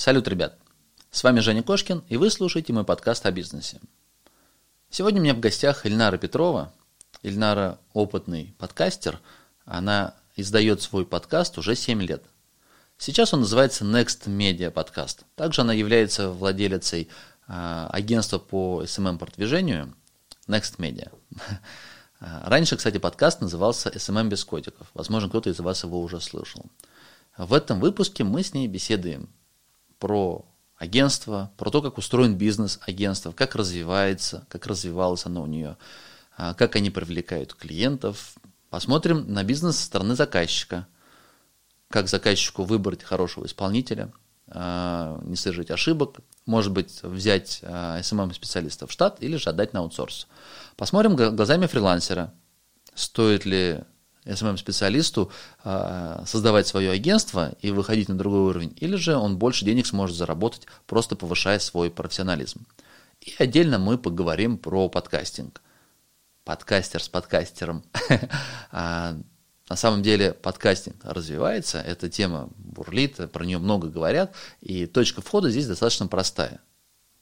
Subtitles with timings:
[0.00, 0.56] Салют, ребят!
[1.10, 3.80] С вами Женя Кошкин, и вы слушаете мой подкаст о бизнесе.
[4.90, 6.72] Сегодня у меня в гостях Ильнара Петрова.
[7.24, 9.18] Ильнара– опытный подкастер.
[9.64, 12.22] Она издает свой подкаст уже 7 лет.
[12.96, 15.24] Сейчас он называется Next Media Podcast.
[15.34, 17.08] Также она является владелицей
[17.48, 19.96] а, агентства по SMM-продвижению
[20.46, 21.12] Next Media.
[22.20, 24.86] Раньше, кстати, подкаст назывался SMM без котиков.
[24.94, 26.66] Возможно, кто-то из вас его уже слышал.
[27.36, 29.28] В этом выпуске мы с ней беседуем
[29.98, 30.44] про
[30.76, 35.76] агентство, про то, как устроен бизнес агентства, как развивается, как развивалось оно у нее,
[36.36, 38.34] а, как они привлекают клиентов.
[38.70, 40.86] Посмотрим на бизнес со стороны заказчика,
[41.88, 44.12] как заказчику выбрать хорошего исполнителя,
[44.46, 50.28] а, не совершить ошибок, может быть, взять SMM-специалиста в штат или же отдать на аутсорс.
[50.76, 52.32] Посмотрим глазами фрилансера,
[52.94, 53.80] стоит ли
[54.28, 55.32] SMM-специалисту
[55.64, 60.16] а, создавать свое агентство и выходить на другой уровень, или же он больше денег сможет
[60.16, 62.66] заработать, просто повышая свой профессионализм.
[63.20, 65.60] И отдельно мы поговорим про подкастинг.
[66.44, 67.82] Подкастер с подкастером.
[68.70, 69.16] А,
[69.68, 75.50] на самом деле подкастинг развивается, эта тема бурлит, про нее много говорят, и точка входа
[75.50, 76.60] здесь достаточно простая.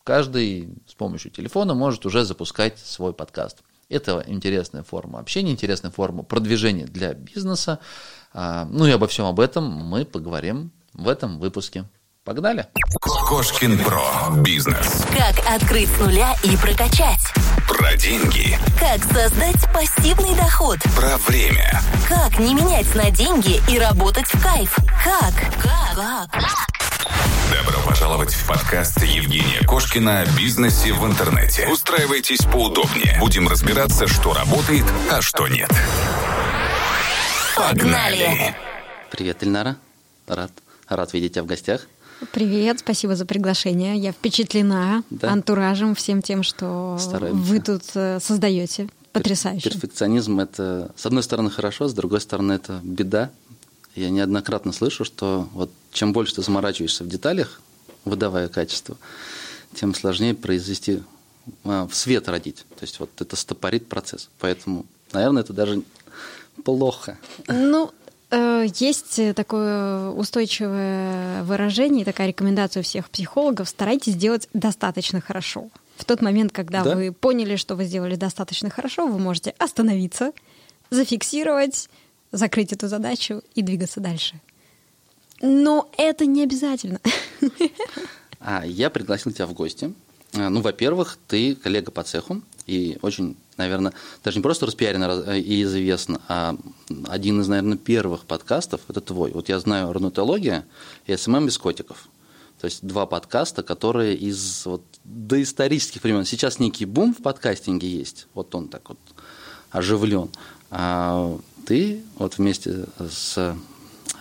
[0.04, 3.62] Каждый с помощью телефона может уже запускать свой подкаст.
[3.88, 7.78] Это интересная форма общения, интересная форма продвижения для бизнеса.
[8.32, 11.84] А, ну и обо всем об этом мы поговорим в этом выпуске.
[12.24, 12.66] Погнали!
[13.00, 14.42] Кошкин Про.
[14.42, 15.04] Бизнес.
[15.16, 17.20] Как открыть с нуля и прокачать.
[17.68, 18.58] Про деньги.
[18.80, 20.78] Как создать пассивный доход.
[20.96, 21.80] Про время.
[22.08, 24.74] Как не менять на деньги и работать в кайф.
[25.04, 25.34] Как?
[25.62, 26.30] Как?
[26.32, 26.85] Как?
[27.50, 31.68] Добро пожаловать в подкаст Евгения Кошкина о бизнесе в интернете.
[31.68, 33.16] Устраивайтесь поудобнее.
[33.20, 35.70] Будем разбираться, что работает, а что нет.
[37.56, 38.54] Погнали!
[39.10, 39.76] Привет, Ильнара.
[40.26, 40.50] Рад,
[40.88, 41.86] рад видеть тебя в гостях.
[42.32, 43.96] Привет, спасибо за приглашение.
[43.96, 45.30] Я впечатлена да.
[45.30, 47.40] антуражем, всем тем, что Стараемся.
[47.40, 48.88] вы тут э, создаете.
[49.12, 49.70] Потрясающе.
[49.70, 53.30] Перфекционизм это, с одной стороны, хорошо, с другой стороны, это беда.
[53.96, 57.60] Я неоднократно слышу, что вот чем больше ты заморачиваешься в деталях,
[58.04, 58.96] выдавая качество,
[59.74, 61.02] тем сложнее произвести
[61.64, 62.66] а, в свет родить.
[62.76, 64.28] То есть вот это стопорит процесс.
[64.38, 65.82] Поэтому, наверное, это даже
[66.62, 67.18] плохо.
[67.48, 67.90] Ну,
[68.30, 75.70] э, есть такое устойчивое выражение, такая рекомендация у всех психологов: старайтесь сделать достаточно хорошо.
[75.96, 76.94] В тот момент, когда да?
[76.94, 80.32] вы поняли, что вы сделали достаточно хорошо, вы можете остановиться,
[80.90, 81.88] зафиксировать,
[82.36, 84.40] закрыть эту задачу и двигаться дальше.
[85.40, 87.00] Но это не обязательно.
[88.38, 89.92] А, я пригласил тебя в гости.
[90.34, 93.92] А, ну, во-первых, ты коллега по цеху и очень, наверное,
[94.24, 96.56] даже не просто распиарен э, и известен, а
[97.06, 99.30] один из, наверное, первых подкастов– это твой.
[99.30, 100.66] Вот я знаю «Орнитология»
[101.06, 102.08] и «SMM без котиков».
[102.60, 106.24] То есть два подкаста, которые из вот, доисторических времен.
[106.24, 108.26] Сейчас некий бум в подкастинге есть.
[108.34, 108.98] Вот он так вот
[109.70, 110.30] оживлен.
[110.70, 113.54] А ты вот вместе с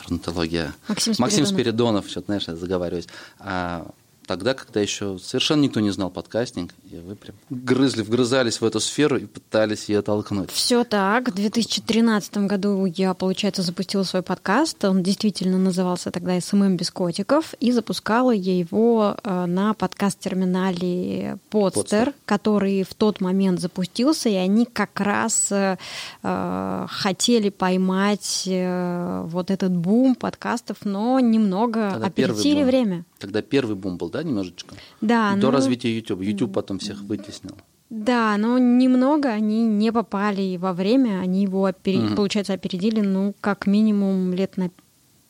[0.03, 2.09] орнитология Максим Спиридонов, Максим Спиридонов.
[2.09, 3.07] Что-то, знаешь, я заговариваюсь,
[3.39, 3.87] а
[4.25, 8.79] тогда, когда еще совершенно никто не знал подкастинг, и вы прям грызли, вгрызались в эту
[8.79, 10.51] сферу и пытались ее толкнуть.
[10.51, 11.29] Все так.
[11.29, 14.83] В 2013 году я, получается, запустила свой подкаст.
[14.85, 22.13] Он действительно назывался тогда «SMM без котиков», и запускала я его э, на подкаст-терминале Podster,
[22.25, 25.77] который в тот момент запустился, и они как раз э,
[26.23, 33.05] э хотели поймать э, вот этот бум подкастов, но немного Тогда опередили время.
[33.19, 34.75] Тогда первый бум был, да, немножечко?
[35.01, 35.35] Да.
[35.35, 36.21] До ну, развития YouTube.
[36.21, 37.55] YouTube потом всех вытеснил.
[37.89, 41.99] Да, но немного они не попали во время, они его, опери...
[41.99, 42.15] угу.
[42.15, 44.71] получается, опередили, ну, как минимум лет на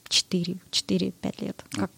[0.08, 1.66] 4, 4-5 лет.
[1.72, 1.92] Как...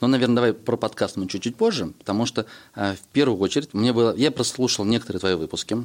[0.00, 3.92] Ну, наверное, давай про подкаст мы чуть-чуть позже, потому что э, в первую очередь мне
[3.92, 5.76] было, я прослушал некоторые твои выпуски,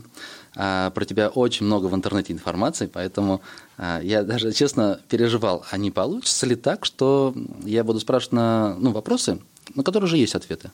[0.56, 3.42] э, про тебя очень много в интернете информации, поэтому
[3.78, 7.34] э, я даже, честно, переживал, а не получится ли так, что
[7.64, 9.40] я буду спрашивать на ну, вопросы,
[9.76, 10.72] на которые уже есть ответы.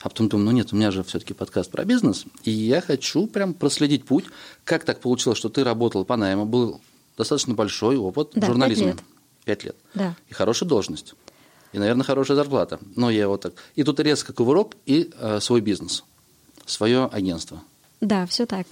[0.00, 3.26] А потом думаю, ну нет, у меня же все-таки подкаст про бизнес, и я хочу
[3.26, 4.26] прям проследить путь,
[4.64, 6.80] как так получилось, что ты работал по найму, был
[7.16, 8.92] достаточно большой опыт да, журнализма.
[8.92, 9.04] Пять лет.
[9.44, 9.76] Пять лет.
[9.94, 10.16] Да.
[10.28, 11.14] И хорошая должность.
[11.72, 12.78] И, наверное, хорошая зарплата.
[12.94, 13.54] Но я вот так.
[13.74, 16.04] И тут резко кувырок и э, свой бизнес,
[16.64, 17.62] свое агентство.
[18.00, 18.66] Да, все так.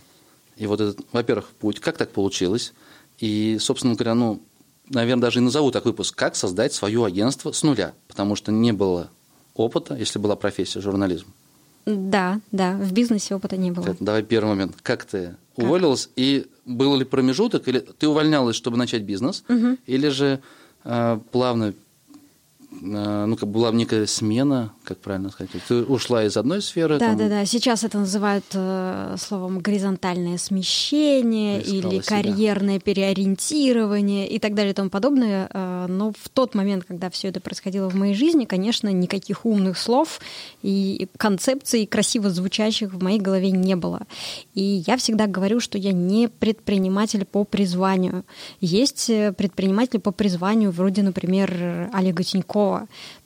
[0.56, 2.72] И вот этот, во-первых, путь, как так получилось?
[3.18, 4.42] И, собственно говоря, ну,
[4.88, 8.72] наверное, даже и назову так выпуск, как создать свое агентство с нуля, потому что не
[8.72, 9.10] было
[9.54, 11.26] опыта, если была профессия журнализм?
[11.86, 13.96] Да, да, в бизнесе опыта не было.
[14.00, 14.76] Давай первый момент.
[14.82, 15.66] Как ты как?
[15.66, 19.76] уволилась и был ли промежуток, или ты увольнялась, чтобы начать бизнес, угу.
[19.86, 20.40] или же
[20.84, 21.74] э, плавно
[22.84, 25.50] ну, как была некая смена, как правильно сказать.
[25.66, 26.98] Ты ушла из одной сферы.
[26.98, 27.16] Да, там...
[27.16, 27.44] да, да.
[27.46, 32.84] Сейчас это называют э, словом горизонтальное смещение или карьерное себя.
[32.84, 35.48] переориентирование и так далее и тому подобное.
[35.52, 39.78] Э, но в тот момент, когда все это происходило в моей жизни, конечно, никаких умных
[39.78, 40.20] слов
[40.62, 44.02] и концепций красиво звучащих в моей голове не было.
[44.52, 48.24] И я всегда говорю, что я не предприниматель по призванию.
[48.60, 52.73] Есть э, предприниматели по призванию, вроде, например, Олега Тинькова.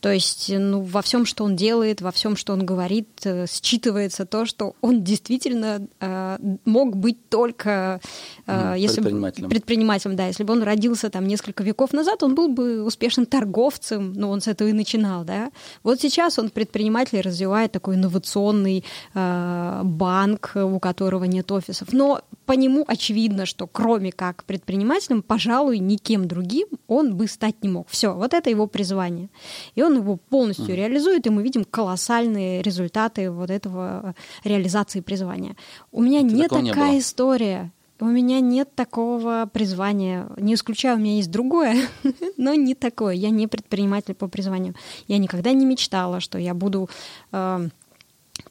[0.00, 4.26] То есть ну, во всем, что он делает, во всем, что он говорит, э, считывается
[4.26, 8.00] то, что он действительно э, мог быть только
[8.46, 9.48] э, если предпринимателем.
[9.48, 10.16] предпринимателем.
[10.16, 14.30] Да, если бы он родился там несколько веков назад, он был бы успешным торговцем, но
[14.30, 15.24] он с этого и начинал.
[15.24, 15.50] Да?
[15.82, 18.84] Вот сейчас он предприниматель развивает такой инновационный
[19.14, 21.92] э, банк, у которого нет офисов.
[21.92, 27.68] Но по нему очевидно, что кроме как предпринимателем, пожалуй, никем другим он бы стать не
[27.68, 27.88] мог.
[27.90, 29.28] Все, вот это его призвание.
[29.74, 30.76] И он его полностью uh-huh.
[30.76, 34.14] реализует, и мы видим колоссальные результаты вот этого
[34.44, 35.56] реализации призвания.
[35.92, 36.30] У меня это
[36.62, 37.70] не такая не история.
[38.00, 40.26] У меня нет такого призвания.
[40.38, 41.76] Не исключаю, у меня есть другое,
[42.38, 43.12] но не такое.
[43.12, 44.74] Я не предприниматель по призванию.
[45.06, 46.88] Я никогда не мечтала, что я буду
[47.30, 47.68] э,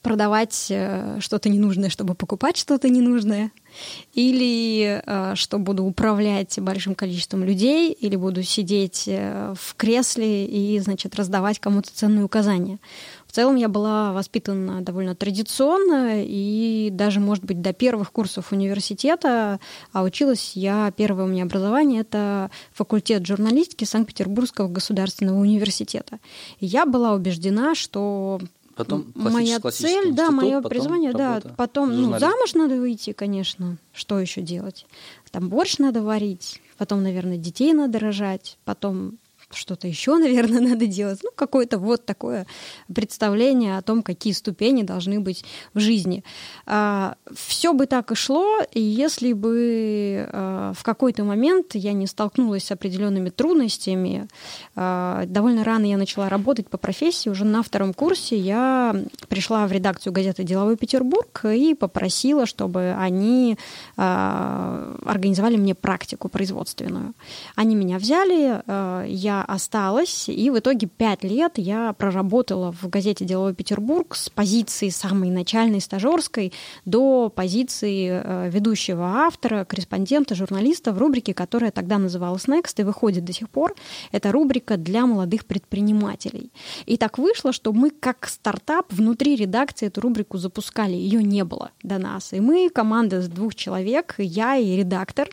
[0.08, 3.52] продавать э, что-то ненужное, чтобы покупать что-то ненужное
[4.14, 10.80] или э, что буду управлять большим количеством людей, или буду сидеть э, в кресле и,
[10.80, 12.80] значит, раздавать кому-то ценные указания.
[13.28, 19.60] В целом я была воспитана довольно традиционно, и даже, может быть, до первых курсов университета,
[19.92, 26.20] а училась я, первое у меня образование, это факультет журналистики Санкт-Петербургского государственного университета.
[26.62, 28.40] И я была убеждена, что
[28.78, 34.42] Потом моя цель, да, мое призвание, да, потом, ну, замуж надо выйти, конечно, что еще
[34.42, 34.86] делать?
[35.32, 39.18] Там борщ надо варить, потом, наверное, детей надо рожать, потом
[39.52, 41.20] что-то еще, наверное, надо делать.
[41.24, 42.46] Ну, какое-то вот такое
[42.94, 46.24] представление о том, какие ступени должны быть в жизни.
[46.66, 52.66] А, Все бы так и шло, если бы а, в какой-то момент я не столкнулась
[52.66, 54.28] с определенными трудностями.
[54.76, 57.30] А, довольно рано я начала работать по профессии.
[57.30, 58.96] Уже на втором курсе я
[59.30, 63.58] пришла в редакцию газеты «Деловой Петербург» и попросила, чтобы они
[63.96, 67.14] организовали мне практику производственную.
[67.56, 68.62] Они меня взяли,
[69.08, 74.90] я осталась, и в итоге пять лет я проработала в газете «Деловой Петербург» с позиции
[74.90, 76.54] самой начальной стажерской
[76.86, 83.26] до позиции э, ведущего автора, корреспондента, журналиста в рубрике, которая тогда называлась Next и выходит
[83.26, 83.76] до сих пор.
[84.12, 86.52] Это рубрика для молодых предпринимателей.
[86.86, 91.72] И так вышло, что мы как стартап внутри редакции эту рубрику запускали, ее не было
[91.84, 92.34] до нас.
[92.34, 95.30] И мы, команда с двух человек, я и редактор,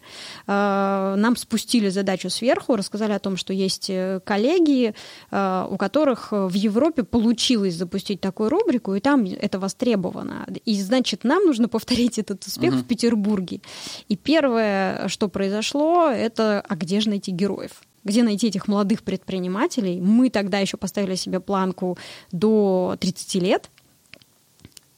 [0.47, 4.95] э, нам спустили задачу сверху, рассказали о том, что есть Э, коллеги,
[5.31, 10.47] э, у которых в Европе получилось запустить такую рубрику, и там это востребовано.
[10.65, 12.83] И значит, нам нужно повторить этот успех угу.
[12.83, 13.61] в Петербурге.
[14.09, 17.83] И первое, что произошло, это а где же найти героев?
[18.05, 19.99] где найти этих молодых предпринимателей.
[19.99, 21.97] Мы тогда еще поставили себе планку
[22.33, 23.71] до 30 лет,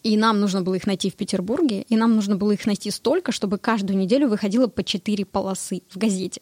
[0.02, 3.32] и нам нужно было их найти в Петербурге, и нам нужно было их найти столько,
[3.32, 6.40] чтобы каждую неделю выходило по 4 полосы в газете.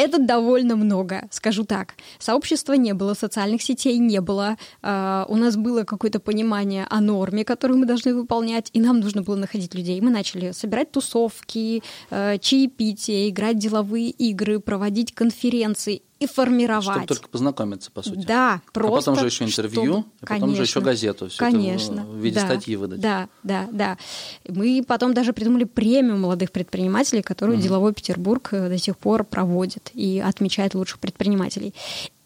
[0.00, 1.94] Это довольно много, скажу так.
[2.18, 4.56] Сообщества не было, социальных сетей не было.
[4.82, 9.20] Uh, у нас было какое-то понимание о норме, которую мы должны выполнять, и нам нужно
[9.20, 10.00] было находить людей.
[10.00, 16.84] Мы начали собирать тусовки, uh, чаепития, играть деловые игры, проводить конференции и формировать.
[16.84, 18.26] Чтобы только познакомиться, по сути.
[18.26, 19.10] Да, просто.
[19.10, 20.06] А потом же еще интервью, чтобы...
[20.20, 21.28] а потом конечно, же еще газету.
[21.28, 22.00] Все конечно.
[22.00, 23.00] Это в виде да, статьи выдать.
[23.00, 23.98] Да, да, да.
[24.46, 27.64] Мы потом даже придумали премию молодых предпринимателей, которую угу.
[27.64, 31.74] Деловой Петербург э, до сих пор проводит и отмечает лучших предпринимателей.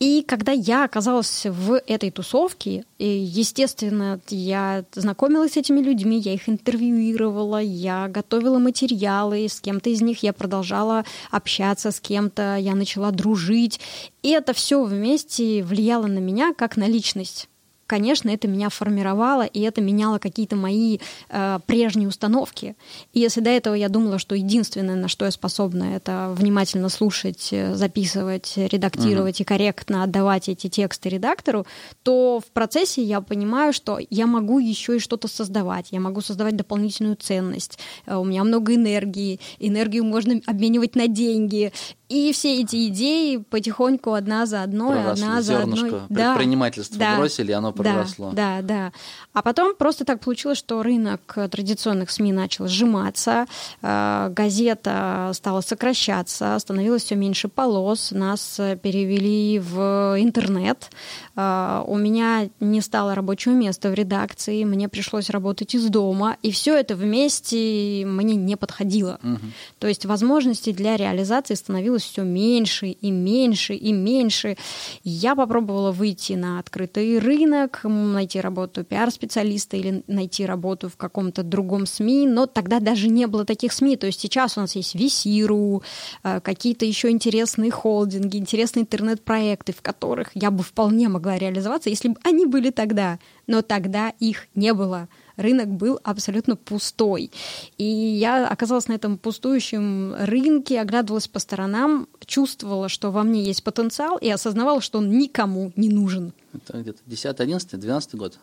[0.06, 6.46] И когда я оказалась в этой тусовке, естественно, я знакомилась с этими людьми, я их
[6.46, 13.12] интервьюировала, я готовила материалы, с кем-то из них я продолжала общаться, с кем-то я начала
[13.12, 13.80] дружить.
[14.22, 17.48] И это все вместе влияло на меня как на личность
[17.94, 20.98] конечно, это меня формировало, и это меняло какие-то мои
[21.28, 22.74] э, прежние установки.
[23.12, 27.50] И если до этого я думала, что единственное, на что я способна, это внимательно слушать,
[27.52, 29.42] э, записывать, редактировать угу.
[29.42, 31.66] и корректно отдавать эти тексты редактору,
[32.02, 36.56] то в процессе я понимаю, что я могу еще и что-то создавать, я могу создавать
[36.56, 37.78] дополнительную ценность.
[38.06, 41.72] Э, у меня много энергии, энергию можно обменивать на деньги.
[42.10, 45.78] И все эти идеи потихоньку одна за одной, Проросли, одна за одной.
[45.78, 48.30] зернышко предпринимательства бросили, и оно проросло.
[48.32, 48.92] Да, да.
[49.32, 53.46] А потом просто так получилось, что рынок традиционных СМИ начал сжиматься,
[53.80, 60.90] э, газета стала сокращаться, становилось все меньше полос, нас перевели в интернет.
[61.36, 66.50] Э, у меня не стало рабочего места в редакции, мне пришлось работать из дома, и
[66.50, 69.18] все это вместе мне не подходило.
[69.22, 69.40] Угу.
[69.78, 74.56] То есть возможностей для реализации становилось все меньше и меньше и меньше.
[75.02, 81.86] Я попробовала выйти на открытый рынок, найти работу пиар-специалиста или найти работу в каком-то другом
[81.86, 83.96] СМИ, но тогда даже не было таких СМИ.
[83.96, 85.82] То есть сейчас у нас есть Висиру,
[86.22, 92.08] э, какие-то еще интересные холдинги, интересные интернет-проекты, в которых я бы вполне могла реализоваться, если
[92.08, 93.18] бы они были тогда.
[93.46, 97.30] Но тогда их не было рынок был абсолютно пустой.
[97.78, 103.62] И я оказалась на этом пустующем рынке, оглядывалась по сторонам, чувствовала, что во мне есть
[103.64, 106.32] потенциал, и осознавала, что он никому не нужен.
[106.52, 108.38] Это где-то 10, 11, 12 год?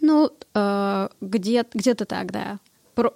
[0.00, 2.58] Ну, э, где, где-то так, да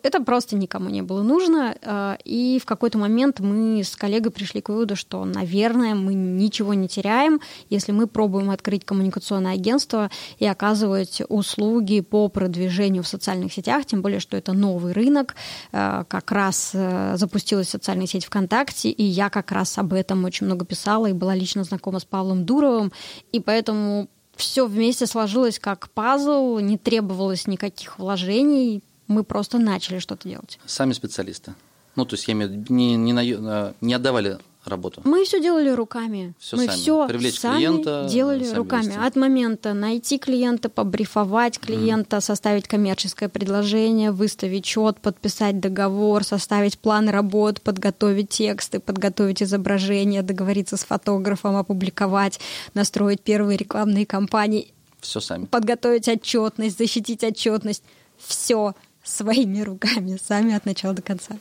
[0.03, 1.77] это просто никому не было нужно.
[1.81, 6.75] Э, и в какой-то момент мы с коллегой пришли к выводу, что, наверное, мы ничего
[6.75, 13.53] не теряем, если мы пробуем открыть коммуникационное агентство и оказывать услуги по продвижению в социальных
[13.53, 15.35] сетях, тем более, что это новый рынок.
[15.73, 20.47] Э, как раз э, запустилась социальная сеть ВКонтакте, и я как раз об этом очень
[20.47, 22.93] много писала и была лично знакома с Павлом Дуровым,
[23.33, 30.29] и поэтому все вместе сложилось как пазл, не требовалось никаких вложений, мы просто начали что-то
[30.29, 30.59] делать.
[30.67, 31.55] Сами специалисты?
[31.97, 35.01] Ну, то есть я имею в виду, не, не, на, не отдавали работу?
[35.05, 36.35] Мы все делали руками.
[36.39, 36.77] Все мы сами.
[36.77, 38.09] все Привлечь сами клиента.
[38.09, 38.87] делали сами руками.
[38.87, 38.99] вести.
[38.99, 42.21] От момента найти клиента, побрифовать клиента, mm.
[42.21, 50.77] составить коммерческое предложение, выставить счет, подписать договор, составить план работ, подготовить тексты, подготовить изображения, договориться
[50.77, 52.39] с фотографом, опубликовать,
[52.75, 54.73] настроить первые рекламные кампании.
[55.01, 55.47] Все сами.
[55.47, 57.83] Подготовить отчетность, защитить отчетность.
[58.19, 61.39] Все своими руками, сами от начала до конца.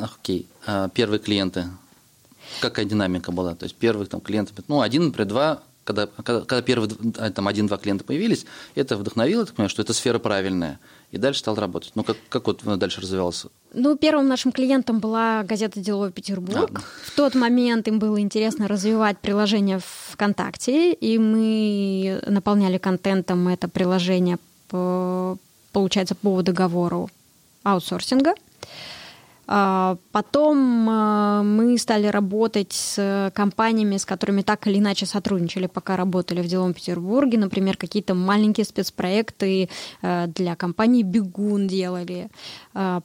[0.00, 0.48] Окей.
[0.66, 1.66] А первые клиенты,
[2.60, 3.54] какая динамика была?
[3.54, 7.46] То есть первых там клиентов, ну, один, например, два, когда, когда, когда первые а, там
[7.46, 10.80] один-два клиента появились, это вдохновило, так понимаю, что эта сфера правильная,
[11.12, 11.92] и дальше стал работать.
[11.94, 13.48] Ну, как, как вот дальше развивался?
[13.72, 16.70] Ну, первым нашим клиентом была газета «Деловой Петербург».
[16.74, 16.80] А.
[17.04, 19.80] В тот момент им было интересно развивать приложение
[20.12, 24.38] ВКонтакте, и мы наполняли контентом это приложение
[24.68, 25.38] по
[25.76, 27.10] получается, по договору
[27.62, 28.32] аутсорсинга.
[29.46, 35.98] А, потом а, мы стали работать с компаниями, с которыми так или иначе сотрудничали, пока
[35.98, 37.36] работали в Деловом Петербурге.
[37.36, 39.68] Например, какие-то маленькие спецпроекты
[40.00, 42.30] а, для компании «Бегун» делали.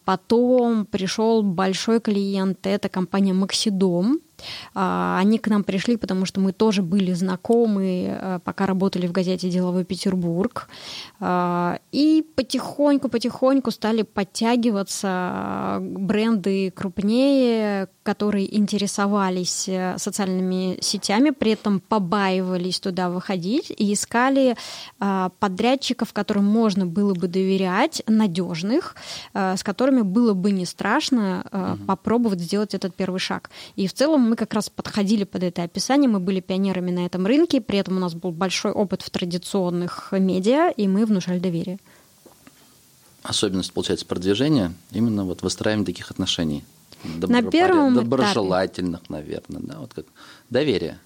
[0.06, 4.22] Потом пришел большой клиент, это компания «Максидом»,
[4.74, 9.50] они к нам пришли, потому что мы тоже были знакомы, э, пока работали в газете
[9.50, 10.68] «Деловой Петербург».
[11.20, 22.80] А, и потихоньку-потихоньку стали подтягиваться бренды крупнее, которые интересовались э, социальными сетями, при этом побаивались
[22.80, 24.56] туда выходить и искали
[25.00, 28.96] а, подрядчиков, которым можно было бы доверять, надежных,
[29.34, 33.50] э, с которыми было бы не страшно попробовать сделать этот первый шаг.
[33.76, 37.28] И в целом мы как раз подходили под это описание, мы были пионерами на этом
[37.28, 41.80] рынке, при этом у нас был большой опыт в традиционных медиа, и мы внушали доверие.
[43.24, 46.64] Особенность, получается, продвижения именно вот выстраивание таких отношений.
[47.04, 49.14] На первом доброжелательных, этапе.
[49.14, 50.06] наверное, да, вот как
[50.50, 50.98] доверие.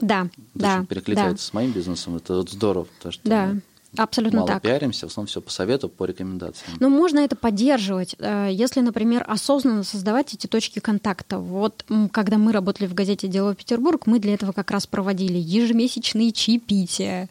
[0.00, 0.84] Да, да.
[0.88, 1.50] Перекликается да.
[1.50, 3.54] с моим бизнесом, это вот здорово, потому что да.
[3.96, 4.62] Абсолютно мало так.
[4.62, 6.78] пиаримся, в основном все по совету, по рекомендациям.
[6.80, 11.38] Но можно это поддерживать, э, если, например, осознанно создавать эти точки контакта.
[11.38, 16.32] Вот когда мы работали в газете «Дело Петербург», мы для этого как раз проводили ежемесячные
[16.32, 17.28] чаепития,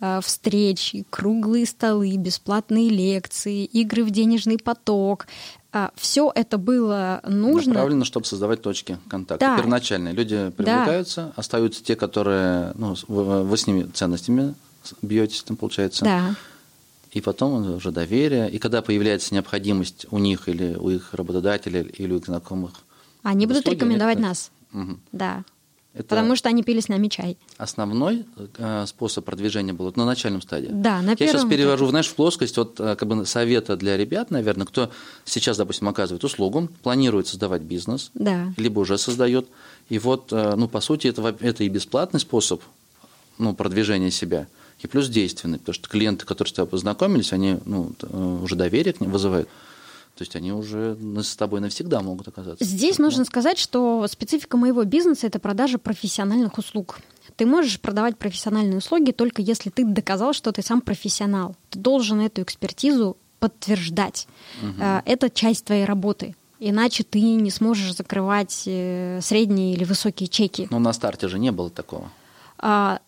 [0.00, 5.26] э, встречи, круглые столы, бесплатные лекции, игры в денежный поток.
[5.72, 7.72] А, Все это было нужно.
[7.72, 9.46] Направлено, чтобы создавать точки контакта.
[9.46, 9.56] Да.
[9.56, 10.12] Первоначальные.
[10.12, 11.32] Люди привлекаются, да.
[11.36, 14.54] остаются те, которые ну, вы с ними ценностями
[15.02, 16.04] бьетесь там, получается.
[16.04, 16.34] Да.
[17.12, 18.50] И потом уже доверие.
[18.50, 22.72] И когда появляется необходимость у них или у их работодателя или у их знакомых.
[23.22, 24.50] Они будут услуги, рекомендовать это, нас.
[24.72, 24.98] Угу.
[25.12, 25.44] Да.
[25.94, 27.36] Это Потому что они пили с нами чай.
[27.58, 28.24] Основной
[28.56, 30.70] э, способ продвижения был на начальном стадии.
[30.72, 33.98] Да, на Я первом сейчас перевожу, знаешь, в плоскость вот э, как бы совета для
[33.98, 34.90] ребят, наверное, кто
[35.26, 38.54] сейчас, допустим, оказывает услугу, планирует создавать бизнес, да.
[38.56, 39.48] либо уже создает.
[39.90, 42.62] И вот, э, ну, по сути, это, это и бесплатный способ
[43.36, 44.46] ну, продвижения себя–
[44.82, 48.92] и плюс действенный, потому что клиенты, которые с тобой познакомились, они ну, э, уже доверие
[48.92, 49.48] к ним вызывают.
[50.16, 52.62] То есть они уже с тобой навсегда могут оказаться.
[52.62, 56.98] Здесь нужно сказать, что специфика моего бизнеса– это продажа профессиональных услуг.
[57.36, 61.56] Ты можешь продавать профессиональные услуги только если ты доказал, что ты сам профессионал.
[61.70, 64.28] Ты должен эту экспертизу подтверждать.
[64.62, 64.82] Угу.
[65.06, 66.36] Это часть твоей работы.
[66.60, 70.68] Иначе ты не сможешь закрывать э, средние или высокие чеки.
[70.70, 72.12] Но на старте же не было такого.
[72.58, 73.00] А,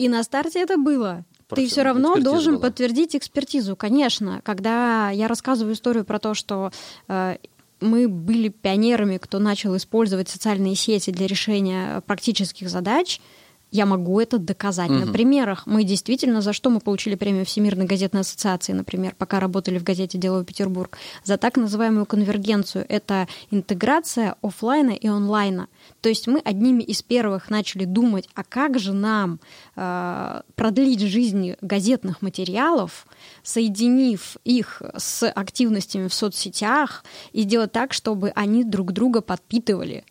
[0.00, 1.26] и на старте это было.
[1.54, 2.68] Ты все равно должен была.
[2.68, 4.40] подтвердить экспертизу, конечно.
[4.44, 6.72] Когда я рассказываю историю про то, что
[7.08, 7.36] э,
[7.80, 13.20] мы были пионерами, кто начал использовать социальные сети для решения практических задач,
[13.70, 15.06] я могу это доказать угу.
[15.06, 15.66] на примерах.
[15.66, 20.18] Мы действительно, за что мы получили премию Всемирной газетной ассоциации, например, пока работали в газете
[20.18, 22.84] «Деловой Петербург», за так называемую конвергенцию.
[22.88, 25.68] Это интеграция офлайна и онлайна.
[26.00, 29.40] То есть мы одними из первых начали думать, а как же нам
[29.76, 33.06] э, продлить жизнь газетных материалов,
[33.42, 40.04] соединив их с активностями в соцсетях и сделать так, чтобы они друг друга подпитывали.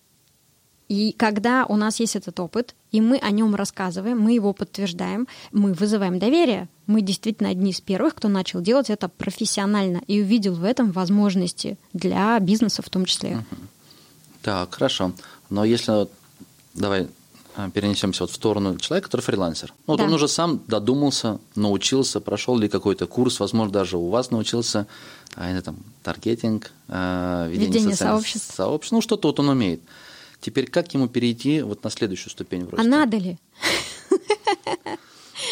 [0.90, 5.28] И когда у нас есть этот опыт, и мы о нем рассказываем, мы его подтверждаем,
[5.52, 6.68] мы вызываем доверие.
[6.88, 11.78] Мы действительно одни из первых, кто начал делать это профессионально и увидел в этом возможности
[11.94, 13.46] для бизнеса в том числе.
[14.42, 15.14] Так, хорошо.
[15.52, 16.08] Но если
[16.74, 17.08] давай
[17.56, 19.74] а, перенесемся вот в сторону человека, который фрилансер.
[19.86, 20.06] Ну, вот да.
[20.06, 24.88] он уже сам додумался, научился, прошел ли какой-то курс, возможно, даже у вас научился,
[25.36, 28.56] а, это там, таргетинг, а, ведение, ведение сообществ.
[28.56, 28.94] сообществ.
[28.94, 29.82] Ну, что-то вот он умеет.
[30.42, 32.88] Теперь как ему перейти вот на следующую ступень в росте?
[32.88, 33.38] А надо ли?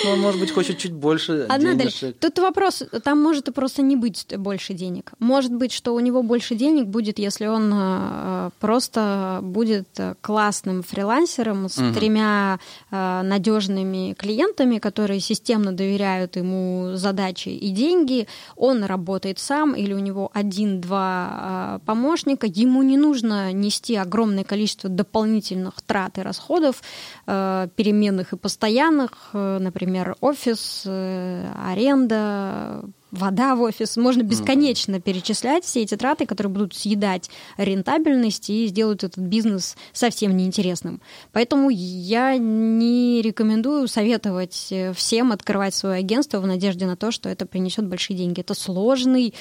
[0.03, 2.01] Ну, он, может быть, хочет чуть больше а денежек.
[2.01, 5.11] Надо Тут вопрос, там может и просто не быть больше денег.
[5.19, 9.87] Может быть, что у него больше денег будет, если он э, просто будет
[10.21, 11.93] классным фрилансером с угу.
[11.93, 12.59] тремя
[12.91, 18.27] э, надежными клиентами, которые системно доверяют ему задачи и деньги.
[18.55, 22.45] Он работает сам или у него один-два э, помощника.
[22.47, 26.81] Ему не нужно нести огромное количество дополнительных трат и расходов,
[27.25, 33.95] переменных и постоянных, например, например, офис, э, аренда, вода в офис.
[33.95, 35.01] Можно бесконечно mm-hmm.
[35.01, 40.99] перечислять все эти траты, которые будут съедать рентабельность и сделают этот бизнес совсем неинтересным.
[41.31, 47.29] Поэтому я не рекомендую советовать э, всем открывать свое агентство в надежде на то, что
[47.29, 48.41] это принесет большие деньги.
[48.41, 49.35] Это сложный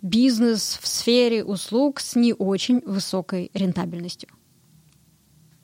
[0.00, 4.28] бизнес в сфере услуг с не очень высокой рентабельностью,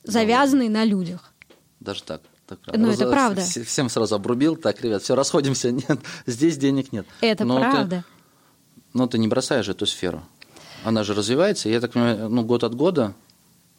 [0.02, 1.32] завязанный на людях.
[1.78, 2.22] Даже так?
[2.48, 3.42] Так, ну, это правда.
[3.42, 4.56] Всем сразу обрубил.
[4.56, 5.70] Так, ребят, все, расходимся.
[5.72, 7.06] Нет, здесь денег нет.
[7.20, 8.04] Это но правда.
[8.06, 10.22] Ты, но ты не бросаешь эту сферу.
[10.84, 11.68] Она же развивается.
[11.68, 13.14] Я так понимаю, ну, год от года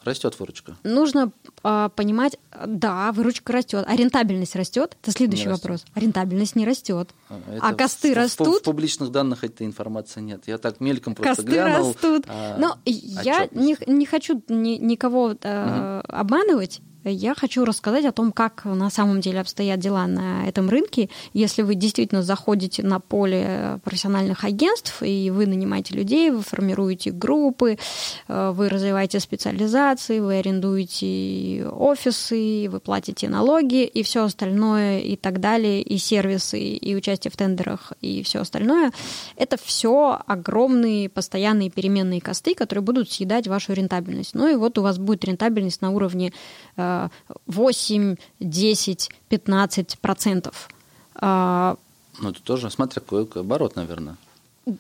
[0.04, 0.78] растет выручка.
[0.84, 1.32] Нужно
[1.64, 4.98] э, понимать, да, выручка растет, а рентабельность растет.
[5.02, 5.82] Это следующий не вопрос.
[5.82, 5.92] Растет.
[5.96, 7.10] А рентабельность не растет.
[7.30, 8.48] А, а косты в, растут.
[8.48, 10.44] В, в публичных данных этой информации нет.
[10.46, 11.90] Я так мельком просто косты глянул.
[11.90, 12.26] растут.
[12.28, 16.14] А, Но я не, не хочу ни, никого э, угу.
[16.14, 16.82] обманывать.
[17.06, 21.10] Я хочу рассказать о том, как на самом деле обстоят дела на этом рынке.
[21.32, 27.78] Если вы действительно заходите на поле профессиональных агентств, и вы нанимаете людей, вы формируете группы,
[28.28, 35.40] э, вы развиваете специализации, вы арендуете офисы, вы платите налоги и все остальное, и так
[35.40, 38.92] далее, и сервисы, и участие в тендерах, и все остальное,
[39.38, 44.36] это все огромные постоянные переменные косты, которые будут съедать вашу рентабельность.
[44.36, 46.34] Ну и вот у вас будет рентабельность на уровне
[46.76, 46.89] э,
[47.48, 50.70] 8, 10, 15 процентов.
[51.16, 51.76] А,
[52.22, 54.18] ну, это тоже, смотря какой оборот, наверное.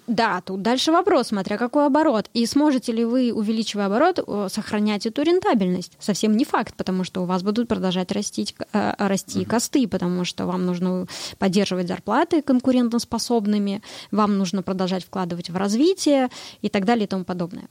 [0.08, 2.30] Да, тут дальше вопрос, смотря какой оборот.
[2.34, 4.20] И сможете ли вы, увеличивая оборот,
[4.52, 5.94] сохранять эту рентабельность?
[6.00, 9.46] Совсем не факт, потому что у вас будут продолжать расти, э, расти uh-huh.
[9.46, 16.30] косты, потому что вам нужно поддерживать зарплаты конкурентоспособными, вам нужно продолжать вкладывать в развитие
[16.62, 17.68] и так далее и тому подобное.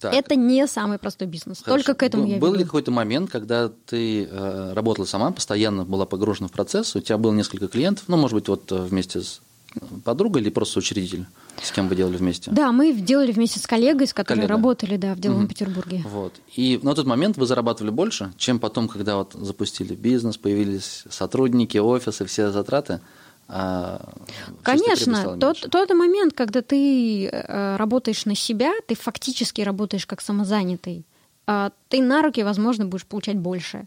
[0.00, 0.14] Так.
[0.14, 1.62] Это не самый простой бизнес.
[1.62, 1.84] Хорошо.
[1.84, 2.58] Только к этому был, я Был веду.
[2.60, 7.18] ли какой-то момент, когда ты э, работала сама, постоянно была погружена в процесс, у тебя
[7.18, 9.40] было несколько клиентов, ну, может быть, вот э, вместе с
[9.74, 11.26] э, подругой или просто учредитель?
[11.60, 12.52] С кем вы делали вместе?
[12.52, 14.54] Да, мы делали вместе с коллегой, с которой Коллега.
[14.54, 15.48] работали, да, в Деловом угу.
[15.48, 16.04] Петербурге.
[16.08, 16.34] Вот.
[16.54, 21.78] И на тот момент вы зарабатывали больше, чем потом, когда вот запустили бизнес, появились сотрудники,
[21.78, 23.00] офисы, все затраты–
[23.48, 24.12] а
[24.62, 31.06] Конечно, тот, тот момент, когда ты э, работаешь на себя, ты фактически работаешь как самозанятый.
[31.46, 33.86] А ты на руки, возможно, будешь получать больше.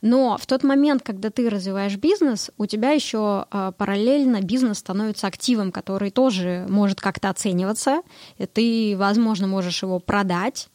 [0.00, 5.26] Но в тот момент, когда ты развиваешь бизнес, у тебя еще а, параллельно бизнес становится
[5.26, 8.02] активом, который тоже может как-то оцениваться.
[8.36, 10.68] И ты, возможно, можешь его продать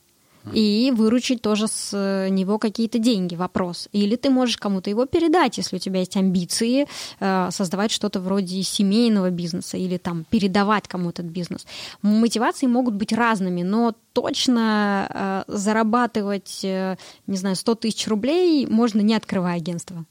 [0.54, 3.36] и выручить тоже с него какие-то деньги.
[3.36, 3.88] Вопрос.
[3.92, 6.88] Или ты можешь кому-то его передать, если у тебя есть амбиции
[7.20, 11.68] э, создавать что-то вроде семейного бизнеса или там передавать кому-то этот бизнес.
[12.02, 16.98] Мотивации могут быть разными, но точно э, зарабатывать, э,
[17.28, 20.06] не знаю, 100 тысяч рублей можно не открывая агентство.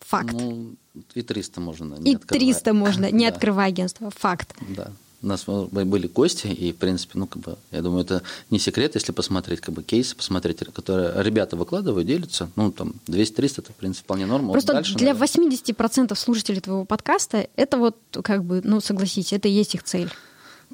[0.00, 0.32] Факт.
[0.32, 0.74] Ну,
[1.14, 2.40] и 300 можно не и открывая.
[2.40, 4.10] 300 можно, не открывая агентство.
[4.10, 4.54] Факт.
[4.68, 4.92] Да.
[5.22, 8.94] У нас были гости, и, в принципе, ну, как бы, я думаю, это не секрет,
[8.94, 13.76] если посмотреть, как бы, кейсы, посмотреть, которые ребята выкладывают, делятся, ну, там, 200-300, это, в
[13.76, 14.48] принципе, вполне норма.
[14.48, 15.50] Вот Просто дальше, для наверное.
[15.50, 20.10] 80% слушателей твоего подкаста это вот как бы, ну, согласитесь, это и есть их цель.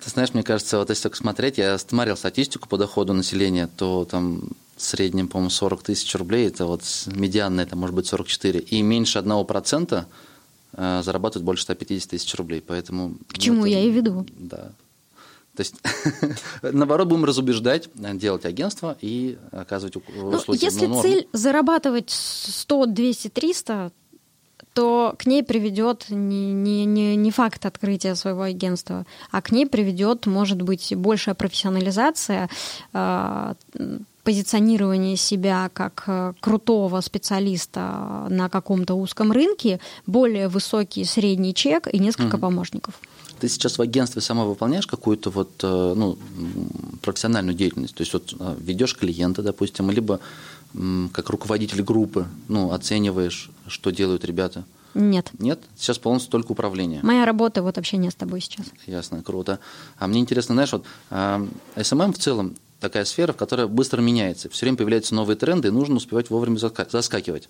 [0.03, 4.05] Ты знаешь, мне кажется, вот если так смотреть, я смотрел статистику по доходу населения, то
[4.05, 8.83] там в среднем, по-моему, 40 тысяч рублей, это вот медианная, это может быть 44, и
[8.83, 10.05] меньше 1% э,
[10.77, 13.17] зарабатывают больше 150 тысяч рублей, поэтому...
[13.29, 14.27] К чему это- я и веду.
[14.39, 14.73] Да.
[15.57, 15.75] То есть,
[16.63, 20.63] наоборот, будем разубеждать, э, делать агентство и оказывать Ну, услуги.
[20.63, 23.91] если Ну, цель зарабатывать 100, 200, 300,
[24.75, 29.67] то к ней приведет не, не, не, не факт открытия своего агентства, а к ней
[29.67, 32.51] приведет, может быть, большая профессионализация,
[32.93, 33.55] э,
[34.27, 42.01] позиционирование себя как э, крутого специалиста на каком-то узком рынке, более высокий средний чек и
[42.01, 42.95] несколько помощников.
[43.39, 46.19] Ты сейчас в агентстве сама выполняешь какую-то вот, э, ну,
[47.03, 47.95] профессиональную деятельность?
[47.95, 50.19] То есть вот э, ведешь клиента, допустим, либо
[51.13, 54.65] как руководитель группы, ну, оцениваешь, что делают ребята?
[54.95, 55.31] Нет.
[55.39, 55.61] Нет?
[55.77, 57.01] Сейчас полностью только управление.
[57.03, 58.67] Моя работа вот общение с тобой сейчас.
[58.87, 59.61] Ясно, круто.
[59.99, 64.49] А мне интересно, знаешь, вот а, SMM в целом такая сфера, в которой быстро меняется.
[64.49, 67.49] Все время появляются новые тренды, и нужно успевать вовремя заска- заскакивать.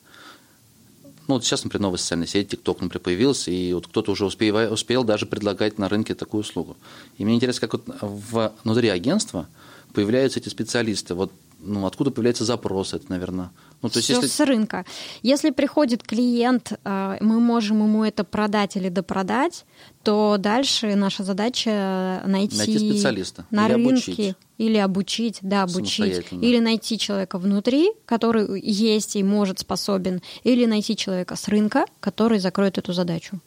[1.29, 4.71] Ну, вот сейчас, например, новая социальная сеть, TikTok, например, появился, и вот кто-то уже успева-
[4.71, 6.77] успел даже предлагать на рынке такую услугу.
[7.19, 9.49] И мне интересно, как вот внутри агентства
[9.93, 11.15] появляются эти специалисты.
[11.15, 13.51] Вот ну, откуда появляется запрос, это, наверное.
[13.83, 14.29] Ну, то есть, Всё если...
[14.29, 14.85] с рынка.
[15.23, 19.65] Если приходит клиент, э, мы можем ему это продать или допродать,
[20.03, 24.37] то дальше наша задача найти, Найти специалиста на или рынке обучить.
[24.59, 30.97] или обучить, да, обучить, или найти человека внутри, который есть и может способен, или найти
[30.97, 33.41] человека с рынка, который закроет эту задачу.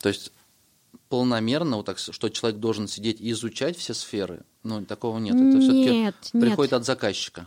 [0.00, 0.32] То есть
[1.08, 5.34] полномерно, вот так, что человек должен сидеть и изучать все сферы, ну, такого нет.
[5.34, 6.44] Это все-таки Нет, нет.
[6.44, 7.46] приходит от заказчика.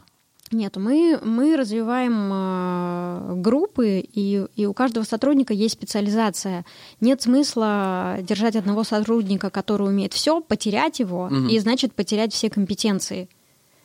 [0.53, 6.65] Нет, мы, мы развиваем э, группы, и, и у каждого сотрудника есть специализация.
[7.01, 11.47] Нет смысла держать одного сотрудника, который умеет все, потерять его, Мгм.
[11.49, 13.27] и значит потерять все компетенции.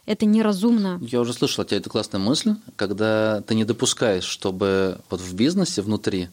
[0.06, 0.98] Это неразумно.
[1.02, 5.34] Я уже слышал от тебя эту классную мысль, когда ты не допускаешь, чтобы вот в
[5.34, 6.28] бизнесе внутри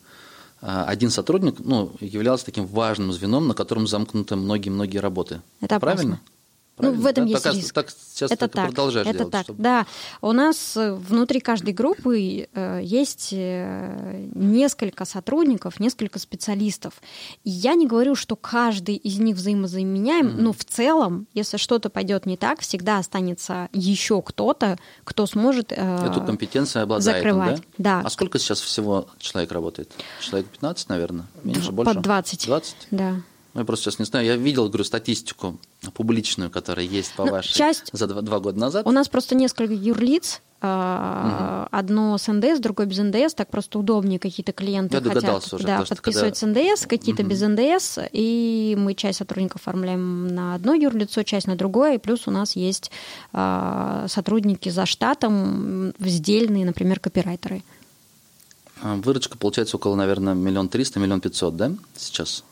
[0.62, 5.42] а, один сотрудник ну, являлся таким важным звеном, на котором замкнуты многие-многие работы.
[5.60, 5.80] Это опасно.
[5.96, 6.22] Правильно?
[6.78, 7.32] Ну, в этом Да?
[7.32, 7.74] есть так, риск.
[7.74, 9.32] Так сейчас это так продолжаешь это делать.
[9.32, 9.86] так, чтобы- да.
[10.22, 16.96] У нас э, внутри каждой группы э, есть э, несколько сотрудников, несколько специалистов.
[17.46, 22.26] И я не говорю, что каждый из них взаимозаменяем, но в целом, если что-то пойдет
[22.26, 27.62] не так, всегда останется еще кто-то, кто сможет э, Эту компетенцию обладает он, закрывать.
[27.78, 28.02] да?
[28.02, 28.06] Да.
[28.06, 29.92] А сколько сейчас всего человек работает?
[30.22, 31.26] Человек 15, наверное?
[31.44, 31.94] Меньше, Д- больше?
[31.94, 32.46] Под 20.
[32.48, 32.76] 20?
[32.92, 33.16] Да.
[33.56, 34.26] Ну, я просто сейчас не знаю.
[34.26, 35.58] Я видел, говорю, статистику
[35.94, 38.86] публичную, которая есть по Ну, вашей часть- за два, два года назад.
[38.86, 40.42] У нас просто несколько юрлиц.
[40.62, 45.64] а, Одно с НДС, другое без НДС, так просто удобнее какие-то клиенты Я хотят уже,
[45.66, 51.24] да, подписывать с НДС, какие-то без НДС, и мы часть сотрудников оформляем на одно юрлицо,
[51.24, 52.90] часть на другое, и плюс у нас есть
[53.32, 55.34] а, сотрудники за штатом,
[55.90, 57.64] м, сдельные, например, копирайтеры.
[58.82, 62.44] А, Выручка получается около, наверное, миллион триста, миллион пятьсот, да, сейчас?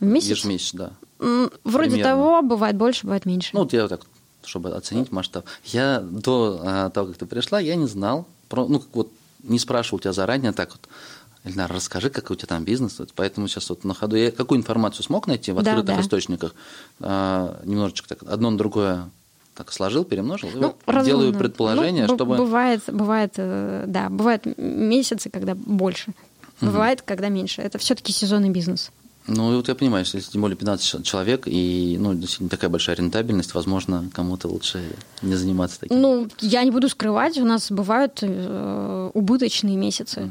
[0.00, 0.28] В месяц?
[0.28, 1.50] Ежемесячно, да.
[1.64, 2.12] Вроде примерно.
[2.12, 3.50] того, бывает больше, бывает меньше.
[3.52, 4.00] Ну, вот я вот так,
[4.42, 5.44] чтобы оценить масштаб.
[5.66, 9.58] Я до а, того, как ты пришла, я не знал, про, ну, как вот не
[9.58, 10.88] спрашивал тебя заранее так вот,
[11.44, 12.98] Эльнар, расскажи, как у тебя там бизнес.
[12.98, 16.02] Вот поэтому сейчас вот на ходу я какую информацию смог найти в Да, открытых да.
[16.02, 16.54] источниках,
[17.00, 19.10] а, немножечко так, одно на другое
[19.54, 21.04] так сложил, перемножил, Ну, разумно.
[21.04, 22.36] делаю предположение, Ну, чтобы...
[22.36, 26.12] Бывает, бывает, э, да, бывают месяцы, когда больше.
[26.62, 27.60] Бывает, когда меньше.
[27.62, 28.90] Это все-таки сезонный бизнес.
[29.26, 32.96] Ну, вот я понимаю, если тем более 15 ч- человек, и ну, действительно такая большая
[32.96, 34.82] рентабельность, возможно, кому-то лучше
[35.22, 36.00] не заниматься таким.
[36.00, 40.30] Ну, я не буду скрывать, у нас бывают э, убыточные месяцы.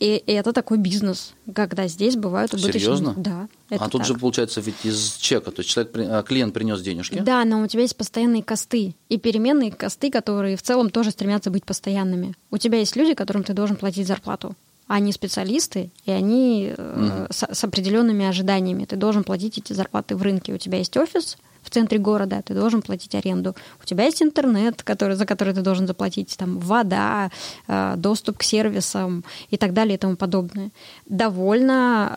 [0.00, 2.80] И, и это такой бизнес, когда здесь бывают убыточные.
[2.80, 3.14] Серьезно?
[3.18, 3.48] Да.
[3.68, 4.06] А тут так.
[4.06, 7.18] же получается ведь из чека, то есть человек, а, клиент принес денежки.
[7.18, 11.50] Да, но у тебя есть постоянные косты и переменные косты, которые в целом тоже стремятся
[11.50, 12.34] быть постоянными.
[12.50, 14.56] У тебя есть люди, которым ты должен платить зарплату.
[14.92, 18.86] Они специалисты, и они э, с, с определенными ожиданиями.
[18.86, 20.52] Ты должен платить эти зарплаты в рынке.
[20.52, 23.54] У тебя есть офис, в центре города, ты должен платить аренду.
[23.80, 27.30] У тебя есть интернет, который, за который ты должен заплатить, там, вода,
[27.68, 30.70] э, доступ к сервисам и так далее и тому подобное.
[31.06, 32.14] Довольно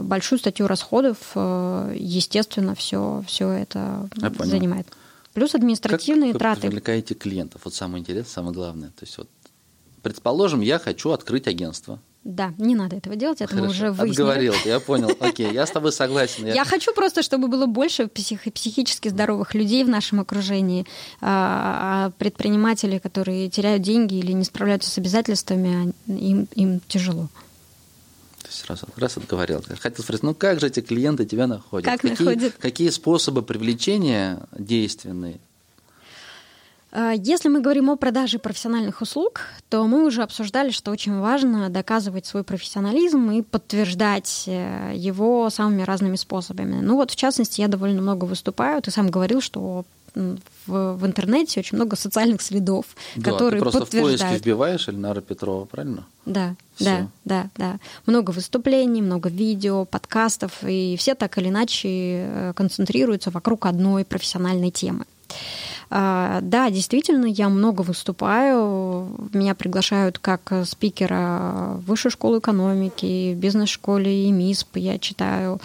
[0.00, 4.86] э, большую статью расходов, естественно, все, все это занимает.
[5.34, 6.60] Плюс административные как траты.
[6.62, 7.60] Вы привлекаете клиентов.
[7.64, 8.88] Вот самое интересное, самое главное.
[8.88, 9.28] То есть вот,
[10.04, 11.98] предположим, я хочу открыть агентство.
[12.22, 13.64] Да, не надо этого делать, это Хорошо.
[13.64, 14.10] мы уже выяснили.
[14.12, 15.10] Отговорил, я понял.
[15.20, 16.46] Окей, я с тобой согласен.
[16.46, 18.40] Я, я хочу просто, чтобы было больше псих...
[18.52, 20.86] психически здоровых людей в нашем окружении,
[21.20, 27.28] а, а предприниматели, которые теряют деньги или не справляются с обязательствами, им, им тяжело.
[28.42, 29.62] То есть раз, раз отговорил.
[29.80, 31.84] Хотел спросить, ну как же эти клиенты тебя находят?
[31.84, 32.54] Как какие, находят?
[32.58, 35.40] Какие способы привлечения действенные?
[36.94, 41.68] А, если мы говорим о продаже профессиональных услуг, то мы уже обсуждали, что очень важно
[41.68, 46.80] доказывать свой профессионализм и подтверждать э, его самыми разными способами.
[46.80, 48.80] Ну вот, в частности, я довольно много выступаю.
[48.80, 53.80] Ты сам говорил, что в, в интернете очень много социальных следов, да, которые ты просто
[53.80, 54.20] подтверждают.
[54.20, 56.06] в поиске вбиваешь Эльнара Петрова, правильно?
[56.24, 56.84] Да, Всё.
[56.84, 57.78] да, да, да.
[58.06, 64.70] Много выступлений, много видео, подкастов, и все так или иначе э, концентрируются вокруг одной профессиональной
[64.70, 65.06] темы.
[65.96, 69.06] А, да, действительно, я много выступаю.
[69.32, 74.78] Меня приглашают как спикера в Высшей школы экономики, бизнес-школе и МИСП.
[74.78, 75.60] Я читаю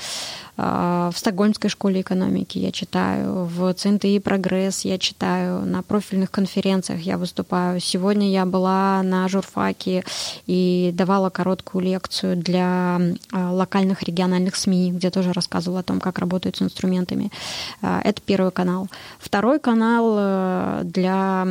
[0.60, 7.18] в Стокгольмской школе экономики я читаю, в ЦНТИ «Прогресс» я читаю, на профильных конференциях я
[7.18, 7.80] выступаю.
[7.80, 10.04] Сегодня я была на журфаке
[10.48, 13.00] и давала короткую лекцию для
[13.32, 17.32] а, локальных региональных СМИ, где тоже рассказывала о том, как работают с инструментами.
[17.82, 18.90] А, это первый канал.
[19.20, 21.48] Второй канал э, для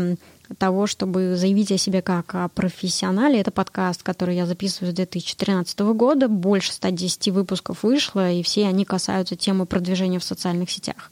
[0.56, 3.40] того, чтобы заявить о себе как о профессионале.
[3.40, 6.28] Это подкаст, который я записываю с 2013 года.
[6.28, 11.10] Больше 110 выпусков вышло, и все они касаются темы продвижения в социальных сетях.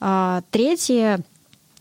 [0.00, 1.20] А, третье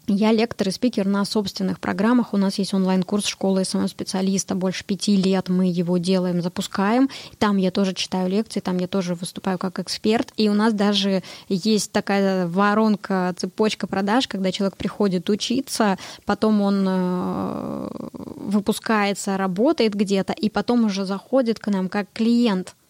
[0.08, 2.34] я лектор и спикер на собственных программах.
[2.34, 4.56] У нас есть онлайн-курс школы SMM-специалиста.
[4.56, 7.10] Больше пяти лет мы его делаем, запускаем.
[7.38, 10.34] Там я тоже читаю лекции, там я тоже выступаю как эксперт.
[10.38, 16.86] И у нас даже есть такая воронка, цепочка продаж, когда человек приходит учиться, потом он
[16.88, 22.76] э, выпускается, работает где-то, и потом уже заходит к нам как клиент–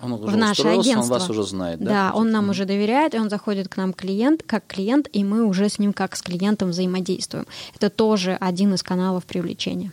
[0.00, 1.00] он уже в наше агентство.
[1.00, 1.90] Он вас уже знает, да?
[1.90, 5.44] Да, он нам уже доверяет, и он заходит к нам клиент, как клиент, и мы
[5.44, 7.46] уже с ним как с клиентом взаимодействуем.
[7.74, 9.92] Это тоже один из каналов привлечения.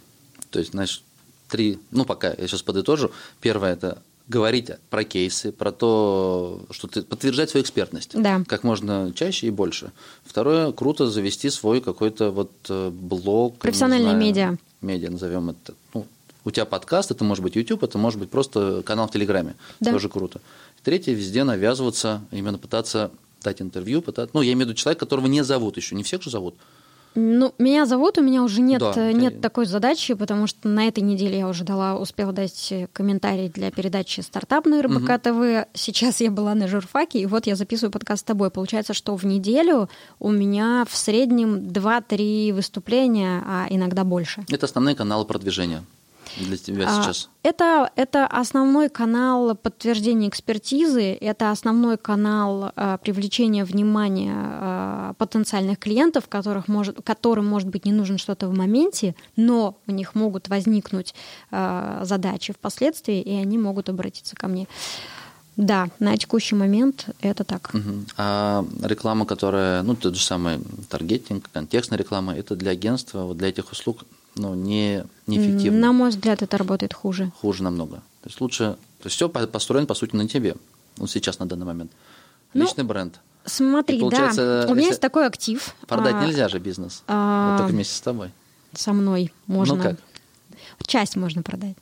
[0.51, 1.01] То есть, значит,
[1.47, 3.11] три, ну пока я сейчас подытожу.
[3.41, 8.43] Первое– это говорить про кейсы, про то, что ты подтверждать свою экспертность да.
[8.47, 9.91] как можно чаще и больше.
[10.23, 13.57] Второе, круто завести свой какой-то вот э, блог.
[13.57, 14.57] Профессиональные знаю, медиа.
[14.81, 15.75] Медиа, назовем это.
[15.93, 16.07] Ну,
[16.45, 19.55] у тебя подкаст, это может быть YouTube, это может быть просто канал в Телеграме.
[19.79, 19.91] Да.
[19.91, 20.39] Тоже круто.
[20.83, 23.11] Третье, везде навязываться, именно пытаться
[23.43, 26.21] дать интервью, пытаться, ну, я имею в виду человека, которого не зовут еще, не всех
[26.21, 26.55] же зовут.
[27.17, 29.39] Ну, меня зовут, у меня уже нет, да, нет ты...
[29.39, 34.19] такой задачи, потому что на этой неделе я уже дала, успела дать комментарий для передачи
[34.19, 35.19] «Стартап» на РБК угу.
[35.19, 35.67] ТВ.
[35.73, 38.49] Сейчас я была на журфаке, и вот я записываю подкаст с тобой.
[38.51, 44.43] Получается, что в неделю у меня в среднем 2-3 выступления, а иногда больше.
[44.49, 45.85] Это основные каналы продвижения
[46.37, 47.29] для тебя а, сейчас?
[47.43, 56.27] Это, это основной канал подтверждения экспертизы, это основной канал а, привлечения внимания а, потенциальных клиентов,
[56.27, 61.13] которых может, которым, может быть, не нужно что-то в моменте, но у них могут возникнуть
[61.51, 64.67] а, задачи впоследствии, и они могут обратиться ко мне.
[65.57, 67.71] Да, на текущий момент это так.
[67.73, 68.05] Угу.
[68.17, 73.49] А реклама, которая, ну, тот же самый таргетинг, контекстная реклама, это для агентства, вот для
[73.49, 74.03] этих услуг
[74.35, 75.79] ну, не, неэффективно.
[75.79, 77.31] На мой взгляд, это работает хуже.
[77.41, 77.97] Хуже намного.
[78.21, 78.77] То есть лучше...
[78.99, 80.55] То есть все построено, по сути, на тебе.
[80.97, 81.91] Вот сейчас, на данный момент.
[82.53, 83.19] Ну, Личный бренд.
[83.45, 84.65] Смотри, да.
[84.67, 85.75] У меня есть такой актив.
[85.87, 87.03] Продать а, нельзя же бизнес.
[87.07, 88.31] А, вот только вместе с тобой.
[88.73, 89.75] Со мной можно.
[89.75, 89.99] Ну как?
[90.85, 91.75] Часть можно продать.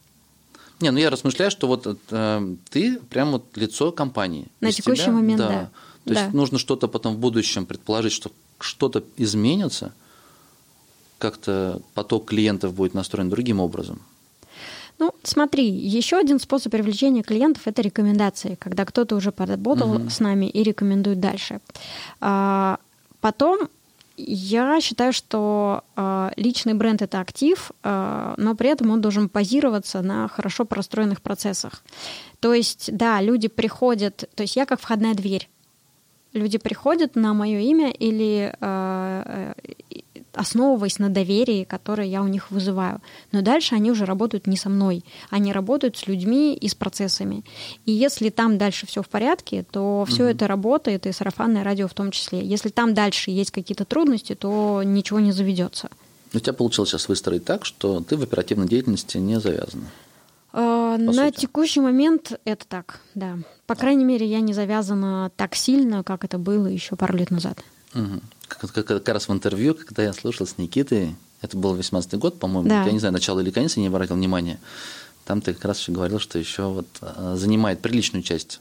[0.80, 4.48] Не, ну я размышляю, что вот э, ты прям вот лицо компании.
[4.60, 5.48] На Без текущий тебя, момент, да.
[5.48, 5.70] да.
[6.06, 6.22] То да.
[6.22, 9.94] есть нужно что-то потом в будущем предположить, что что-то изменится,
[11.18, 14.02] как-то поток клиентов будет настроен другим образом?
[15.00, 20.10] Ну, смотри, еще один способ привлечения клиентов это рекомендации, когда кто-то уже поработал угу.
[20.10, 21.60] с нами и рекомендует дальше.
[22.22, 22.78] А,
[23.20, 23.70] потом
[24.16, 30.02] я считаю, что э, личный бренд это актив, э, но при этом он должен базироваться
[30.02, 31.84] на хорошо простроенных процессах.
[32.40, 35.50] То есть, да, люди приходят, то есть я как входная дверь.
[36.34, 39.54] Люди приходят на мое имя или э,
[40.34, 43.00] основываясь на доверии, которое я у них вызываю.
[43.32, 47.44] Но дальше они уже работают не со мной, они работают с людьми и с процессами.
[47.86, 50.32] И если там дальше все в порядке, то все угу.
[50.32, 52.46] это работает, и сарафанное радио в том числе.
[52.46, 55.90] Если там дальше есть какие-то трудности, то ничего не заведется.
[56.34, 59.86] У тебя получилось сейчас выстроить так, что ты в оперативной деятельности не завязана.
[60.52, 61.42] А, на сути.
[61.42, 63.40] текущий момент это так, да.
[63.66, 67.64] По крайней мере, я не завязана так сильно, как это было еще пару лет назад.
[67.96, 68.22] Угу.
[68.60, 72.86] Как, раз в интервью, когда я слушал с Никитой, это был 18-й год, по-моему, да.
[72.86, 74.60] я не знаю, начало или конец, я не обратил внимания.
[75.26, 78.60] Там ты как раз еще говорил, что еще вот а, занимает приличную часть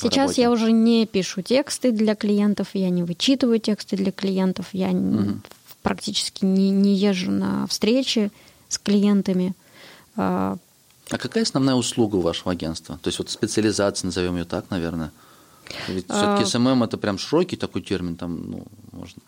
[0.00, 4.88] Сейчас я уже не пишу тексты для клиентов, я не вычитываю тексты для клиентов, я
[4.88, 5.40] угу.
[5.82, 8.30] практически не, не езжу на встречи
[8.68, 9.54] с клиентами.
[10.16, 10.56] А,
[11.10, 12.98] а какая основная услуга у вашего агентства?
[13.02, 15.12] То есть вот специализация, назовем ее так, наверное.
[15.88, 19.22] Ведь все-таки SMM это прям широкий такой термин, там, ну, можно.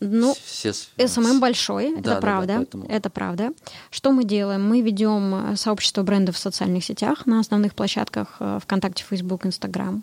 [0.00, 0.72] Ну, все...
[0.72, 2.84] SMM большой, да, это да, правда, да, поэтому...
[2.86, 3.52] это правда.
[3.90, 4.62] Что мы делаем?
[4.68, 10.02] Мы ведем э, сообщество брендов в социальных сетях на основных площадках э, ВКонтакте, Facebook, Instagram.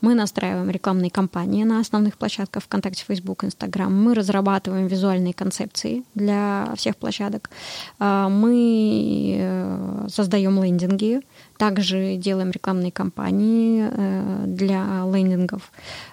[0.00, 3.92] Мы настраиваем рекламные кампании на основных площадках ВКонтакте, Facebook, Instagram.
[3.92, 7.50] Мы разрабатываем визуальные концепции для всех площадок.
[7.98, 11.20] Э, мы создаем лендинги,
[11.62, 13.88] также делаем рекламные кампании
[14.46, 15.70] для лендингов.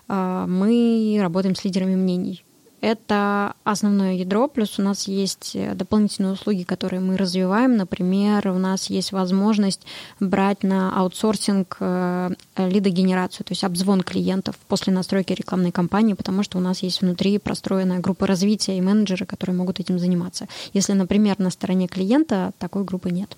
[0.07, 2.45] Мы работаем с лидерами мнений
[2.81, 7.77] это основное ядро, плюс у нас есть э, дополнительные услуги, которые мы развиваем.
[7.77, 9.81] Например, у нас есть возможность
[10.19, 16.57] брать на аутсорсинг э, лидогенерацию, то есть обзвон клиентов после настройки рекламной кампании, потому что
[16.57, 20.47] у нас есть внутри простроенная группа развития и менеджеры, которые могут этим заниматься.
[20.73, 23.37] Если, например, на стороне клиента такой группы нет.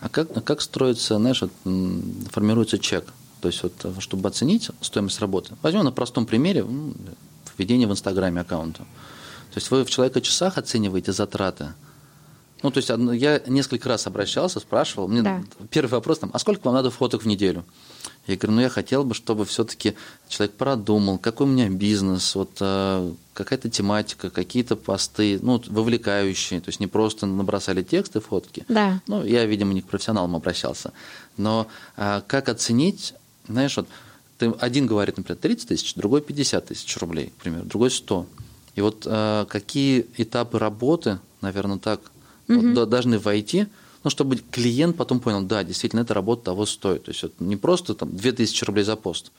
[0.00, 1.42] А как, как строится, знаешь,
[2.30, 3.12] формируется чек?
[3.40, 5.54] То есть вот, чтобы оценить стоимость работы.
[5.62, 6.64] Возьмем на простом примере,
[7.58, 8.80] ведение в Инстаграме аккаунта.
[8.80, 11.74] То есть вы в человека часах оцениваете затраты.
[12.62, 15.08] Ну, то есть я несколько раз обращался, спрашивал.
[15.08, 15.42] Мне да.
[15.70, 17.64] первый вопрос там, а сколько вам надо фоток в неделю?
[18.26, 19.94] Я говорю, ну я хотел бы, чтобы все-таки
[20.28, 26.70] человек продумал, какой у меня бизнес, вот э, какая-то тематика, какие-то посты, ну, вовлекающие, то
[26.70, 28.64] есть не просто набросали тексты, фотки.
[28.68, 29.00] Да.
[29.06, 30.92] Ну, я, видимо, не к профессионалам обращался.
[31.36, 33.14] Но э, как оценить,
[33.48, 33.86] знаешь, вот
[34.38, 38.26] ты, один говорит, например, 30 тысяч, другой 50 тысяч рублей, например, другой 100.
[38.74, 42.00] И вот э, какие этапы работы, наверное, так
[42.48, 42.60] угу.
[42.60, 43.66] вот, должны войти,
[44.04, 47.04] ну, чтобы клиент потом понял, да, действительно, эта работа того стоит.
[47.04, 49.32] То есть это не просто там 2000 рублей за пост,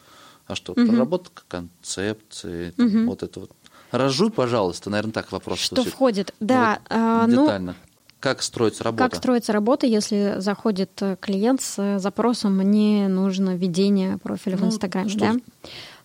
[0.47, 0.85] а что, угу.
[0.85, 3.05] проработка концепции, там, угу.
[3.11, 3.51] вот это вот.
[3.91, 5.59] Разжуй, пожалуйста, наверное, так вопрос.
[5.59, 5.93] Что звучит.
[5.93, 6.35] входит?
[6.41, 7.75] Да, ну, вот, ну, детально.
[7.79, 7.86] Ну,
[8.19, 9.03] как строится работа?
[9.03, 14.65] Как строится работа, если заходит э, клиент с э, запросом «мне нужно ведение профиля ну,
[14.65, 15.35] в Инстаграме», да?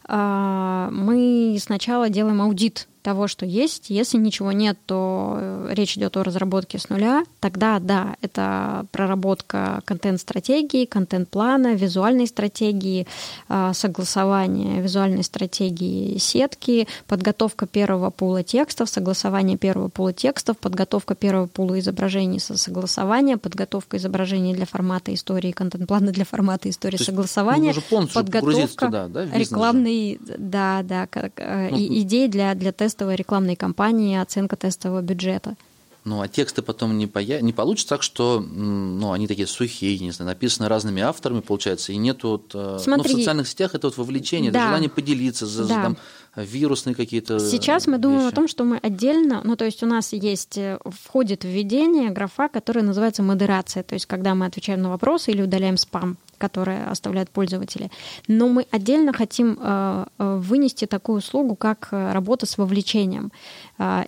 [0.04, 3.90] А, мы сначала делаем аудит того, что есть.
[3.90, 7.24] Если ничего нет, то э, речь идет о разработке с нуля.
[7.40, 13.06] Тогда, да, это проработка контент-стратегии, контент-плана, визуальной стратегии,
[13.48, 21.46] а, согласование визуальной стратегии сетки, подготовка первого пула текстов, согласование первого пула текстов, подготовка первого
[21.46, 27.74] пула изображений со согласования, подготовка изображений для формата истории, контент-плана для формата истории то согласования,
[28.14, 34.18] подготовка туда, да, рекламной, да, да, э, ну, идей для, для теста тестовой рекламной кампании,
[34.18, 35.56] оценка тестового бюджета.
[36.04, 37.40] Ну, а тексты потом не, поя...
[37.40, 41.96] не получится так, что ну, они такие сухие, не знаю, написаны разными авторами, получается, и
[41.96, 42.50] нет вот...
[42.50, 45.82] Смотри, э, ну, в социальных сетях это вот вовлечение, да, это желание поделиться, за, да.
[45.82, 45.96] там,
[46.34, 50.12] вирусные какие-то Сейчас мы думаем о том, что мы отдельно, ну, то есть у нас
[50.12, 55.30] есть, э, входит введение графа, которая называется модерация, то есть когда мы отвечаем на вопросы
[55.30, 57.88] или удаляем спам которые оставляют пользователи.
[58.26, 63.30] Но мы отдельно хотим э, э, вынести такую услугу, как э, работа с вовлечением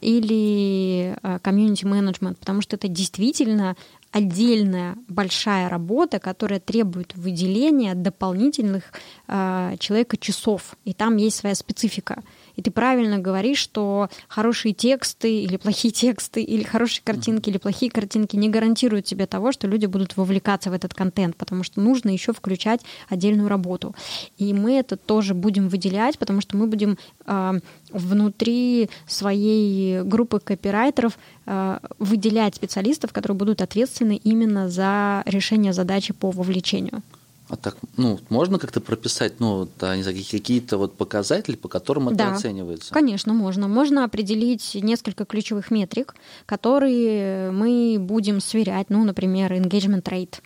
[0.00, 3.76] или комьюнити менеджмент, потому что это действительно
[4.12, 8.92] отдельная большая работа, которая требует выделения дополнительных
[9.26, 12.22] человека часов, и там есть своя специфика.
[12.56, 17.90] И ты правильно говоришь, что хорошие тексты или плохие тексты, или хорошие картинки, или плохие
[17.90, 22.10] картинки не гарантируют тебе того, что люди будут вовлекаться в этот контент, потому что нужно
[22.10, 23.94] еще включать отдельную работу.
[24.38, 31.18] И мы это тоже будем выделять, потому что мы будем э, внутри своей группы копирайтеров
[31.46, 37.02] э, выделять специалистов, которые будут ответственны именно за решение задачи по вовлечению.
[37.48, 42.08] А так, ну, можно как-то прописать, ну, да, не знаю, какие-то вот показатели, по которым
[42.08, 42.92] это да, оценивается?
[42.94, 43.68] конечно, можно.
[43.68, 46.14] Можно определить несколько ключевых метрик,
[46.46, 50.40] которые мы будем сверять, ну, например, engagement rate.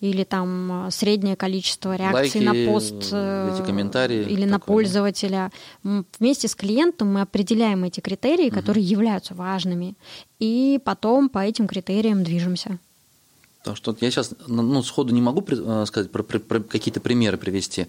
[0.00, 5.50] или там среднее количество реакций Лайки, на пост э, эти комментарии, или на такое, пользователя.
[6.18, 9.94] Вместе с клиентом мы определяем эти критерии, которые являются важными,
[10.38, 12.78] и потом по этим критериям движемся.
[13.66, 17.00] Потому что вот я сейчас ну, сходу не могу э, сказать про, про- про какие-то
[17.00, 17.88] примеры привести.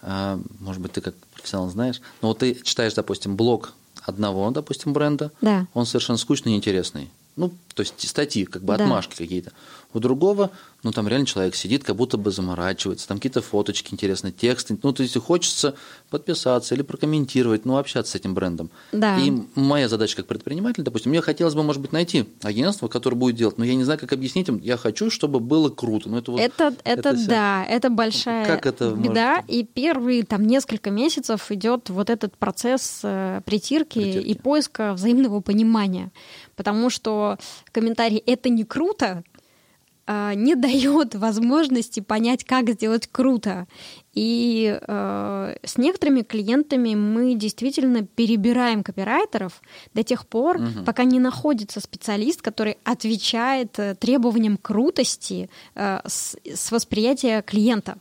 [0.00, 2.00] А, Может быть, ты как профессионал знаешь.
[2.22, 3.72] Но вот ты читаешь, допустим, блог
[4.02, 5.32] одного, допустим, бренда.
[5.40, 5.66] Да.
[5.74, 7.10] Он совершенно скучный и интересный.
[7.34, 8.84] Ну, то есть статьи, как бы Да.
[8.84, 9.50] отмашки какие-то.
[9.96, 10.50] У другого,
[10.82, 14.78] ну, там реально человек сидит, как будто бы заморачивается, там какие-то фоточки интересные, тексты.
[14.82, 15.74] Ну, то есть хочется
[16.10, 18.70] подписаться или прокомментировать, ну, общаться с этим брендом.
[18.92, 19.18] Да.
[19.18, 23.36] И моя задача как предприниматель, допустим, мне хотелось бы, может быть, найти агентство, которое будет
[23.36, 24.58] делать, но я не знаю, как объяснить им.
[24.62, 26.10] Я хочу, чтобы было круто.
[26.10, 27.26] Ну, это, вот, это, это, всё.
[27.28, 29.36] да, это большая Как это беда.
[29.36, 34.26] может- И первые там несколько месяцев идет вот этот процесс э, притирки, Притирки.
[34.26, 36.12] и поиска взаимного понимания.
[36.54, 37.38] Потому что
[37.72, 39.24] комментарий «это не круто»
[40.06, 43.66] э, не дает возможности понять, как сделать круто.
[44.12, 49.60] И э, с некоторыми клиентами мы действительно перебираем копирайтеров
[49.92, 56.72] до тех пор, пока не находится специалист, который отвечает э, требованиям крутости э, с, с
[56.72, 57.98] восприятия клиента.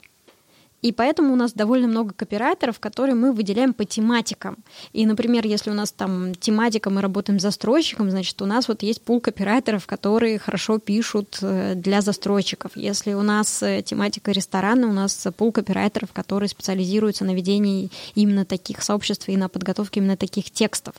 [0.86, 4.57] И поэтому у нас довольно много копирайтеров, которые мы выделяем по тематикам.
[4.93, 9.01] И, например, если у нас там тематика, мы работаем застройщиком, значит, у нас вот есть
[9.01, 12.77] пул копирайтеров, которые хорошо пишут э, для застройщиков.
[12.77, 18.45] Если у нас э, тематика ресторана, у нас пул копирайтеров, которые специализируются на ведении именно
[18.45, 20.93] таких сообществ и на подготовке именно таких текстов.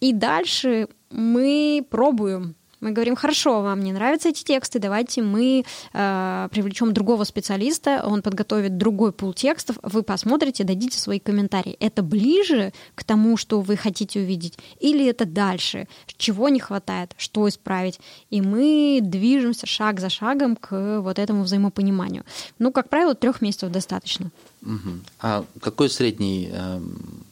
[0.00, 6.48] И дальше мы пробуем мы говорим, хорошо, вам не нравятся эти тексты, давайте мы э,
[6.50, 11.76] привлечем другого специалиста, он подготовит другой пул текстов, вы посмотрите, дадите свои комментарии.
[11.80, 17.48] Это ближе к тому, что вы хотите увидеть, или это дальше, чего не хватает, что
[17.48, 18.00] исправить.
[18.30, 22.24] И мы движемся шаг за шагом к вот этому взаимопониманию.
[22.58, 24.30] Ну, как правило, трех месяцев достаточно.
[24.62, 25.04] Мгм.
[25.20, 27.24] А какой средний, эм,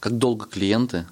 [0.00, 1.06] как долго клиенты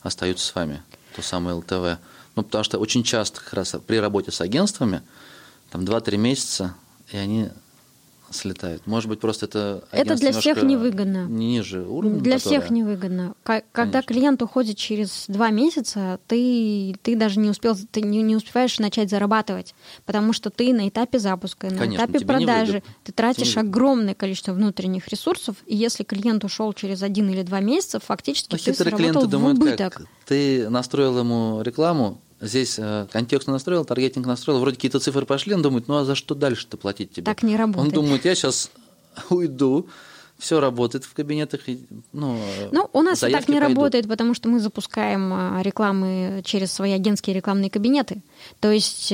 [0.00, 0.82] остаются с вами,
[1.16, 2.00] то самое ЛТВ?
[2.36, 5.02] Ну, потому что очень часто как раз при работе с агентствами,
[5.70, 6.74] там 2-3 месяца,
[7.12, 7.48] и они
[8.30, 8.84] слетают.
[8.88, 11.26] Может быть, просто это Это для всех невыгодно.
[11.28, 13.34] Ниже уровня, Для которое- всех невыгодно.
[13.44, 14.02] Когда Конечно.
[14.02, 19.08] клиент уходит через два месяца, ты, ты даже не успел, ты не, не успеваешь начать
[19.10, 19.74] зарабатывать,
[20.04, 24.52] потому что ты на этапе запуска, на Конечно, этапе продажи, ты тратишь Тебе огромное количество
[24.52, 29.28] внутренних ресурсов, и если клиент ушел через один или два месяца, фактически Ну, ты сработал
[29.28, 29.92] в убыток.
[29.94, 30.02] как?
[30.26, 35.62] Ты настроил ему рекламу, здесь э, контекст настроил, таргетинг настроил, вроде какие-то цифры пошли, он
[35.62, 37.24] думает, ну а за что дальше-то платить тебе?
[37.24, 37.96] Так не работает.
[37.96, 38.70] Он думает, я сейчас
[39.30, 39.88] уйду,
[40.38, 41.60] все работает в кабинетах,
[42.12, 43.60] ну, э, Ну, у нас так не пойдут.
[43.60, 48.20] работает, потому что мы запускаем а, рекламы через свои агентские рекламные кабинеты.
[48.60, 49.12] То есть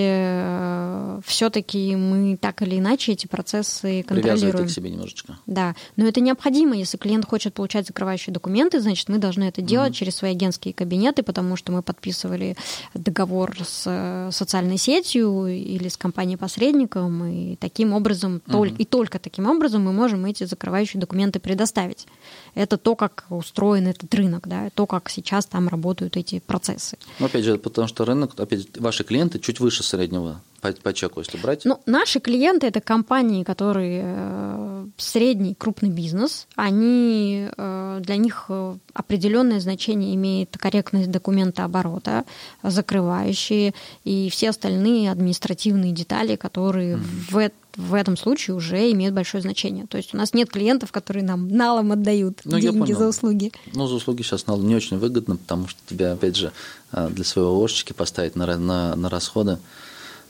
[1.24, 4.64] все-таки мы так или иначе эти процессы контролируем.
[4.64, 5.38] их к себе немножечко.
[5.46, 6.76] Да, но это необходимо.
[6.76, 11.22] Если клиент хочет получать закрывающие документы, значит, мы должны это делать через свои агентские кабинеты,
[11.22, 12.56] потому что мы подписывали
[12.94, 19.48] договор с э, социальной сетью или с компанией-посредником, и таким образом, толь- и только таким
[19.48, 21.09] образом мы можем эти закрывающие документы
[21.40, 22.06] предоставить.
[22.54, 26.96] Это то, как устроен этот рынок, да, то, как сейчас там работают эти процессы.
[27.18, 30.92] Но опять же, потому что рынок, опять же, ваши клиенты чуть выше среднего по, по
[30.92, 31.64] чеку, если брать.
[31.64, 36.46] Ну, наши клиенты это компании, которые э, средний, крупный бизнес.
[36.56, 42.24] Они э, для них э, определенное значение имеет корректность документа оборота,
[42.62, 49.42] закрывающие и все остальные административные детали, которые в, эт- в этом случае уже имеют большое
[49.42, 49.86] значение.
[49.86, 53.52] То есть у нас нет клиентов, которые нам налом отдают Ну, деньги за услуги.
[53.74, 56.52] Ну, за услуги сейчас налог не очень выгодно, потому что тебя, опять же,
[56.92, 59.58] э, для своего Ошечки поставить на, на, на расходы,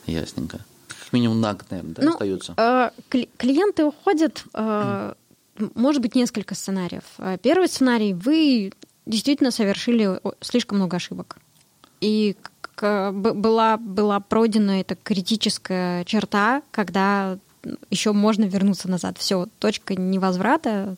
[0.07, 0.59] ясненько.
[0.89, 2.55] Как минимум на год, наверное, да, Ну, остаются.
[2.57, 5.15] э, кли- клиенты уходят, э,
[5.59, 7.05] м- может быть, несколько сценариев.
[7.43, 8.73] Первый сценарий, вы
[9.07, 11.39] действительно совершили слишком много ошибок.
[12.01, 12.37] И
[12.81, 17.39] была, была пройдена эта критическая черта, когда
[17.91, 19.19] еще можно вернуться назад.
[19.19, 20.97] Все, точка невозврата,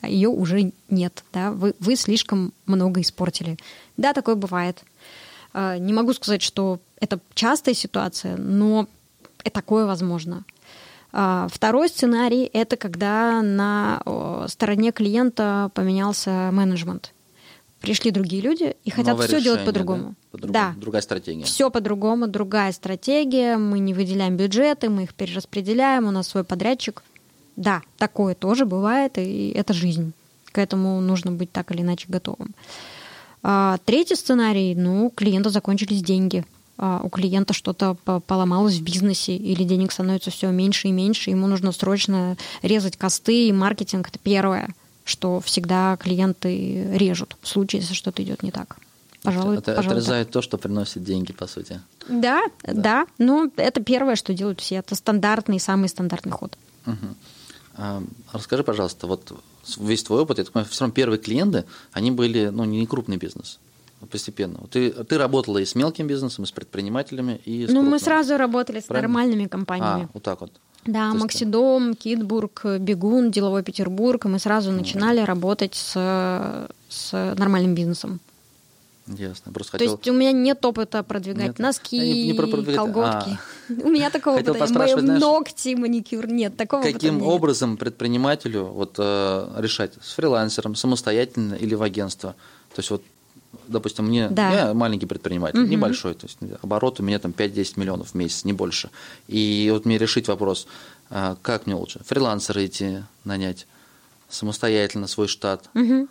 [0.00, 1.24] а ее уже нет.
[1.32, 1.52] Да?
[1.52, 3.56] Вы, вы слишком много испортили.
[3.96, 4.82] Да, такое бывает.
[5.54, 8.88] Э, Не могу сказать, что это частая ситуация, но
[9.44, 10.44] и такое возможно.
[11.12, 14.00] Второй сценарий– это когда на
[14.48, 17.12] стороне клиента поменялся менеджмент.
[17.82, 20.02] Пришли другие люди и хотят Новое все делать решение, по-другому.
[20.02, 20.14] да?
[20.30, 20.52] По-другому.
[20.52, 21.44] Да, Другая стратегия.
[21.44, 27.02] все по-другому, другая стратегия, мы не выделяем бюджеты, мы их перераспределяем, у нас свой подрядчик.
[27.56, 30.12] Да, такое тоже бывает, и это жизнь.
[30.52, 32.54] К этому нужно быть так или иначе готовым.
[33.42, 36.44] А, третий сценарий, ну, клиента закончились деньги.
[36.78, 37.94] а, у клиента что-то
[38.26, 43.48] поломалось в бизнесе или денег становится все меньше и меньше, ему нужно срочно резать косты,
[43.48, 44.68] и маркетинг– это первое,
[45.12, 48.76] что всегда клиенты режут в случае, если что-то идет не так.
[49.22, 50.32] Пожалуй, это пожалуй, отрезает так.
[50.32, 51.80] то, что приносит деньги, по сути.
[52.08, 53.06] Да, да, да.
[53.18, 54.76] Ну, это первое, что делают все.
[54.76, 56.58] Это стандартный, самый стандартный ход.
[56.86, 56.96] Угу.
[57.76, 58.02] А,
[58.32, 59.32] расскажи, пожалуйста, вот
[59.78, 63.16] весь твой опыт, я так понимаю, все равно первые клиенты, они были, ну, не крупный
[63.16, 63.60] бизнес
[64.10, 64.58] постепенно.
[64.70, 67.90] Ты, ты работала и с мелким бизнесом, и с предпринимателями, и с Ну, крупным.
[67.90, 69.08] мы сразу работали с Правильно?
[69.08, 70.04] нормальными компаниями.
[70.04, 70.52] А, вот так вот.
[70.84, 74.24] Да, То есть- Максидом, Китбург, Бегун, Деловой Петербург.
[74.24, 78.20] И мы сразу начинали работать с, с нормальным бизнесом.
[79.06, 79.52] Ясно.
[79.52, 79.96] Просто То хотел...
[79.96, 81.58] есть у меня нет опыта продвигать Нет.
[81.58, 83.38] носки, не- не про продвигать, колготки.
[83.68, 86.28] У меня такого Хотел опыта Мои знаешь, ногти, маникюр.
[86.28, 87.24] Нет, такого Каким нет.
[87.24, 89.92] образом предпринимателю вот, э, решать?
[90.00, 92.36] С фрилансером, самостоятельно или в агентство?
[92.74, 93.02] То есть вот,
[93.68, 94.50] допустим, мне Да.
[94.68, 98.52] я маленький предприниматель, небольшой, то есть оборот у меня там 5-10 миллионов в месяц, не
[98.52, 98.90] больше.
[99.28, 100.66] И вот мне решить вопрос,
[101.10, 102.00] а, как мне лучше?
[102.06, 103.66] Фрилансера идти нанять,
[104.28, 106.08] самостоятельно свой штат, Мгм.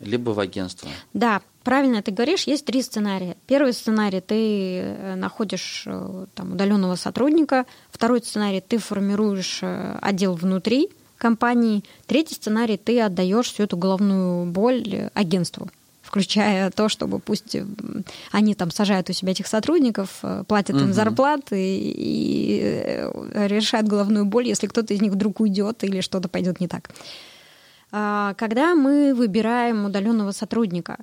[0.00, 0.88] либо в агентство?
[1.14, 3.36] Да, правильно ты говоришь, есть три сценария.
[3.46, 10.34] Первый сценарий ты э, находишь э, там удаленного сотрудника, второй сценарий ты формируешь э, отдел
[10.34, 15.70] внутри компании, третий сценарий ты отдаешь всю эту головную боль агентству
[16.12, 17.56] включая то, чтобы пусть
[18.32, 20.92] они там сажают у себя этих сотрудников, э, платят им Мгм.
[20.92, 26.60] зарплаты и э, решают головную боль, если кто-то из них вдруг уйдет или что-то пойдет
[26.60, 26.90] не так.
[27.92, 30.98] А, Когда мы выбираем удаленного сотрудника,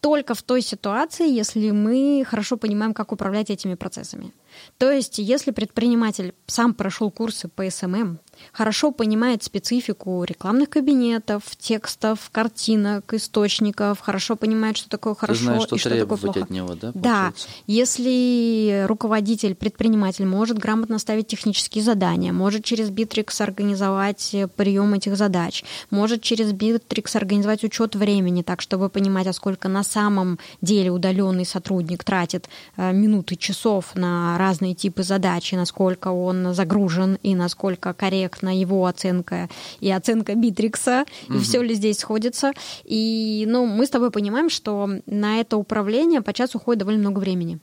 [0.00, 4.32] только в той ситуации, если мы хорошо понимаем, как управлять этими процессами.
[4.78, 8.18] То есть, если предприниматель сам прошел курсы по SMM,
[8.52, 15.62] хорошо понимает специфику рекламных кабинетов, текстов, картинок, источников, хорошо понимает, что такое хорошо Ты знаешь,
[15.62, 16.40] что и что такое плохо.
[16.40, 16.92] от него, да?
[16.94, 17.32] Да,
[17.66, 25.16] если руководитель, предприниматель может грамотно ставить технические задания, может через Bittrex организовать э, прием этих
[25.16, 30.90] задач, может через Bittrex организовать учет времени, так чтобы понимать, а сколько на самом деле
[30.90, 37.18] удаленный сотрудник тратит э, минут и часов на разные типы задач, и насколько он загружен,
[37.22, 39.48] и насколько корректна его оценка
[39.80, 42.52] и оценка Битрикса, и все ли здесь сходится.
[42.84, 47.20] И ну, мы с тобой понимаем, что на это управление по часу уходит довольно много
[47.20, 47.60] времени.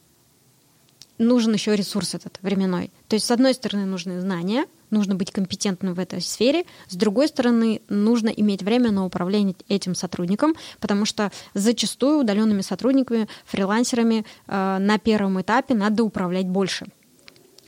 [1.20, 2.92] Нужен еще ресурс этот временной.
[3.10, 7.28] То есть, с одной стороны, нужны знания, нужно быть компетентным в этой сфере, с другой
[7.28, 14.78] стороны, нужно иметь время на управление этим сотрудником, потому что зачастую удаленными сотрудниками, фрилансерами э,
[14.80, 16.88] на первом этапе надо управлять больше.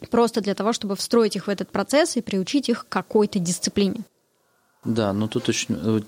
[0.10, 4.06] Просто для того, чтобы встроить их в этот процесс и приучить их к какой-то дисциплине.
[4.86, 6.02] Да, но тут очень, э,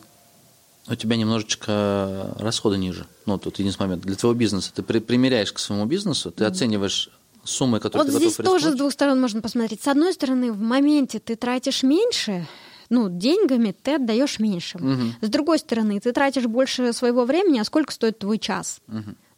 [0.87, 3.05] у тебя немножечко расходы ниже.
[3.25, 4.05] Ну, тут единственный момент.
[4.05, 7.09] Для твоего бизнеса ты при- примеряешь к своему бизнесу, ты оцениваешь
[7.43, 9.81] суммы, которые Вот ты здесь готов тоже с двух сторон можно посмотреть.
[9.81, 12.47] С одной стороны, в моменте ты тратишь меньше,
[12.89, 14.77] ну, деньгами ты отдаешь меньше.
[14.77, 15.15] Мгм.
[15.21, 18.81] С другой стороны, ты тратишь больше своего времени, а сколько стоит твой час?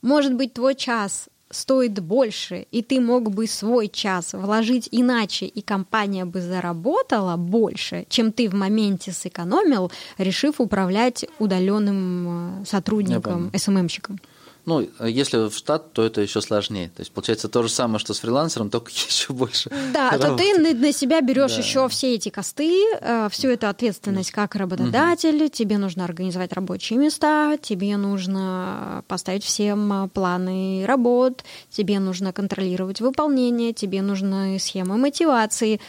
[0.02, 5.62] Может быть, твой час стоит больше, и ты мог бы свой час вложить иначе, и
[5.62, 13.52] компания бы заработала больше, чем ты в моменте сэкономил, решив управлять удаленным э, сотрудником.
[13.56, 14.20] СММщиком.
[14.66, 16.90] Ну, а если в штат, то это еще сложнее.
[16.96, 19.70] То есть, получается, то же самое, что с фрилансером, только еще больше.
[19.94, 20.44] Да, то работы.
[20.44, 21.58] ты на, себя берешь Да.
[21.58, 27.58] еще все эти косты, э, всю эту ответственность как работодатель, тебе нужно организовать рабочие места,
[27.62, 35.80] тебе нужно поставить всем э, планы работ, тебе нужно контролировать выполнение, тебе нужны схемы мотивации.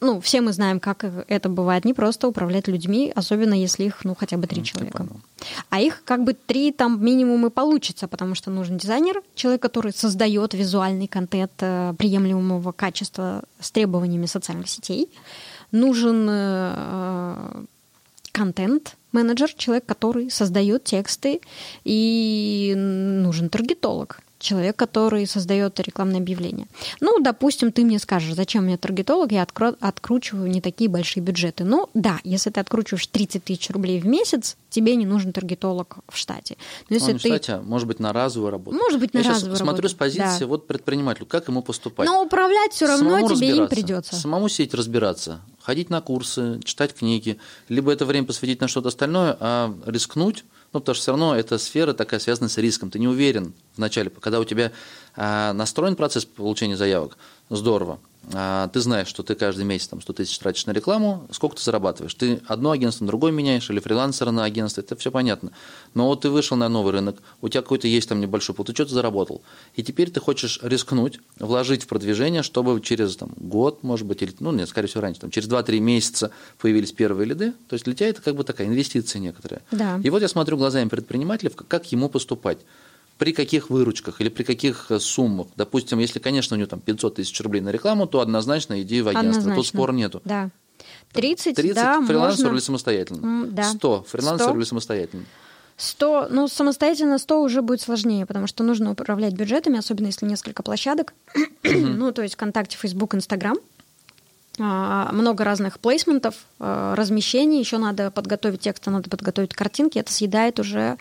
[0.00, 4.14] Ну, все мы знаем, как это бывает не просто управлять людьми, особенно если их, ну,
[4.14, 5.06] хотя бы три Ну, человека.
[5.68, 9.92] А их как бы три там минимум и получится, потому что нужен дизайнер, человек, который
[9.92, 15.10] создает визуальный контент э, приемлемого качества с требованиями социальных сетей.
[15.70, 17.64] Нужен э,
[18.32, 21.40] контент менеджер, человек, который создает тексты,
[21.84, 26.66] и нужен таргетолог, человек, который создает рекламное объявление.
[27.00, 31.64] Ну, допустим, ты мне скажешь, зачем мне таргетолог, я откро- откручиваю не такие большие бюджеты.
[31.64, 36.16] Ну, да, если ты откручиваешь 30 тысяч рублей в месяц, тебе не нужен таргетолог в
[36.16, 36.56] штате.
[36.88, 37.28] Но если Ну, ты...
[37.38, 38.76] кстати, может быть, на разовую работу.
[38.76, 40.46] Может быть, на Я разовую смотрю работу, с позиции да.
[40.46, 42.06] вот предпринимателю, как ему поступать.
[42.08, 44.16] Но управлять все равно Самому тебе им придется.
[44.16, 47.38] Самому сидеть разбираться, ходить на курсы, читать книги,
[47.68, 51.58] либо это время посвятить на что-то остальное, а рискнуть, ну, потому что все равно эта
[51.58, 52.90] сфера такая связана с риском.
[52.90, 54.72] Ты не уверен вначале, когда у тебя
[55.16, 57.16] а, настроен процесс получения заявок,
[57.48, 57.98] здорово.
[58.32, 61.62] А, ты знаешь, что ты каждый месяц там 100 тысяч тратишь на рекламу, сколько ты
[61.62, 62.14] зарабатываешь?
[62.14, 65.52] Ты одно агентство на другое меняешь или фрилансера на агентство, это все понятно.
[65.94, 68.74] Но вот ты вышел на новый рынок, у тебя какой-то есть там небольшой пул, ты
[68.74, 69.42] что-то заработал.
[69.74, 74.34] И теперь ты хочешь рискнуть, вложить в продвижение, чтобы через там, год, может быть, или,
[74.38, 77.52] ну нет, скорее всего, раньше, там, через 2-3 месяца появились первые лиды.
[77.68, 79.62] То есть для тебя это как бы такая инвестиция некоторая.
[79.72, 80.00] Да.
[80.02, 82.58] И вот я смотрю глазами предпринимателей, как ему поступать
[83.20, 85.48] при каких выручках или при каких э, суммах.
[85.54, 89.08] Допустим, если, конечно, у него там 500 тысяч рублей на рекламу, то однозначно иди в
[89.08, 89.28] агентство.
[89.28, 89.54] Однозначно.
[89.56, 90.22] Тут спора нету.
[90.24, 90.48] Да.
[91.12, 92.56] 30, 30 да, фрилансер можно...
[92.56, 93.46] или самостоятельно?
[93.48, 93.64] Да.
[93.64, 94.56] 100 фрилансер 100.
[94.56, 95.24] или самостоятельно?
[95.76, 100.62] 100, ну, самостоятельно 100 уже будет сложнее, потому что нужно управлять бюджетами, особенно если несколько
[100.62, 101.12] площадок.
[101.62, 103.58] ну, то есть ВКонтакте, Facebook, Инстаграм.
[104.58, 109.98] А, много разных плейсментов, а, размещений, еще надо подготовить тексты, надо подготовить картинки.
[109.98, 110.96] Это съедает уже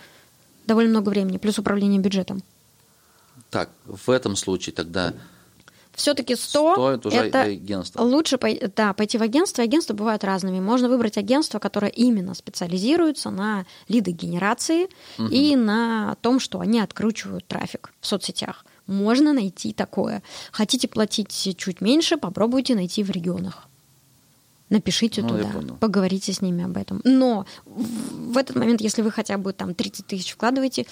[0.69, 2.41] довольно много времени, плюс управление бюджетом.
[3.49, 5.13] Так, в этом случае тогда
[5.93, 8.01] Все-таки 100, стоит уже это агентство.
[8.03, 8.37] лучше
[8.75, 9.63] да, пойти в агентство.
[9.63, 10.59] Агентства бывают разными.
[10.59, 14.87] Можно выбрать агентство, которое именно специализируется на лидогенерации
[15.31, 18.65] и на том, что они откручивают трафик в соцсетях.
[18.85, 20.21] Можно найти такое.
[20.51, 23.68] Хотите платить чуть меньше, попробуйте найти в регионах.
[24.69, 27.01] Напишите Ну, туда, поговорите с ними об этом.
[27.03, 30.85] Но в этот момент, если вы хотя бы там 30 тысяч вкладываете,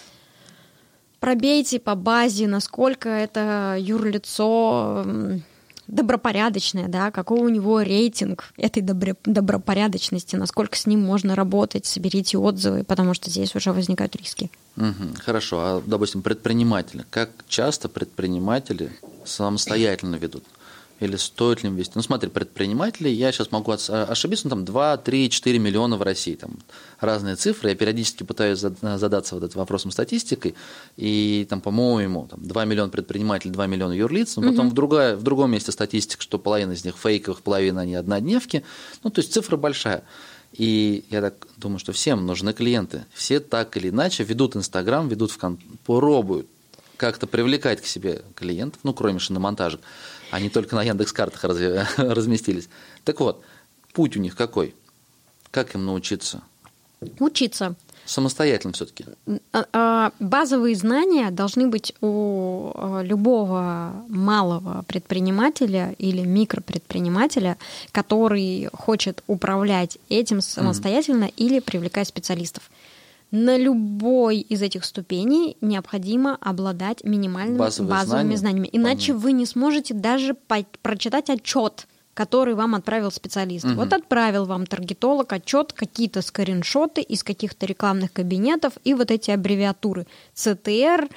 [1.19, 5.05] пробейте по базе, насколько это юрлицо
[5.88, 12.38] добропорядочное, да, какой у него рейтинг этой добре- добропорядочности, насколько с ним можно работать, соберите
[12.38, 14.51] отзывы, потому что здесь уже возникают риски.
[14.75, 17.05] Мгм, Хорошо, а, допустим, предприниматели.
[17.09, 18.91] Как часто предприниматели
[19.25, 20.43] самостоятельно ведут?
[21.00, 21.93] Или стоит ли вести?
[21.95, 26.02] Ну, смотри, предприниматели, я сейчас могу а, ошибиться, ну, там 2, 3, 4 миллиона в
[26.02, 26.58] России, там
[27.00, 27.70] разные цифры.
[27.70, 30.56] Я периодически пытаюсь зад- задаться вот этим вопросом статистикой,
[30.95, 35.24] и там, по-моему, там 2 миллиона предпринимателей, 2 миллиона юрлиц, но потом в, другая, в
[35.24, 38.64] другом месте статистика, что половина из них фейковых, половина они однодневки.
[39.04, 40.04] Ну, то есть цифра большая.
[40.54, 43.06] И я так думаю, что всем нужны клиенты.
[43.14, 46.48] Все так или иначе ведут Инстаграм, ведут ВКон, пробуют
[46.98, 49.80] как-то привлекать к себе клиентов, ну, кроме шиномонтажек,
[50.32, 52.69] они только на Яндекс.Картах разве- разместились.
[53.03, 53.43] Так вот,
[53.93, 54.75] путь у них какой?
[55.51, 56.41] Как им научиться?
[57.19, 57.75] Учиться.
[58.05, 59.05] Самостоятельно все-таки.
[59.51, 67.57] А- а, Базовые знания должны быть у а, любого малого предпринимателя или микропредпринимателя,
[67.91, 72.69] который хочет управлять этим самостоятельно или привлекать специалистов.
[73.32, 78.38] На любой из этих ступеней необходимо обладать минимальными Базовые базовыми знания?
[78.38, 78.69] знаниями.
[78.71, 83.65] Иначе вы не сможете даже по- прочитать отчет, который вам отправил специалист.
[83.65, 90.07] Вот отправил вам таргетолог отчет, какие-то скриншоты из каких-то рекламных кабинетов и вот эти аббревиатуры
[90.34, 91.11] CTR,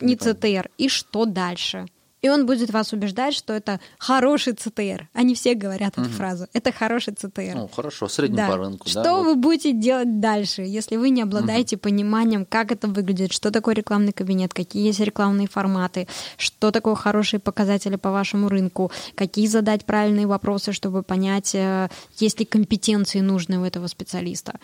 [0.00, 1.86] не CTR, и что дальше.
[2.22, 5.02] И он будет вас убеждать, что это хороший CTR.
[5.12, 6.46] Они все говорят эту фразу.
[6.52, 7.54] Это хороший CTR.
[7.54, 8.48] Ну, хорошо, средний Да.
[8.48, 8.88] по рынку.
[8.88, 9.24] Что да, вот.
[9.26, 14.12] вы будете делать дальше, если вы не обладаете пониманием, как это выглядит, что такое рекламный
[14.12, 20.26] кабинет, какие есть рекламные форматы, что такое хорошие показатели по вашему рынку, какие задать правильные
[20.26, 21.88] вопросы, чтобы понять, э,
[22.18, 24.58] есть ли компетенции нужные у этого специалиста.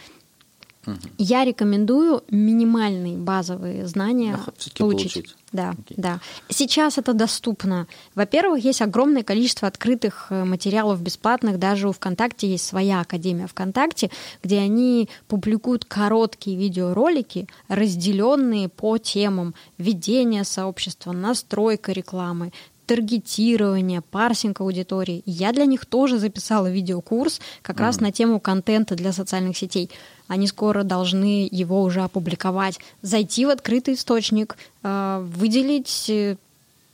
[1.17, 4.75] Я рекомендую минимальные базовые знания получить.
[4.75, 5.37] получить.
[5.53, 5.95] Да, Окей.
[5.97, 6.21] да.
[6.49, 7.87] Сейчас это доступно.
[8.15, 11.59] Во-первых, есть огромное количество открытых э, материалов бесплатных.
[11.59, 14.11] Даже у ВКонтакте есть своя Академия ВКонтакте,
[14.43, 22.51] где они публикуют короткие видеоролики, разделенные по темам ведения сообщества, настройка рекламы,
[22.87, 25.23] таргетирование, парсинг аудитории.
[25.25, 29.91] Я для них тоже записала видеокурс как раз на тему контента для социальных сетей.
[30.29, 32.79] Они скоро должны его уже опубликовать.
[33.03, 36.37] Зайти в открытый источник, э, выделить э,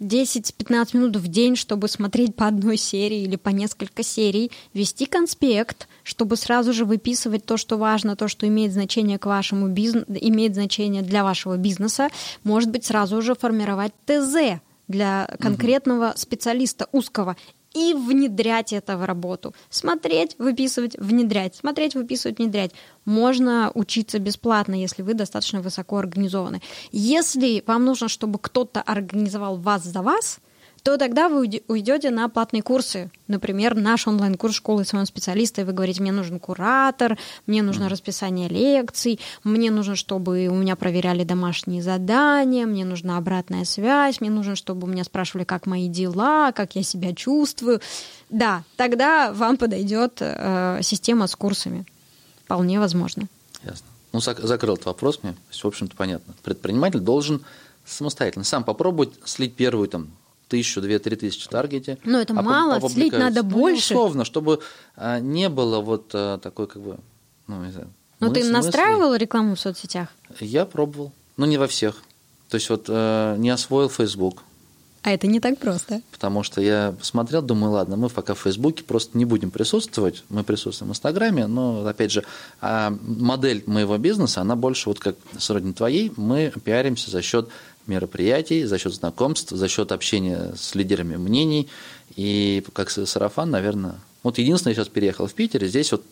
[0.01, 5.89] 10-15 минут в день, чтобы смотреть по одной серии или по несколько серий, вести конспект,
[6.05, 10.55] чтобы сразу же выписывать то, что важно, то, что имеет значение к вашему бизнесу, имеет
[10.55, 12.09] значение для вашего бизнеса,
[12.45, 17.37] может быть, сразу же формировать ТЗ для конкретного специалиста узкого
[17.79, 19.55] и внедрять это в работу.
[19.71, 21.55] Смотреть, выписывать, внедрять.
[21.55, 22.73] Смотреть, выписывать, внедрять.
[23.05, 26.61] Можно учиться бесплатно, если вы достаточно высоко организованы.
[26.93, 30.41] Если вам нужно, чтобы кто-то организовал вас за вас,
[30.83, 33.11] то тогда вы уйдете на платные курсы.
[33.27, 38.49] Например, наш онлайн-курс школы своего специалиста, и вы говорите, мне нужен куратор, мне нужно расписание
[38.49, 44.57] лекций, мне нужно, чтобы у меня проверяли домашние задания, мне нужна обратная связь, мне нужно,
[44.57, 47.81] чтобы у меня спрашивали, как мои дела, как я себя чувствую.
[48.31, 51.85] Да, тогда вам подойдет э, система с курсами.
[52.45, 53.29] Вполне возможно.
[53.63, 53.87] Ясно.
[54.13, 55.33] Ну, зак- закрыл этот вопрос мне.
[55.33, 56.35] То есть, в общем-то, понятно.
[56.43, 57.43] Предприниматель должен
[57.85, 60.09] самостоятельно сам попробовать слить первую там
[60.49, 61.99] тысячу, две, три тысячи в таргете.
[62.05, 63.95] Ну, это а мало, пуб- слить надо Ну, больше.
[63.95, 64.61] условно, чтобы
[64.97, 66.99] а, не было вот а, такой, как бы,
[67.47, 67.89] ну, не знаю,
[68.21, 70.09] Ну, ты настраивал рекламу в соцсетях?
[70.41, 72.03] Я пробовал, но не во всех.
[72.49, 74.43] То есть вот э, не освоил Facebook,
[75.03, 76.01] А это не так просто.
[76.13, 80.45] потому что я посмотрел, думаю, ладно, мы пока в Фейсбуке просто не будем присутствовать, мы
[80.45, 82.25] присутствуем в Инстаграме, но, опять же,
[82.63, 87.49] а модель моего бизнеса, она больше вот как сродни твоей, мы пиаримся за счет
[87.89, 91.69] мероприятий, за счет знакомств, за счет общения с лидерами мнений,
[92.17, 96.03] и как сарафан, наверное, вот единственное, я сейчас переехал в Питер, и здесь вот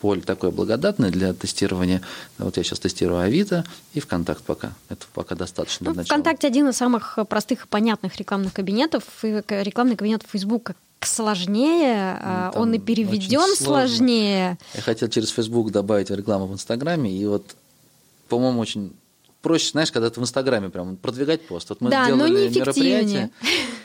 [0.00, 2.02] поле такое благодатное для тестирования.
[2.38, 3.64] Вот я сейчас тестирую Авито
[3.94, 4.74] и ВКонтакт пока.
[4.90, 6.04] Это пока достаточно Ну.
[6.04, 9.02] ВКонтакте один из самых простых и понятных рекламных кабинетов.
[9.22, 14.58] И к- рекламный кабинет Фейсбука сложнее, а, там он и переведен сложнее.
[14.74, 17.54] Я хотел через Facebook добавить рекламу в Инстаграме, и вот,
[18.28, 18.92] по-моему, очень
[19.44, 21.68] проще, знаешь, когда ты в Инстаграме прям продвигать пост.
[21.68, 23.30] Вот мы Да, но делали мероприятие.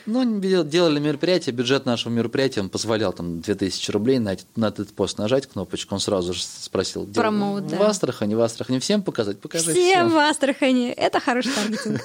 [0.06, 4.92] Ну, делали мероприятие, бюджет нашего мероприятия, он позволял там 2000 рублей на, этот- на этот
[4.94, 7.88] пост нажать кнопочку, он сразу же спросил, где- Промоут, в да.
[7.88, 9.38] Астрахани, в Астрахани всем показать?
[9.40, 10.08] Покажи Всем всем.
[10.10, 10.88] в Астрахани.
[10.88, 12.00] Это хороший таргетинг.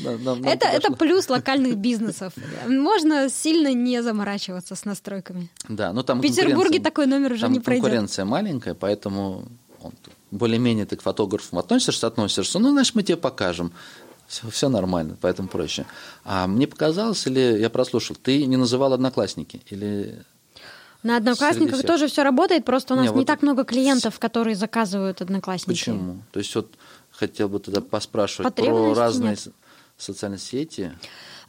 [0.00, 2.32] Да, нам- нам Это, это плюс локальных бизнесов.
[2.68, 5.48] Можно сильно не заморачиваться с настройками.
[5.68, 7.82] Да, ну там В Петербурге такой номер уже там не пройдет.
[7.84, 9.46] конкуренция маленькая, поэтому
[9.82, 9.92] он-
[10.30, 13.72] более-менее ты к фотографам относишься, относишься, ну, значит, мы тебе покажем.
[14.28, 15.86] Все, нормально, поэтому проще.
[16.24, 19.60] А мне показалось, или я прослушал, ты не называл одноклассники?
[19.70, 20.22] Или
[21.02, 24.54] На одноклассниках тоже все работает, просто у нас Не, не, вот так много клиентов, которые
[24.54, 25.76] заказывают одноклассники.
[25.78, 26.22] почему?
[26.30, 26.72] То есть вот
[27.10, 29.40] хотел бы тогда поспрашивать про разные нет.
[29.40, 29.52] со-
[29.98, 30.92] социальные сети.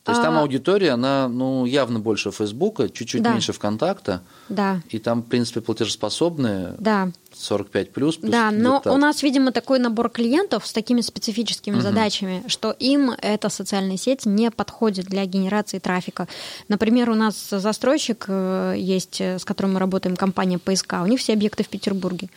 [0.03, 3.33] То есть А- там аудитория, она ну, явно больше Фейсбука, чуть-чуть Да.
[3.33, 7.09] меньше ВКонтакта, Да, и там, в принципе, платежеспособные, да.
[7.35, 8.17] 45 плюс.
[8.17, 12.71] плюс Да, но где-то у нас, видимо, такой набор клиентов с такими специфическими задачами, что
[12.71, 16.27] им эта социальная сеть не подходит для генерации трафика.
[16.67, 21.19] Например, у нас застройщик э, есть, э, с которым мы работаем, компания ПСК, у них
[21.19, 22.29] все объекты в Петербурге.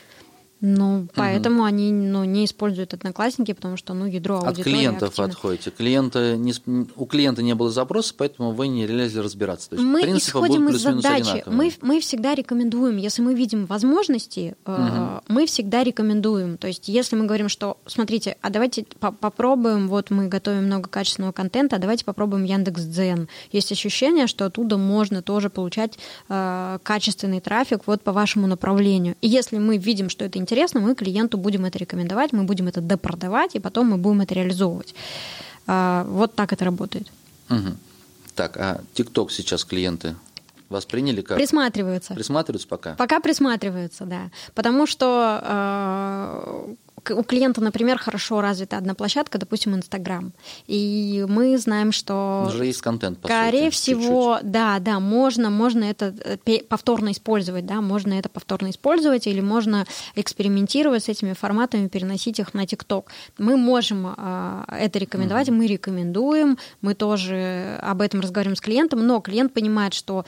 [0.60, 5.30] Ну, поэтому они ну, не используют одноклассники, потому что ну, ядро От аудитории клиентов активно.
[5.30, 5.70] отходите.
[5.70, 6.54] Клиента не,
[6.96, 9.70] у клиента не было запроса, поэтому вы не лезли разбираться.
[9.70, 11.30] То есть мы исходим из задачи.
[11.30, 11.56] одинаковые.
[11.56, 16.56] Мы, мы всегда рекомендуем, если мы видим возможности, э, мы всегда рекомендуем.
[16.56, 20.88] То есть, если мы говорим, что, смотрите, а давайте по- попробуем, вот мы готовим много
[20.88, 23.28] качественного контента, а давайте попробуем Яндекс.Дзен.
[23.52, 25.98] Есть ощущение, что оттуда можно тоже получать
[26.28, 29.16] э, качественный трафик вот по вашему направлению.
[29.20, 32.80] И если мы видим, что это интересно, мы клиенту будем это рекомендовать, мы будем это
[32.80, 34.94] допродавать, и потом мы будем это реализовывать.
[35.66, 37.08] А, вот так это работает.
[37.48, 37.76] Мгм.
[38.34, 40.14] Так, а ТикТок сейчас клиенты
[40.68, 41.36] восприняли как?
[41.38, 42.14] Присматриваются.
[42.14, 42.94] Присматриваются пока?
[42.94, 44.30] Пока присматриваются, да.
[44.54, 50.32] Потому что к- у клиента, например, хорошо развита одна площадка, допустим, Инстаграм.
[50.66, 55.84] И мы знаем, что Уже есть контент, по Скорее сути, всего, да, да, можно, можно
[55.84, 61.88] это э, повторно использовать, да, можно это повторно использовать или можно экспериментировать с этими форматами,
[61.88, 63.10] переносить их на ТикТок.
[63.38, 69.20] Мы можем э, это рекомендовать, мы рекомендуем, мы тоже об этом разговариваем с клиентом, но
[69.20, 70.24] клиент понимает, что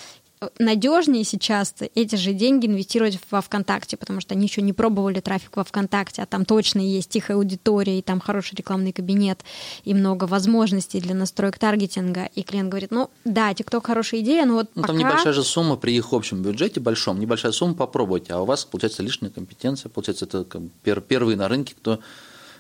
[0.59, 5.57] надежнее сейчас эти же деньги инвестировать во ВКонтакте, потому что они еще не пробовали трафик
[5.57, 9.41] во ВКонтакте, а там точно есть тихая аудитория, и там хороший рекламный кабинет,
[9.85, 12.29] и много возможностей для настроек таргетинга.
[12.35, 14.93] И клиент говорит, ну да, ТикТок хорошая идея, но вот Ну, пока...
[14.93, 18.65] там небольшая же сумма при их общем бюджете большом, небольшая сумма попробуйте, а у вас
[18.65, 20.45] получается лишняя компетенция, получается это
[20.83, 22.01] первые на рынке, кто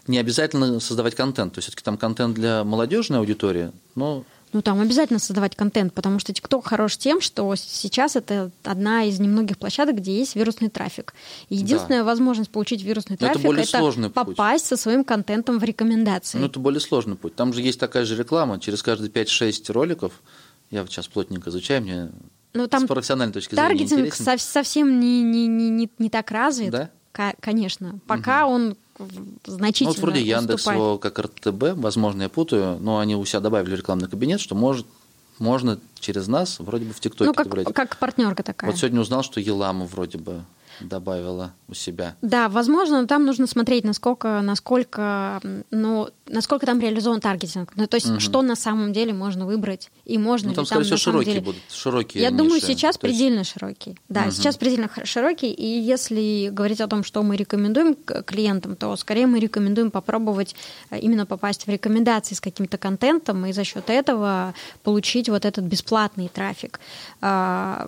[0.06, 4.80] не обязательно создавать контент, то есть все-таки там контент для молодежной аудитории, но Ну, там
[4.80, 9.96] обязательно создавать контент, потому что ТикТок хорош тем, что сейчас это одна из немногих площадок,
[9.96, 11.14] где есть вирусный трафик.
[11.48, 14.14] И Единственная возможность получить вирусный Но это трафик сложный путь.
[14.36, 16.38] попасть со своим контентом в рекомендации.
[16.38, 17.34] Ну, это более сложный путь.
[17.34, 18.58] Там же есть такая же реклама.
[18.60, 20.12] Через каждые 5-6 роликов,
[20.70, 22.10] я сейчас плотненько изучаю, мне
[22.54, 24.38] Ну, там с профессиональной точки зрения Таргетинг интересен.
[24.38, 26.70] совсем не, не, не, не, не так развит.
[26.70, 26.90] Да?
[27.40, 27.98] Конечно.
[28.06, 28.76] Пока он в-
[29.44, 31.00] значительно Ну, вот вроде Яндекс, уступает.
[31.00, 34.86] как РТБ, возможно, я путаю, но они у себя добавили рекламный кабинет, что может,
[35.38, 37.74] можно через нас вроде бы в ТикТоке Ну, как, добавлять.
[37.74, 38.70] как партнерка такая.
[38.70, 40.42] Вот сегодня узнал, что Еламу вроде бы
[40.80, 42.14] добавила у себя.
[42.22, 47.72] Да, возможно, но там нужно смотреть, насколько, насколько, ну, насколько там реализован таргетинг.
[47.76, 50.82] Ну, то есть, что на самом деле можно выбрать, и можно Ну, там, ли там
[50.82, 51.44] всего, на самом широкие деле...
[51.44, 52.66] будут, широкие Я думаю, ниши.
[52.66, 53.96] сейчас То есть- предельно широкий.
[54.08, 55.50] Да, сейчас предельно широкий.
[55.52, 60.54] И если говорить о том, что мы рекомендуем клиентам, то скорее мы рекомендуем попробовать
[60.90, 65.64] э, именно попасть в рекомендации с каким-то контентом и за счет этого получить вот этот
[65.64, 66.80] бесплатный трафик.
[67.20, 67.86] А,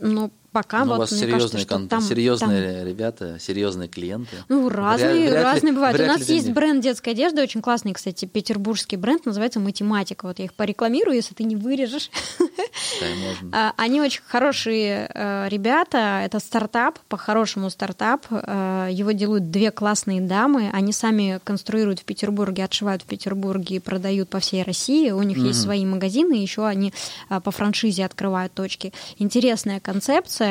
[0.00, 4.36] Ну, Пока Ну, вот, у вас серьезные, кажется, кон- там- серьезные ребята, серьезные клиенты.
[4.48, 6.00] Ну, Вряд- разные, вряд ли- разные бывают.
[6.00, 6.54] У нас ли есть деньги.
[6.54, 10.26] бренд детской одежды, очень классный, кстати, петербургский бренд, называется «Математика».
[10.26, 12.08] Вот я их порекламирую, если ты не вырежешь.
[12.38, 13.50] Да, можно.
[13.52, 16.20] А, Они очень хорошие э, ребята.
[16.24, 18.26] Это стартап, по-хорошему стартап.
[18.30, 20.70] Э, Его делают две классные дамы.
[20.72, 25.10] Они сами конструируют в Петербурге, отшивают в Петербурге и продают по всей России.
[25.10, 26.92] У них есть свои магазины, еще они
[27.28, 28.92] а, по франшизе открывают точки.
[29.18, 30.43] Интересная концепция.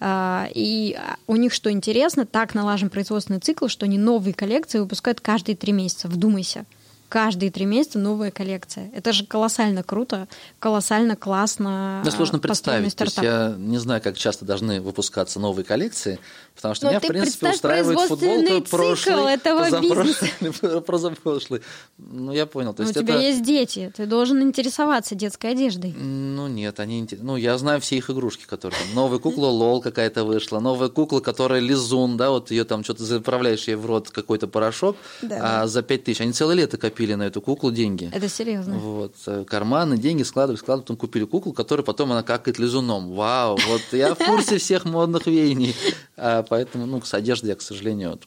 [0.00, 5.20] А, И у них, что интересно, так налажен производственный цикл, что они новые коллекции выпускают
[5.20, 6.08] каждые три месяца.
[6.08, 6.64] Вдумайся
[7.12, 8.90] каждые три месяца новая коллекция.
[8.94, 12.00] Это же колоссально круто, колоссально классно.
[12.02, 12.96] Да, сложно представить.
[12.96, 16.18] То есть я не знаю, как часто должны выпускаться новые коллекции,
[16.56, 21.60] потому что Но меня, в принципе, устраивает футбол производственный то прошлый, цикл этого позапрошлый, позапрошлый.
[21.98, 22.72] Ну, я понял.
[22.72, 23.22] То Но есть у тебя это...
[23.22, 25.92] есть дети, ты должен интересоваться детской одеждой.
[25.92, 30.24] Ну нет, они ну я знаю все их игрушки, которые там новая кукла Лол какая-то
[30.24, 34.48] вышла, новая кукла, которая лизун, да, вот ее там что-то заправляешь ей в рот какой-то
[34.48, 35.60] порошок, Да.
[35.62, 38.10] а за пять тысяч, они целое лето копили на эту куклу деньги.
[38.12, 38.74] Это серьезно.
[38.74, 43.12] Вот, э, карманы, деньги складывали, складывали, потом купили куклу, которая потом она какает лизуном.
[43.12, 45.74] Вау, вот я в курсе всех модных веяний.
[46.16, 48.22] А, поэтому, ну, с одеждой я, к сожалению, вот.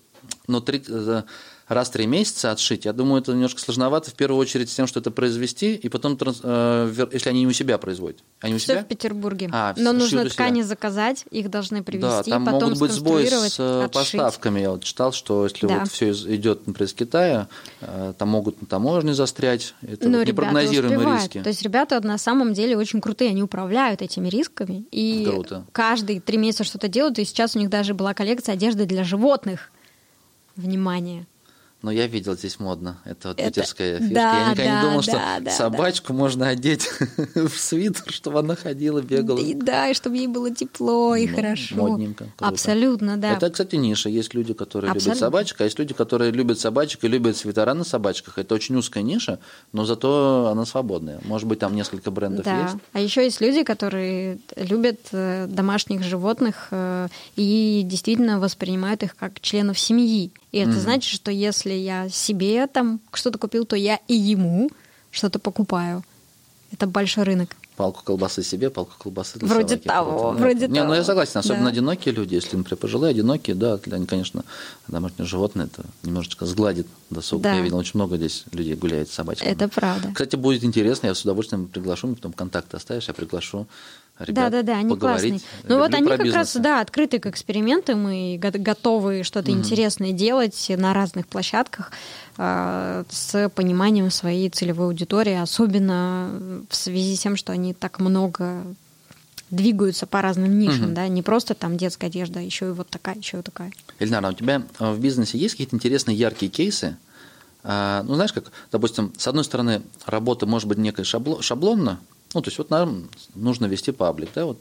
[0.47, 1.23] Но три, э,
[1.67, 4.85] раз в три месяца отшить, я думаю, это немножко сложновато, в первую очередь с тем,
[4.87, 8.19] что это произвести, и потом, э, если они не у себя производят.
[8.39, 8.83] Они у Все себя?
[8.83, 9.49] в Петербурге.
[9.51, 10.31] А, Но нужно у себя.
[10.33, 13.91] ткани заказать, их должны привезти, Да, там потом могут быть сбои с э, отшить.
[13.91, 14.59] поставками.
[14.59, 15.79] Я вот читал, что если Да.
[15.79, 17.47] вот все идет, например, из Китая,
[17.81, 19.73] э, там могут на таможне застрять.
[19.81, 21.23] Это Но вот ребята непрогнозируемые успевают.
[21.23, 21.39] риски.
[21.43, 24.85] То есть ребята на самом деле очень крутые, они управляют этими рисками.
[24.91, 25.65] И Круто.
[25.71, 27.17] каждые три месяца что-то делают.
[27.17, 29.71] И сейчас у них даже была коллекция одежды для животных.
[30.55, 31.25] Внимание.
[31.85, 32.97] Но я видел здесь модно.
[33.05, 34.13] Это вот Это- питерская фишка.
[34.15, 36.89] да, я никогда да, не думал, да, что да, собачку можно одеть
[37.35, 39.37] в свитер, чтобы она ходила, бегала.
[39.37, 41.75] И да, и чтобы ей было тепло и Ну, хорошо.
[41.75, 42.47] модненько, круто.
[42.51, 43.33] Абсолютно, да.
[43.33, 44.09] Это, кстати, ниша.
[44.09, 45.19] Есть люди, которые любят Абсолютно.
[45.27, 48.39] собачек, а есть люди, которые любят собачек и любят свитера на собачках.
[48.39, 49.37] Это очень узкая ниша,
[49.71, 51.19] но зато она свободная.
[51.23, 52.63] Может быть, там несколько брендов Да.
[52.63, 52.75] есть.
[52.93, 59.39] А еще есть люди, которые любят э, домашних животных э, и действительно воспринимают их как
[59.39, 60.31] членов семьи.
[60.55, 64.69] И это значит, что если я себе там что-то купил, то я и ему
[65.11, 66.01] что-то покупаю.
[66.71, 67.55] Это большой рынок.
[67.75, 69.87] Палку колбасы себе, палку колбасы для Вроде собаки.
[69.87, 70.37] того, Круто.
[70.43, 71.03] вроде Не, ну я того.
[71.03, 71.71] согласен, особенно Да.
[71.71, 74.45] одинокие люди, если, например, пожилые, одинокие, да, для них, конечно,
[74.87, 77.41] домашнее животное это немножечко сгладит досуг.
[77.41, 77.53] Да.
[77.53, 79.49] Я видел, очень много здесь людей гуляет с собачками.
[79.49, 80.11] Это правда.
[80.13, 83.65] Кстати, будет интересно, я с удовольствием приглашу, мне потом контакты оставишь, я приглашу Да,
[84.19, 85.41] ребят да, да, они поговорить.
[85.43, 85.69] классные.
[85.69, 86.59] Ну вот они как раз, бизнесы.
[86.59, 91.91] да, открыты к экспериментам и го- готовы что-то интересное делать на разных площадках
[92.37, 98.63] э, с пониманием своей целевой аудитории, особенно в связи с тем, что они так много
[99.51, 100.93] двигаются по разным нишам, Мгм.
[100.95, 103.71] да, не просто там детская одежда, а еще и вот такая, еще и такая.
[103.99, 106.97] Эльнара, а у тебя в бизнесе есть какие-то интересные яркие кейсы?
[107.63, 111.99] Ну, знаешь, как, допустим, с одной стороны, работа может быть некая шабло- шаблонна,
[112.35, 114.59] ну, то есть вот нам нужно вести паблик, да, вот,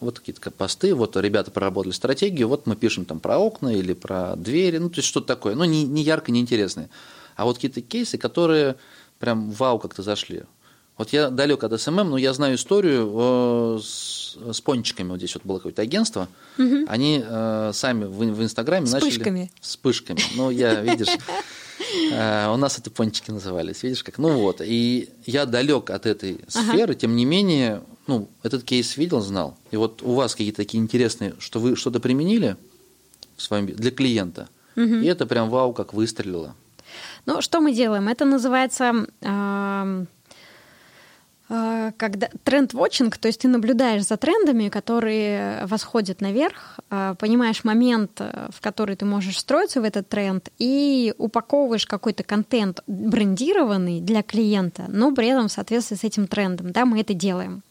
[0.00, 4.36] вот какие-то посты, вот ребята проработали стратегию, вот мы пишем там про окна или про
[4.36, 6.90] двери, ну, то есть что-то такое, ну, не, не ярко, не интересное.
[7.36, 8.76] А вот какие-то кейсы, которые
[9.18, 10.42] прям вау как-то зашли.
[10.98, 15.10] Вот я далек от SMM, но я знаю историю э, с, с пончиками.
[15.10, 16.26] Вот здесь вот было какое-то агентство.
[16.88, 19.10] Они э, сами в, в Инстаграме начали...
[19.10, 19.52] С пышками.
[19.60, 20.20] С пышками.
[20.36, 21.08] Ну, я, видишь,
[22.10, 23.82] у нас это пончики назывались.
[23.82, 24.18] Видишь, как?
[24.18, 24.60] Ну вот.
[24.60, 29.56] И я далек от этой сферы, тем не менее, ну, этот кейс видел, знал.
[29.70, 32.56] И вот у вас какие-то такие интересные, что вы что-то применили
[33.36, 36.54] в своем, для клиента, и это прям вау, как выстрелило.
[37.26, 38.08] Ну, что мы делаем?
[38.08, 39.06] Это называется
[41.48, 48.48] когда тренд-вотчинг, то есть ты наблюдаешь за трендами, которые восходят наверх, а, понимаешь момент, э,
[48.50, 54.86] в который ты можешь встроиться в этот тренд, и упаковываешь какой-то контент брендированный для клиента,
[54.88, 56.72] но при этом в соответствии с этим трендом.
[56.72, 57.62] Да, мы это делаем.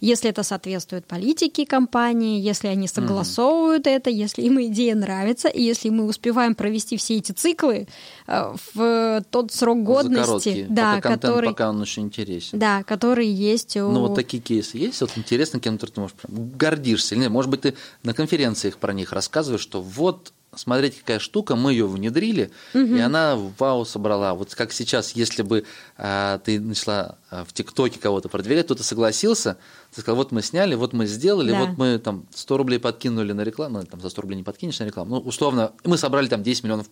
[0.00, 5.88] Если это соответствует политике компании, если они согласовывают это, если им идея нравится, и если
[5.88, 7.86] мы успеваем провести все эти циклы э,
[8.28, 12.58] в тот срок годности, да, пока контент, который, пока он очень интересен.
[12.58, 13.90] да, который есть у...
[13.90, 17.14] Ну, вот такие кейсы есть, вот интересно, кем ты можешь прям гордишься.
[17.14, 21.56] Или нет, может быть, ты на конференциях про них рассказываешь, что вот, смотрите, какая штука,
[21.56, 24.34] мы ее внедрили, и она вау собрала.
[24.34, 25.64] Вот как сейчас, если бы
[25.96, 29.56] а, ты начала а, в ТикТоке кого-то продвигать, кто-то согласился,
[29.94, 31.64] ты сказал, вот мы сняли, вот мы сделали, Да.
[31.64, 34.78] вот мы там 100 рублей подкинули на рекламу, ну, там за 100 рублей не подкинешь
[34.80, 36.88] на рекламу, ну, условно, мы собрали там 10 миллионов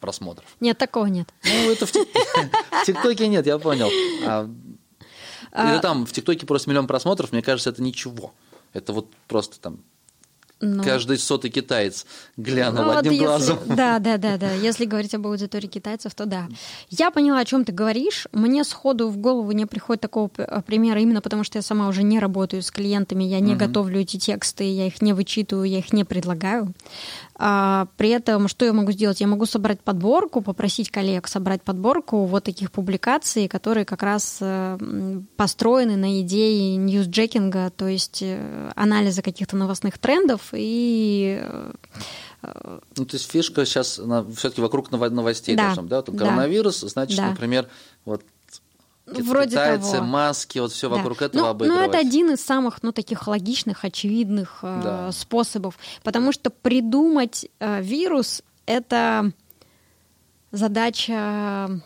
[0.00, 0.46] просмотров.
[0.60, 1.28] Нет, такого нет.
[1.44, 2.08] Ну, это в Тик-
[2.82, 3.88] в ТикТоке нет, я понял.
[4.26, 4.48] А,
[5.72, 8.32] Или там в ТикТоке просто миллион просмотров, мне кажется, это ничего.
[8.74, 9.78] Это вот просто там
[10.60, 10.82] Ну.
[10.84, 12.04] каждый сотый китаец
[12.36, 13.58] глянул Ну, вот одним если- глазом.
[13.66, 14.52] Да, да, да, да.
[14.52, 16.48] Если говорить об аудитории китайцев, то да.
[16.90, 18.26] Я поняла, о чем ты говоришь.
[18.32, 22.02] Мне сходу в голову не приходит такого п- примера, именно потому что я сама уже
[22.02, 25.92] не работаю с клиентами, я не готовлю эти тексты, я их не вычитываю, я их
[25.92, 26.72] не предлагаю.
[27.40, 29.20] А, при этом, что я могу сделать?
[29.20, 35.20] Я могу собрать подборку, попросить коллег собрать подборку вот таких публикаций, которые как раз э,
[35.36, 41.72] построены на идее ньюсджекинга, то есть э, анализа каких-то новостных трендов и э,
[42.96, 44.00] Ну, то есть фишка сейчас
[44.36, 46.02] все-таки вокруг ново- новостей Да, должна быть, да?
[46.02, 46.12] Да.
[46.18, 47.30] коронавирус, значит, Да.
[47.30, 47.68] например,
[48.04, 48.22] вот
[49.10, 50.04] Вроде китайцы, того.
[50.06, 50.96] маски, вот все Да.
[50.96, 51.88] вокруг Ну, этого ну, обыгрывать.
[51.88, 55.12] это один из самых, ну, таких логичных, очевидных э, Да.
[55.12, 59.32] способов, потому что придумать э, вирус– это
[60.52, 61.80] задача Ну,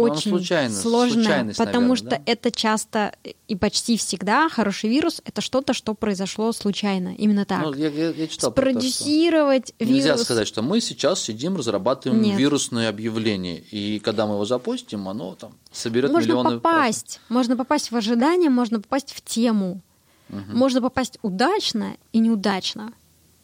[0.00, 2.20] очень случайно- сложная, потому наверное, что да?
[2.26, 3.14] это часто
[3.48, 7.62] и почти всегда хороший вирус– это что-то, что произошло случайно, именно так.
[7.62, 11.56] Ну, я, я- я читал про то, Спродюсировать Нельзя вирус сказать, что мы сейчас сидим,
[11.56, 12.38] разрабатываем Нет.
[12.38, 16.50] вирусное объявление, и когда мы его запустим, оно там соберет можно миллионы...
[16.60, 19.80] попасть, можно попасть в ожидание, можно попасть в тему,
[20.28, 22.92] можно попасть удачно и неудачно,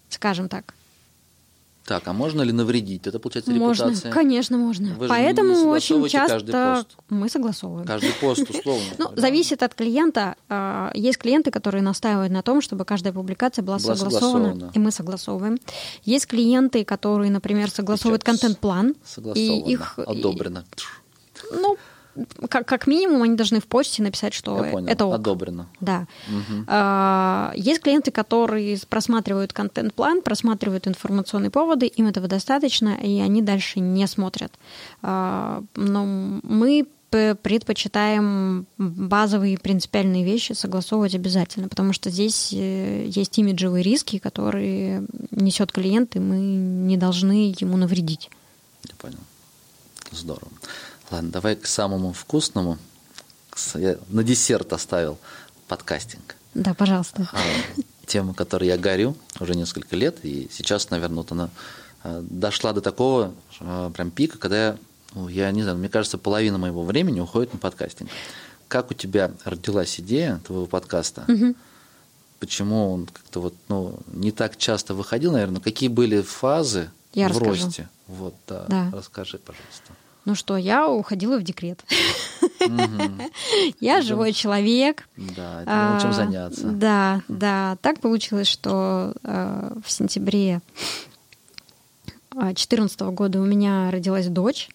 [0.08, 0.74] скажем так.
[1.84, 3.06] Так, а можно ли навредить?
[3.06, 4.10] Это получается Можно, репутация.
[4.10, 4.94] конечно, можно.
[4.94, 7.86] Вы Поэтому очень часто мы согласовываем.
[7.86, 8.84] Каждый пост условно.
[8.98, 10.36] Ну, зависит от клиента.
[10.48, 14.70] А, Есть клиенты, которые настаивают на том, чтобы каждая публикация была, Была согласована, согласована.
[14.74, 15.58] и мы согласовываем.
[16.04, 18.94] Есть клиенты, которые, например, согласовывают контент-план,
[19.34, 20.64] и их одобрено.
[21.52, 21.76] ну,
[22.48, 25.14] как, как минимум, они должны в почте написать, что Я понял, это ок.
[25.14, 25.66] одобрено.
[25.80, 26.06] Да.
[26.66, 33.80] А, Есть клиенты, которые просматривают контент-план, просматривают информационные поводы, им этого достаточно, и они дальше
[33.80, 34.52] не смотрят.
[35.02, 36.04] А, Но
[36.42, 36.86] мы
[37.42, 45.70] предпочитаем базовые принципиальные вещи согласовывать обязательно, потому что здесь э, есть имиджевые риски, которые несет
[45.70, 48.30] клиент, и мы не должны ему навредить.
[48.88, 49.18] Я понял.
[50.10, 50.48] Здорово.
[51.10, 52.78] Ладно, давай к самому вкусному.
[53.74, 55.18] Я на десерт оставил
[55.68, 56.36] подкастинг.
[56.54, 57.28] Да, пожалуйста.
[57.32, 57.38] А,
[58.06, 61.50] Тема, которой я горю уже несколько лет, и сейчас, наверное, вот она
[62.02, 64.78] а, дошла до такого а, прям пика, когда я,
[65.14, 68.10] ну, я не знаю, мне кажется, половина моего времени уходит на подкастинг.
[68.68, 71.26] Как у тебя родилась идея твоего подкаста?
[72.40, 75.60] Почему он как-то вот, ну, не так часто выходил, наверное?
[75.60, 77.64] Какие были фазы Я в расскажу.
[77.64, 77.88] росте?
[78.06, 78.64] Вот, да.
[78.68, 78.90] Да.
[78.92, 79.92] Расскажи, пожалуйста.
[80.24, 81.84] Ну что, я уходила в декрет.
[83.80, 85.06] Я живой человек.
[85.16, 86.66] Да, было чем А, заняться.
[86.66, 87.76] Да, да.
[87.82, 90.62] Так получилось, что э, в сентябре
[92.30, 94.68] 2014 года у меня родилась дочь.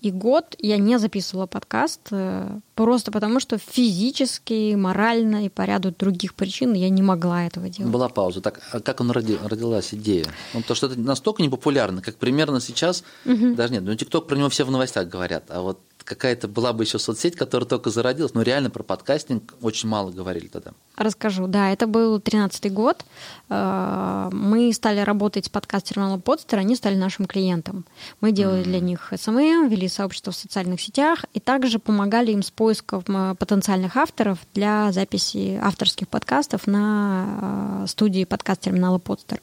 [0.00, 5.94] И год я не записывала подкаст э, просто потому, что физически, морально и по ряду
[5.98, 7.90] других причин я не могла этого делать.
[7.90, 8.40] Была пауза.
[8.40, 10.26] Так, а как он роди- родилась идея?
[10.54, 14.48] Ну, то, что это настолько непопулярно, как примерно сейчас, даже нет, ну, ТикТок про него
[14.50, 18.42] все в новостях говорят, а вот какая-то была бы еще соцсеть, которая только зародилась, но
[18.42, 20.70] реально про подкастинг очень мало говорили тогда.
[20.96, 21.46] Расскажу.
[21.46, 23.04] Да, это был 13-й год.
[23.50, 27.84] Э, Мы стали работать с подкастером Podster, они стали нашим клиентом.
[28.20, 32.50] Мы делали для них SMM, вели сообщество в социальных сетях и также помогали им с
[32.50, 39.40] поиском э, потенциальных авторов для записи авторских подкастов на э, студии подкаст-терминала Podster.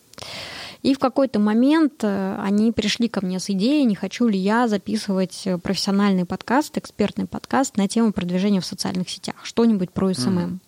[0.83, 4.67] И в какой-то момент э, они пришли ко мне с идеей, не хочу ли я
[4.67, 10.59] записывать э, профессиональный подкаст, экспертный подкаст на тему продвижения в социальных сетях, что-нибудь про SMM.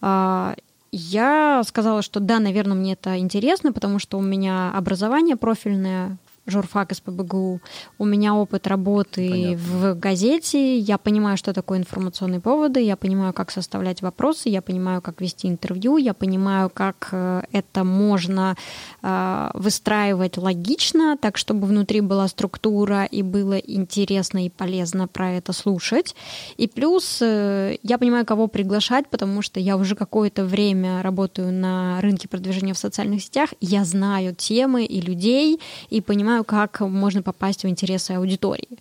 [0.00, 0.54] А,
[0.92, 6.92] Я сказала, что да, наверное, мне это интересно, потому что у меня образование профильное, журфак
[6.92, 7.60] СПбГУ,
[7.98, 9.56] у меня опыт работы Понятно.
[9.56, 15.00] в газете, я понимаю, что такое информационные поводы, я понимаю, как составлять вопросы, я понимаю,
[15.02, 18.56] как вести интервью, я понимаю, как э, это можно
[19.02, 25.52] э, выстраивать логично, так, чтобы внутри была структура и было интересно и полезно про это
[25.52, 26.16] слушать.
[26.56, 32.00] И плюс э, я понимаю, кого приглашать, потому что я уже какое-то время работаю на
[32.00, 37.64] рынке продвижения в социальных сетях, я знаю темы и людей, и понимаю, как можно попасть
[37.64, 38.78] в интересы аудитории.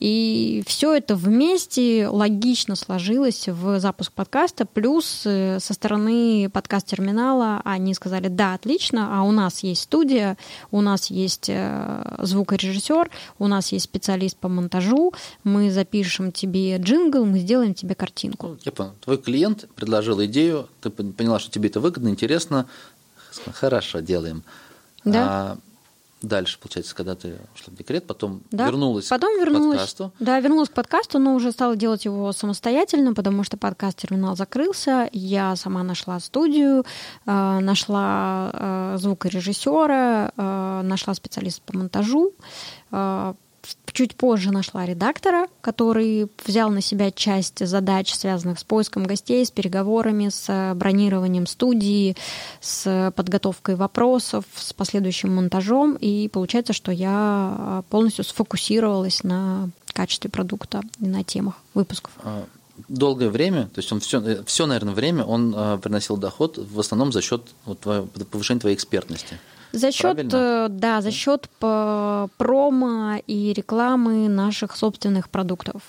[0.00, 4.64] И все это вместе логично сложилось в запуск подкаста.
[4.64, 10.36] Плюс э, со стороны подкаст-терминала они сказали, да, отлично, а у нас есть студия,
[10.70, 13.10] у нас есть э, звукорежиссер,
[13.40, 15.12] у нас есть специалист по монтажу,
[15.42, 18.48] мы запишем тебе джингл, мы сделаем тебе картинку.
[18.48, 18.92] Ну, я понял.
[19.00, 22.66] Твой клиент предложил идею, ты пон- поняла, что тебе это выгодно, интересно.
[23.52, 24.44] Хорошо, делаем.
[25.04, 25.24] Да.
[25.26, 25.58] А
[26.22, 28.66] дальше, получается, когда ты ушла в декрет, потом Да.
[28.66, 30.12] вернулась Потом к вернулась, подкасту.
[30.20, 35.08] Да, вернулась к подкасту, но уже стала делать его самостоятельно, потому что подкаст-терминал закрылся.
[35.12, 36.84] Я сама нашла студию,
[37.26, 42.32] э, нашла э, звукорежиссера, э, нашла специалиста по монтажу.
[43.74, 49.44] Э, Чуть позже нашла редактора, который взял на себя часть задач, связанных с поиском гостей,
[49.44, 52.16] с переговорами, с бронированием студии,
[52.60, 55.96] с подготовкой вопросов, с последующим монтажом.
[55.96, 62.12] И получается, что я э, полностью сфокусировалась на качестве продукта и на темах выпусков.
[62.22, 62.44] А,
[62.86, 67.20] Долгое время, то есть он все, все наверное, время он приносил доход в основном за
[67.22, 67.80] счет вот,
[68.30, 69.40] повышения твоей экспертности.
[69.72, 70.30] За счет, Правильно?
[70.34, 75.82] э, да, за счет п- промо и рекламы наших собственных продуктов.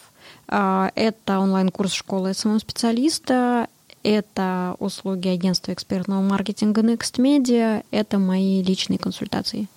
[0.48, 3.68] А, Это онлайн-курс школы SMM-специалиста,
[4.04, 9.68] это услуги агентства экспертного маркетинга Next Media, это мои личные консультации.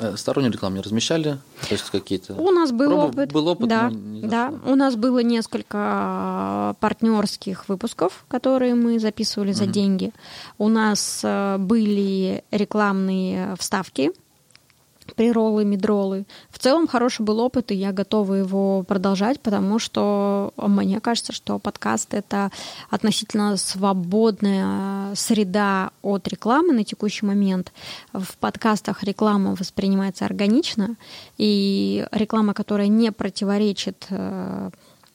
[0.00, 1.38] Э, Стороннюю рекламу не размещали,
[1.68, 2.34] то есть какие-то...
[2.34, 3.32] У нас был Пробы- опыт.
[3.32, 3.90] Был опыт, да,
[4.22, 4.54] да.
[4.64, 10.12] У нас было несколько партнерских выпусков, которые мы записывали за деньги.
[10.56, 14.12] У нас э, были рекламные вставки,
[15.14, 16.24] приролы, медролы.
[16.50, 21.58] В целом хороший был опыт, и я готова его продолжать, потому что мне кажется, что
[21.58, 22.50] подкаст— это
[22.90, 27.72] относительно свободная среда от рекламы на текущий момент.
[28.12, 30.96] В подкастах реклама воспринимается органично,
[31.36, 34.70] и реклама, которая не противоречит э,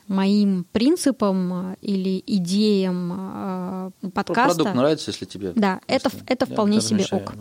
[0.07, 4.55] моим принципам э, или идеям э, подкаста.
[4.55, 5.51] Продукт нравится, если тебе...
[5.55, 7.33] Да, это- это вполне себе ок.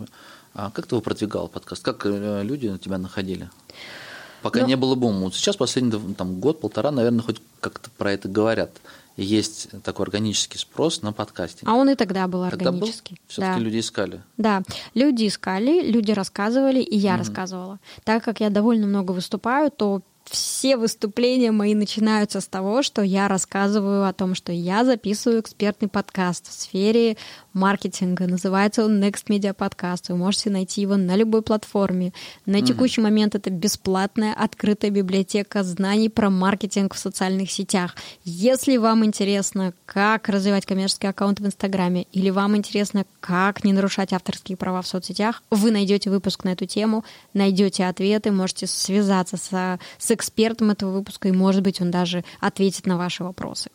[0.53, 1.83] А как ты его продвигал, подкаст?
[1.83, 3.49] Как э, люди тебя находили?
[4.41, 5.21] Пока Ну- не было бума.
[5.21, 8.71] Вот сейчас последний там, год-полтора, наверное, хоть как-то про это говорят.
[9.15, 11.69] Есть такой органический спрос на подкастинг.
[11.69, 12.79] А он и тогда был Тогда был?
[12.79, 13.17] органический.
[13.27, 13.59] Все-таки Да.
[13.59, 14.21] люди искали.
[14.37, 14.63] Да,
[14.95, 17.79] люди искали, люди рассказывали, и я рассказывала.
[18.03, 20.01] Так как я довольно много выступаю, то
[20.33, 25.87] все выступления мои начинаются с того, что я рассказываю о том, что я записываю экспертный
[25.87, 27.17] подкаст в сфере
[27.53, 28.25] маркетинга.
[28.25, 30.05] Называется он Next Media Podcast.
[30.09, 32.13] Вы можете найти его на любой платформе.
[32.47, 37.95] На текущий момент это бесплатная открытая библиотека знаний про маркетинг в социальных сетях.
[38.23, 44.13] Если вам интересно, как развивать коммерческий аккаунт в Инстаграме, или вам интересно, как не нарушать
[44.13, 47.05] авторские права в соцсетях, вы найдете выпуск на эту тему,
[47.35, 50.22] найдете ответы, можете связаться со- с экспертом
[50.71, 53.69] этого выпуска, и, может быть, он даже ответит на ваши вопросы.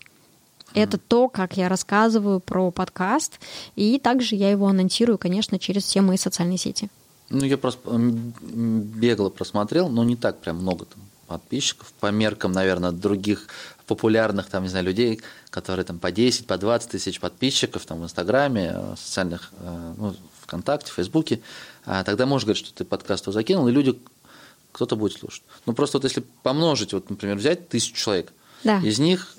[0.74, 3.40] Это то, как я рассказываю про подкаст,
[3.74, 6.90] и также я его анонсирую, конечно, через все мои социальные сети.
[7.30, 12.90] Ну, я просто бегло просмотрел, но не так прям много там подписчиков, по меркам, наверное,
[12.90, 13.49] других
[13.86, 15.20] популярных, там, не знаю, людей,
[15.51, 19.94] которые там по 10, по 20 тысяч подписчиков там в Инстаграме, э, в социальных, э,
[19.96, 21.40] ну, ВКонтакте, Фейсбуке,
[21.90, 23.99] А тогда можешь говорить, что ты подкаст закинул, и люди,
[24.79, 25.43] кто-то будет слушать.
[25.66, 28.79] Ну, просто вот если помножить, вот, например, взять тысячу человек, Да.
[28.79, 29.35] из них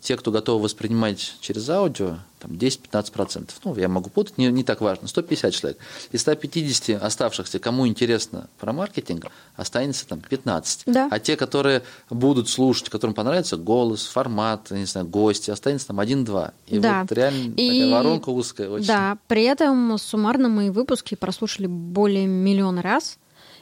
[0.00, 3.50] те, кто готовы воспринимать через аудио, там 10-15%.
[3.64, 5.08] Ну, я могу путать, не, не так важно.
[5.08, 5.78] 150 человек.
[6.12, 9.26] Из 150 оставшихся, кому интересно про маркетинг,
[9.56, 10.82] останется там 15.
[10.86, 11.08] Да.
[11.10, 16.52] А те, которые будут слушать, которым понравится голос, формат, не знаю, гости, останется там 1-2.
[16.68, 17.00] И Да.
[17.02, 18.86] вот реально И- такая воронка узкая очень.
[18.86, 23.18] Да, при этом суммарно мои выпуски прослушали более миллиона раз.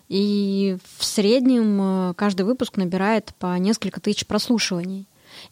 [0.09, 5.07] И в среднем э, каждый выпуск набирает по несколько тысяч прослушиваний.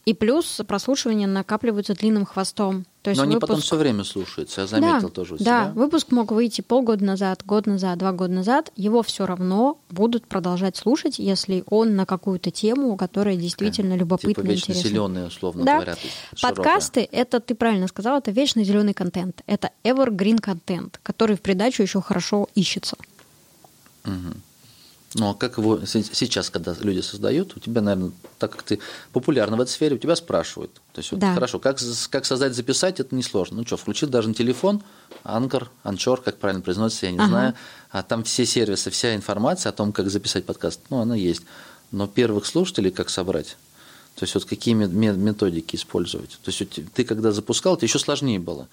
[0.05, 2.85] И плюс прослушивания накапливаются длинным хвостом.
[3.03, 3.47] То есть Но они выпуск...
[3.47, 5.71] потом все время слушаются, я заметил да, тоже у да, себя.
[5.75, 8.71] выпуск мог выйти полгода назад, год назад, два года назад.
[8.75, 14.41] Его все равно будут продолжать слушать, если он на какую-то тему, которая действительно любопытна Типа
[14.41, 14.89] вечно интересна.
[14.89, 15.75] зеленые, условно Да.
[15.75, 15.95] говоря.
[16.41, 19.41] Подкасты это ты правильно сказал, это вечно зеленый контент.
[19.45, 22.97] Это evergreen контент, который в придачу еще хорошо ищется.
[24.03, 24.13] Ну,
[25.19, 28.79] а как его се- сейчас, когда люди создают, у тебя, наверное, так как ты
[29.13, 30.71] популярна в этой сфере, у тебя спрашивают.
[30.93, 31.33] То есть, вот, Да.
[31.33, 31.79] хорошо, как,
[32.09, 33.57] как создать, записать, это несложно.
[33.57, 34.83] Ну что, включил даже на телефон,
[35.23, 37.27] Анкор, Анчор, как правильно произносится, я не Ага.
[37.27, 37.53] знаю.
[37.89, 41.41] А там все сервисы, вся информация о том, как записать подкаст, ну, она есть.
[41.91, 43.55] Но первых слушателей как собрать?
[44.15, 46.31] То есть, вот какие ме- ме- методики использовать?
[46.43, 48.67] То есть, вот ты когда запускал, это еще сложнее было.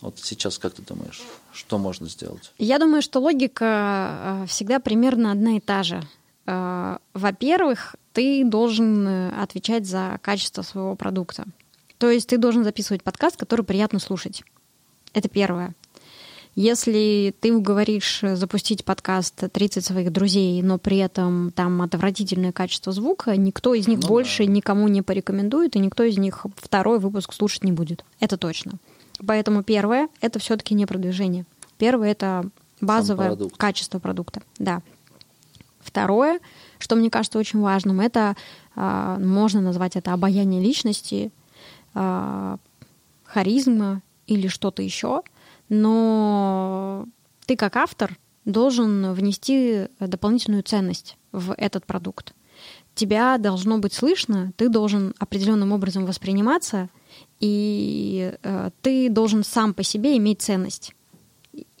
[0.00, 1.22] Вот сейчас как ты думаешь,
[1.52, 2.52] что можно сделать?
[2.58, 6.02] Я думаю, что логика э, всегда примерно одна и та же.
[6.46, 11.44] Э, Во-первых, ты должен э, отвечать за качество своего продукта.
[11.98, 14.44] То есть ты должен записывать подкаст, который приятно слушать.
[15.14, 15.74] Это первое.
[16.54, 23.36] Если ты уговоришь запустить подкаст 30 своих друзей, но при этом там отвратительное качество звука,
[23.36, 24.50] никто из них Ну больше да.
[24.52, 28.04] никому не порекомендует, и никто из них второй выпуск слушать не будет.
[28.18, 28.72] Это точно.
[29.26, 31.44] Поэтому первое— это все-таки не продвижение.
[31.78, 32.48] Первое— это
[32.80, 33.56] базовое продукт.
[33.56, 34.42] качество продукта.
[34.58, 34.82] Да.
[35.80, 36.38] Второе,
[36.78, 38.36] что мне кажется очень важным, это
[38.76, 41.32] а, можно назвать это обаяние личности,
[41.94, 42.58] а,
[43.24, 45.22] харизма или что-то еще,
[45.68, 47.06] но
[47.46, 52.34] ты как автор должен внести дополнительную ценность в этот продукт.
[52.94, 56.88] Тебя должно быть слышно, ты должен определенным образом восприниматься,
[57.40, 60.94] и э, ты должен сам по себе иметь ценность.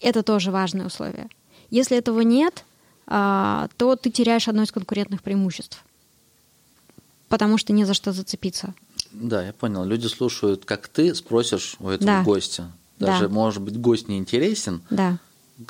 [0.00, 1.28] Это тоже важное условие.
[1.70, 2.64] Если этого нет,
[3.06, 5.84] э, то ты теряешь одно из конкурентных преимуществ,
[7.28, 8.74] потому что не за что зацепиться.
[9.12, 9.84] Да, я понял.
[9.84, 12.22] Люди слушают, как ты спросишь у этого Да.
[12.22, 12.70] гостя.
[12.98, 13.34] Даже, Да.
[13.34, 15.18] может быть, гость не интересен, Да.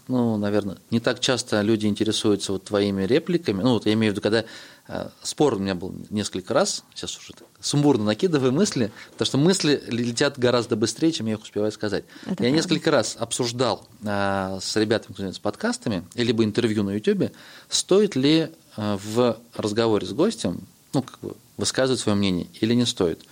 [0.07, 3.63] Ну, наверное, не так часто люди интересуются вот твоими репликами.
[3.63, 4.45] Ну, вот я имею в виду, когда
[4.89, 9.39] э, спор у меня был несколько раз, сейчас уже так сумбурно накидываю мысли, потому что
[9.39, 12.05] мысли летят гораздо быстрее, чем я их успеваю сказать.
[12.23, 12.51] Это я правда.
[12.51, 17.33] несколько раз обсуждал э, с ребятами, занимается подкастами, либо интервью на YouTube,
[17.69, 20.61] стоит ли э, в разговоре с гостем,
[20.93, 23.23] ну, как бы, высказывать свое мнение или не стоит.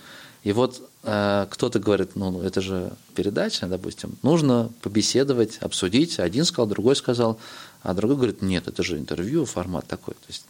[0.43, 6.19] И вот кто-то говорит, ну, ну, это же передача, допустим, нужно побеседовать, обсудить.
[6.19, 7.39] Один сказал, другой сказал,
[7.81, 10.15] а другой говорит, нет, это же интервью, формат такой.
[10.15, 10.45] То есть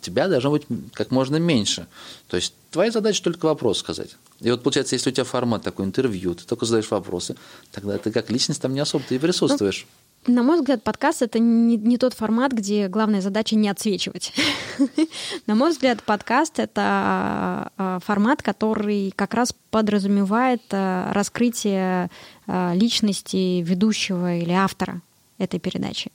[0.00, 0.62] тебя должно быть
[0.94, 1.86] как можно меньше.
[2.28, 4.16] То есть твоя задача только вопрос сказать.
[4.40, 7.36] И вот получается, если у тебя формат такой интервью, ты только задаешь вопросы,
[7.70, 9.86] тогда ты как личность там не особо-то и присутствуешь.
[10.26, 14.32] На мой взгляд, подкаст это не, не тот формат, где главная задача не отсвечивать.
[15.46, 22.08] На мой взгляд, подкаст это а, формат, который как раз подразумевает а, раскрытие
[22.46, 25.00] а, личности ведущего или автора
[25.42, 26.10] этой передачи.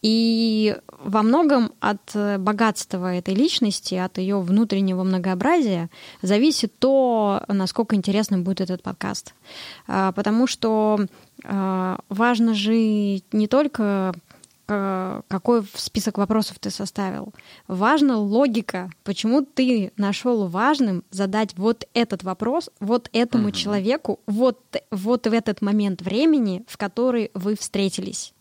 [0.00, 5.90] И во многом от э, богатства этой личности, от ее внутреннего многообразия
[6.22, 9.34] зависит то, насколько интересным будет этот подкаст.
[9.86, 11.06] А, Потому что
[11.44, 12.74] а, важно же
[13.32, 14.14] не только
[14.68, 17.32] э, какой список вопросов ты составил.
[17.68, 23.52] Важна логика, почему ты нашел важным задать вот этот вопрос вот этому Мгм.
[23.52, 28.32] человеку вот, вот в этот момент времени, в который вы встретились.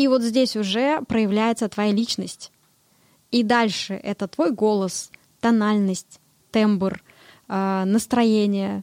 [0.00, 2.52] И вот здесь уже проявляется твоя личность.
[3.30, 5.10] И дальше это твой голос,
[5.40, 6.20] тональность,
[6.50, 7.04] тембр,
[7.48, 8.82] э, настроение.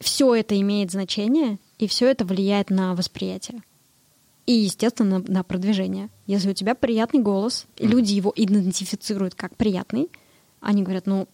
[0.00, 3.60] Все это имеет значение, и все это влияет на восприятие.
[4.46, 6.08] И, естественно, на, на продвижение.
[6.26, 10.08] Если у тебя приятный голос, и люди его идентифицируют как приятный,
[10.60, 11.28] они говорят, ну,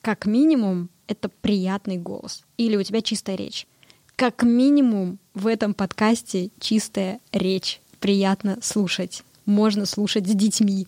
[0.00, 2.42] как минимум, это приятный голос.
[2.56, 3.66] Или у тебя чистая речь.
[4.16, 7.82] Как минимум в этом подкасте чистая речь.
[8.00, 9.22] Приятно слушать.
[9.46, 10.86] Можно слушать с детьми,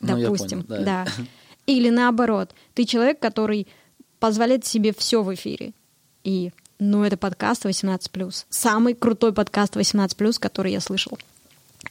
[0.00, 0.62] Ну, допустим.
[0.64, 1.04] понял, да.
[1.04, 1.12] да.
[1.66, 3.66] Или наоборот, ты человек, который
[4.18, 5.72] позволяет себе все в эфире.
[6.24, 8.44] И, ну, это подкаст 18+.
[8.48, 11.18] Самый крутой подкаст 18+, который я слышал.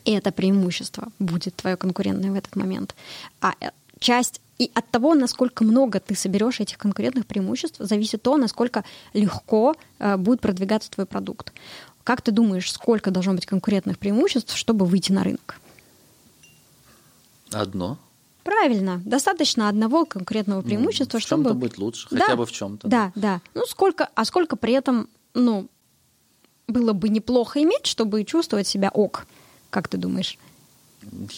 [0.03, 2.95] И это преимущество будет твое конкурентное в этот момент.
[3.41, 3.69] А э,
[3.99, 8.83] часть и от того, насколько много ты соберешь этих конкурентных преимуществ, зависит то, насколько
[9.13, 11.53] легко э, будет продвигаться твой продукт.
[12.07, 15.59] Как ты думаешь, сколько должно быть конкурентных преимуществ, чтобы выйти на рынок?
[17.51, 17.97] Одно.
[18.45, 22.87] Правильно, достаточно одного конкурентного преимущества, в чем-то чтобы быть лучше, Да, хотя бы в чем-то.
[22.87, 23.41] Да, да.
[23.55, 25.67] Ну сколько, а сколько при этом, ну,
[26.69, 29.27] было бы неплохо иметь, чтобы чувствовать себя ок,
[29.69, 30.37] как ты думаешь?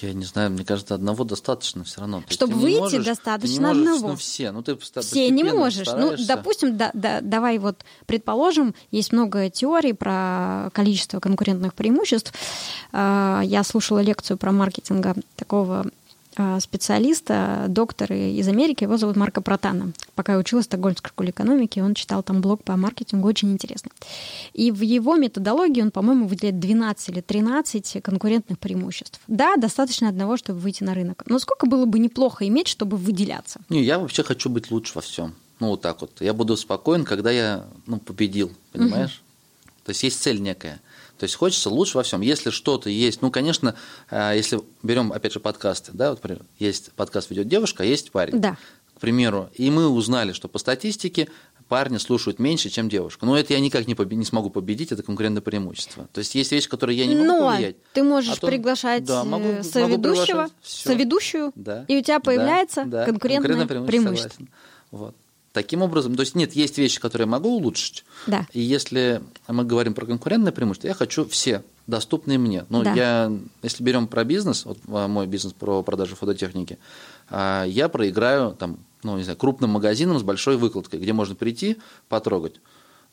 [0.02, 2.22] Я не знаю, мне кажется, одного достаточно все равно.
[2.28, 4.08] То Чтобы выйти, можешь- достаточно ты не можешь, одного.
[4.10, 4.52] Ну, все.
[4.52, 5.88] Ну, ты Все не можешь.
[5.88, 12.34] Ну, допустим, да, да, давай вот предположим, есть много теорий про количество конкурентных преимуществ.
[12.92, 15.86] А, Я слушала лекцию про маркетинга такого
[16.60, 19.94] специалиста, доктора из Америки, его зовут Марко Протана.
[20.16, 23.92] Пока я училась в Стокгольмской школе экономики, он читал там блог по маркетингу, очень интересно.
[24.54, 29.20] И в его методологии он, по-моему, выделяет 12 или 13 конкурентных преимуществ.
[29.28, 31.24] Да, достаточно одного, чтобы выйти на рынок.
[31.28, 33.60] Но сколько было бы неплохо иметь, чтобы выделяться?
[33.70, 35.34] Не, я вообще хочу быть лучше во всем.
[35.60, 36.22] Ну, вот так вот.
[36.22, 39.22] Я буду спокоен, когда я ну, победил, понимаешь?
[39.84, 40.80] То есть есть цель некая.
[41.20, 42.22] То есть хочется лучше во всем.
[42.22, 43.76] Если что-то есть, ну, конечно,
[44.10, 48.12] э, если берем, опять же, подкасты, да, вот, например, есть подкаст ведет девушка, а есть
[48.12, 48.40] парень.
[48.40, 48.58] Да.
[48.96, 51.30] К примеру, и мы узнали, что по статистике
[51.68, 53.26] парни слушают меньше, чем девушка.
[53.26, 56.08] Но это я никак не, побе- не смогу победить, это конкурентное преимущество.
[56.14, 57.76] То есть есть вещи, которые я не могу Но повлиять.
[57.94, 60.52] ты можешь А то- приглашать Да, могу- э, могу соведущего, приглашать.
[60.64, 60.90] Всё.
[60.90, 64.30] соведущую, Да, и у тебя да, появляется да, конкурентное, преимущество.
[64.30, 64.50] согласен.
[64.92, 65.16] Вот.
[65.52, 68.06] Таким образом, то есть нет, есть вещи, которые я могу улучшить.
[68.28, 68.46] Да.
[68.54, 72.66] И если мы говорим про конкурентное преимущество, я хочу все доступные мне.
[72.70, 72.94] Ну, Да.
[72.94, 73.32] я,
[73.64, 76.78] если берем про бизнес, вот а, мой бизнес про продажу фототехники,
[77.30, 81.78] а, я проиграю там, ну, не знаю, крупным магазинам с большой выкладкой, где можно прийти,
[82.10, 82.62] потрогать.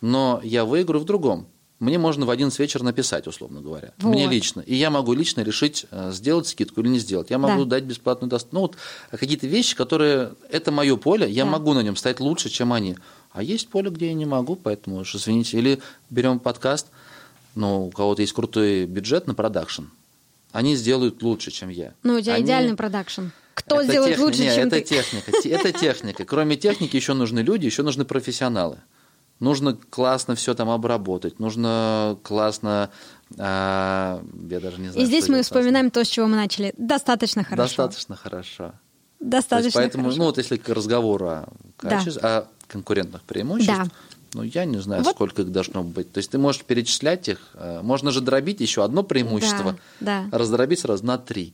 [0.03, 1.47] Но я выиграю в другом.
[1.79, 3.93] Мне можно в 11 вечера написать, условно говоря.
[3.99, 4.11] Вот.
[4.11, 4.61] Мне лично.
[4.63, 7.29] И я могу лично решить, э, сделать скидку или не сделать.
[7.31, 7.77] Я могу Да.
[7.77, 8.55] дать бесплатную доставку.
[8.57, 8.77] Ну, вот
[9.11, 10.33] какие-то вещи, которые...
[10.51, 11.51] Это мое поле, я Да.
[11.51, 12.97] могу на нем стать лучше, чем они.
[13.33, 15.59] А есть поле, где я не могу, поэтому уж извините.
[15.59, 16.87] Или берем подкаст,
[17.55, 19.85] ну, у кого-то есть крутой бюджет на продакшн.
[20.53, 21.93] Они сделают лучше, чем я.
[22.03, 23.25] Ну, у тебя Они- идеальный продакшн.
[23.53, 24.83] Кто это сделает техни- лучше, не, чем это ты?
[24.83, 25.33] техника.
[25.43, 26.25] Те- Это техника.
[26.25, 28.79] Кроме техники еще нужны люди, еще нужны профессионалы.
[29.39, 32.91] Нужно классно все там обработать, нужно классно,
[33.39, 35.03] а, я даже не знаю.
[35.03, 35.43] И здесь мы классно.
[35.43, 36.73] вспоминаем то, с чего мы начали.
[36.79, 37.63] Достаточно хорошо.
[37.63, 38.73] Достаточно хорошо.
[39.19, 40.19] То Достаточно есть, поэтому, хорошо.
[40.19, 41.49] ну вот если к разговору о,
[41.83, 41.89] Да.
[41.91, 43.93] качестве- о конкурентных преимуществах, Да.
[44.35, 45.15] ну я не знаю, Вот.
[45.15, 46.13] сколько их должно быть.
[46.13, 50.39] То есть ты можешь перечислять их, э, можно же дробить еще одно преимущество, Да, да.
[50.39, 51.53] раздробить сразу на три.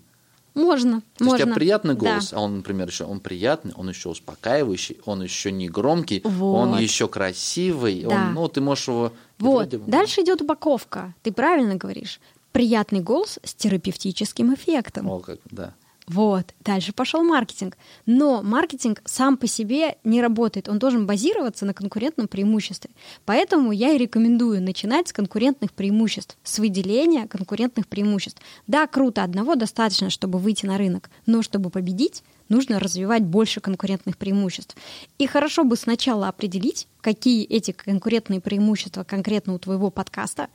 [0.55, 1.35] Можно, То есть можно.
[1.35, 2.01] у тебя приятный Да.
[2.01, 6.55] голос, а он, например, еще он приятный, он еще успокаивающий, он еще не громкий, Вот.
[6.57, 8.09] он еще красивый, Да.
[8.15, 9.13] он, ну ты можешь его.
[9.39, 9.55] Вот.
[9.73, 11.15] вроде Дальше идет упаковка.
[11.23, 12.21] Ты правильно говоришь.
[12.53, 15.09] Приятный голос с терапевтическим эффектом.
[15.09, 15.73] О, как, да.
[16.13, 16.53] Вот.
[16.61, 17.79] Дальше пошел маркетинг.
[18.05, 20.69] Но маркетинг сам по себе не работает.
[20.69, 22.91] Он должен базироваться на конкурентном преимуществе.
[23.25, 28.43] Поэтому я и рекомендую начинать с конкурентных преимуществ, с выделения конкурентных преимуществ.
[28.67, 34.19] Да, круто, одного достаточно, чтобы выйти на рынок, но чтобы победить, нужно развивать больше конкурентных
[34.19, 34.77] преимуществ.
[35.17, 40.49] И хорошо бы сначала определить, какие эти конкурентные преимущества конкретно у твоего подкаста,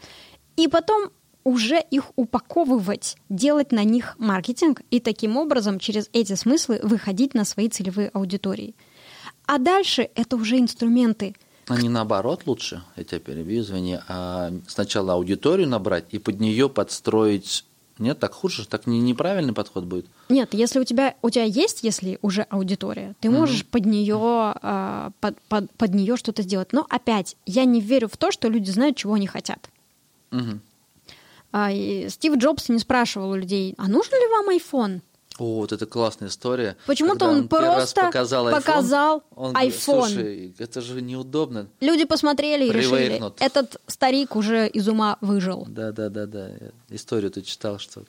[0.55, 1.09] и потом
[1.48, 7.45] уже их упаковывать, делать на них маркетинг и таким образом через эти смыслы выходить на
[7.45, 8.76] свои целевые аудитории.
[9.45, 11.38] А дальше это уже инструменты.
[11.69, 16.68] А не наоборот лучше, я тебя перебью, извини, а сначала аудиторию набрать и под нее
[16.68, 17.64] подстроить.
[17.98, 20.06] Нет, так хуже, так не, неправильный подход будет.
[20.28, 25.11] Нет, если у тебя у тебя есть, если уже аудитория, ты можешь под нее а,
[25.22, 26.74] под, под, под нее что-то сделать.
[26.74, 29.69] Но опять, я не верю в то, что люди знают, чего они хотят.
[30.32, 30.61] Мгм.
[31.52, 35.02] А, и Стив Джобс не спрашивал у людей, а нужен ли вам iPhone?
[35.40, 36.78] О, вот это классная история.
[36.88, 39.72] Почему-то он раз просто показал iPhone, показал он iPhone.
[39.80, 41.68] Слушай, это же неудобно.
[41.80, 45.65] Люди посмотрели и решили, этот старик уже из ума выжил.
[45.69, 46.49] Да, да, да, да.
[46.90, 48.07] Историю ты читал что-то.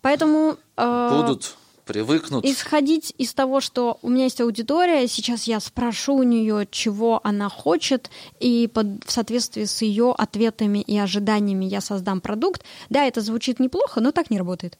[0.00, 1.56] Поэтому э, Будут,
[1.86, 2.44] привыкнут.
[2.44, 7.48] исходить из того, что у меня есть аудитория, сейчас я спрошу у нее, чего она
[7.48, 8.10] хочет,
[8.40, 12.62] и под, в соответствии с ее ответами и ожиданиями я создам продукт.
[12.90, 14.78] Да, это звучит неплохо, но так не работает.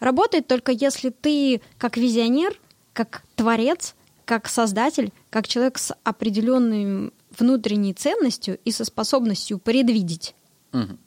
[0.00, 2.58] Работает только если ты как визионер,
[2.92, 3.94] как творец,
[4.24, 10.34] как создатель, как человек с определенной внутренней ценностью и со способностью предвидеть,
[10.72, 10.98] Мгм.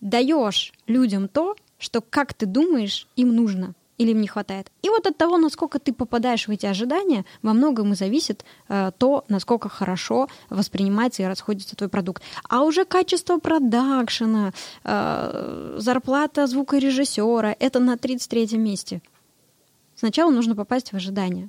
[0.00, 4.70] даешь людям то, что, как ты думаешь, им нужно или им не хватает.
[4.82, 8.90] И вот от того, насколько ты попадаешь в эти ожидания, во многом и зависит э,
[8.98, 12.22] то, насколько хорошо воспринимается и расходится твой продукт.
[12.48, 14.52] А уже качество продакшена,
[14.82, 19.00] э, зарплата звукорежиссера— это на 33-м месте.
[19.96, 21.48] Сначала нужно попасть в ожидания.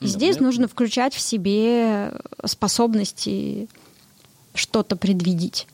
[0.00, 2.12] И здесь мне- нужно включать в себе
[2.44, 3.68] способности
[4.54, 5.66] что-то предвидеть.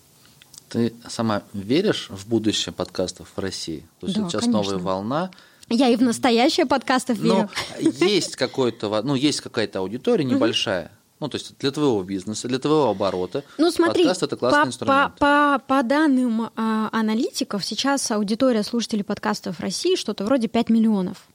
[0.69, 3.87] Ты сама веришь в будущее подкастов в России?
[4.01, 4.63] То есть Да, сейчас конечно.
[4.63, 5.31] новая волна.
[5.71, 7.51] Я и в настоящее подкастов верю.
[7.81, 10.91] Но есть какой-то, ну, есть какая-то аудитория небольшая.
[11.21, 13.43] Ну, то есть для твоего бизнеса, для твоего оборота.
[13.59, 15.15] Ну, смотри, подкаст это классный по, инструмент.
[15.17, 20.71] По, по, по данным а, аналитиков, сейчас аудитория слушателей подкастов в России что-то вроде 5
[20.71, 21.27] миллионов.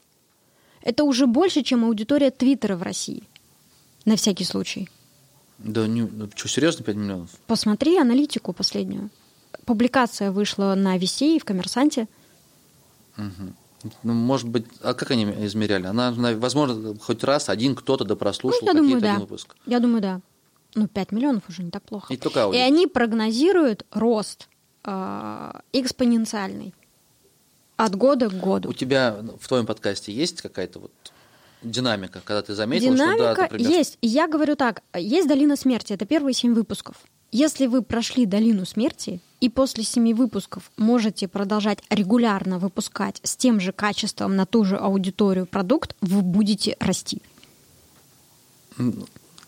[0.82, 3.24] Это уже больше, чем аудитория Твиттера в России.
[4.06, 4.90] На всякий случай.
[5.58, 7.30] Да, не, ну, что, серьезно, 5 миллионов?
[7.48, 9.10] Посмотри аналитику последнюю.
[9.66, 12.08] Публикация вышла на VC и в Коммерсанте.
[14.04, 15.86] Ну, может быть, а как они измеряли?
[15.88, 19.20] Она, на- возможно, хоть раз один кто-то да Ну, прослушал я думаю, какие-то да.
[19.20, 19.56] выпуск.
[19.66, 20.22] Я думаю, да.
[20.76, 22.14] Ну, 5 миллионов уже не так плохо.
[22.14, 22.62] И только И аудио.
[22.64, 24.48] они прогнозируют рост
[24.84, 26.74] а, экспоненциальный
[27.78, 28.70] от года к году.
[28.70, 30.92] У тебя в твоем подкасте есть какая-то вот
[31.62, 33.98] динамика, когда ты заметил, что да, Динамика например, есть.
[34.02, 36.96] И я говорю так, есть «Долина смерти», это первые семь выпусков.
[37.34, 43.60] Если вы прошли «Долину смерти» и после семи выпусков можете продолжать регулярно выпускать с тем
[43.60, 47.24] же качеством на ту же аудиторию продукт, вы будете расти.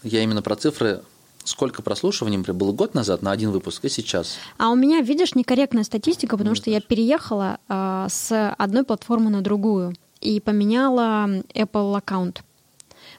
[0.01, 1.03] я именно про цифры,
[1.43, 4.37] сколько прослушиваний, например, было год назад на один выпуск и сейчас.
[4.57, 9.43] А у меня, видишь, некорректная статистика, потому что я переехала а, с одной платформы на
[9.43, 12.43] другую и поменяла Apple аккаунт.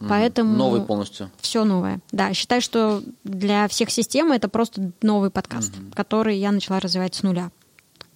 [0.01, 1.31] Поэтому Новый полностью.
[1.40, 2.01] все новое.
[2.12, 7.23] Да, считай, что для всех систем это просто новый подкаст, который я начала развивать с
[7.23, 7.51] нуля.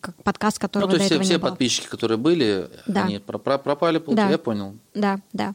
[0.02, 3.02] как подкаст, Ну, которого то есть все, все подписчики, которые были, Да.
[3.04, 4.32] они про- про- пропали, получается, Да.
[4.32, 4.76] я понял.
[4.94, 5.52] Да, да.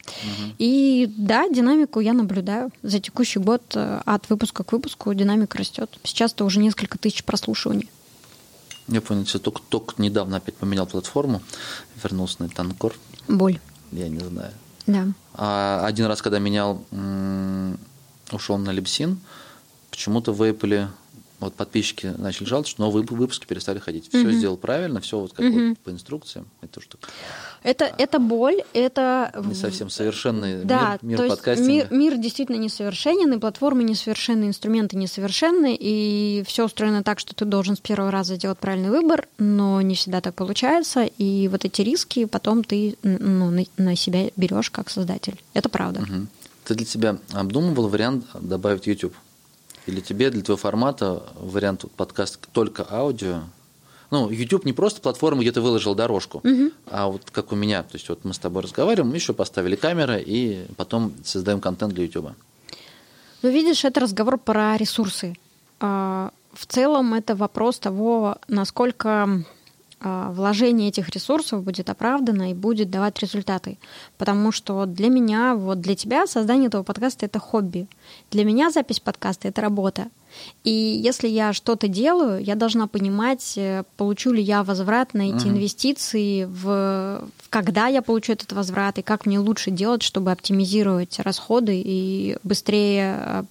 [0.58, 2.70] И да, динамику я наблюдаю.
[2.84, 5.98] За текущий год э, от выпуска к выпуску динамика растет.
[6.04, 7.90] Сейчас-то уже несколько тысяч прослушиваний.
[8.86, 11.42] Я понял, что только, только недавно опять поменял платформу,
[12.04, 12.94] вернулся на Танкор,
[13.26, 13.58] Боль.
[13.90, 14.52] я не знаю.
[14.86, 15.06] Да.
[15.34, 16.82] А один раз, когда менял,
[18.32, 19.18] ушел на Липсин,
[19.90, 20.88] почему-то в Apple
[21.38, 24.08] вот подписчики начали жаловаться, что новые выпуски перестали ходить.
[24.08, 26.46] Все сделал правильно, все вот как вот по инструкциям.
[26.62, 26.98] Это что
[27.62, 29.32] Это, это боль, это...
[29.44, 31.72] не совсем совершенный Да, мир, мир то есть подкастинга.
[31.72, 37.44] мир, мир действительно несовершенен, и платформы несовершенны, инструменты несовершенны, и все устроено так, что ты
[37.44, 41.82] должен с первого раза сделать правильный выбор, но не всегда так получается, и вот эти
[41.82, 45.40] риски потом ты ну, на, на себя берешь как создатель.
[45.52, 46.00] Это правда.
[46.00, 46.28] Мгм.
[46.64, 49.14] Ты для себя обдумывал вариант добавить YouTube?
[49.86, 53.42] Или тебе для твоего формата вариант подкаст только аудио?
[54.10, 56.42] Ну, YouTube не просто платформа, где ты выложил дорожку,
[56.86, 57.82] а вот как у меня.
[57.82, 61.92] То есть вот мы с тобой разговариваем, мы еще поставили камеры и потом создаем контент
[61.94, 62.30] для YouTube.
[63.42, 65.36] Ну, видишь, это разговор про ресурсы.
[65.80, 69.44] А, В целом это вопрос того, насколько
[70.00, 73.78] вложение этих ресурсов будет оправдано и будет давать результаты.
[74.18, 77.86] Потому что для меня, вот для тебя создание этого подкаста– это хобби.
[78.30, 80.08] Для меня запись подкаста– это работа.
[80.64, 85.46] И если я что-то делаю, я должна понимать, э, получу ли я возврат на эти
[85.46, 91.18] инвестиции, в, в когда я получу этот возврат, и как мне лучше делать, чтобы оптимизировать
[91.20, 93.44] расходы и быстрее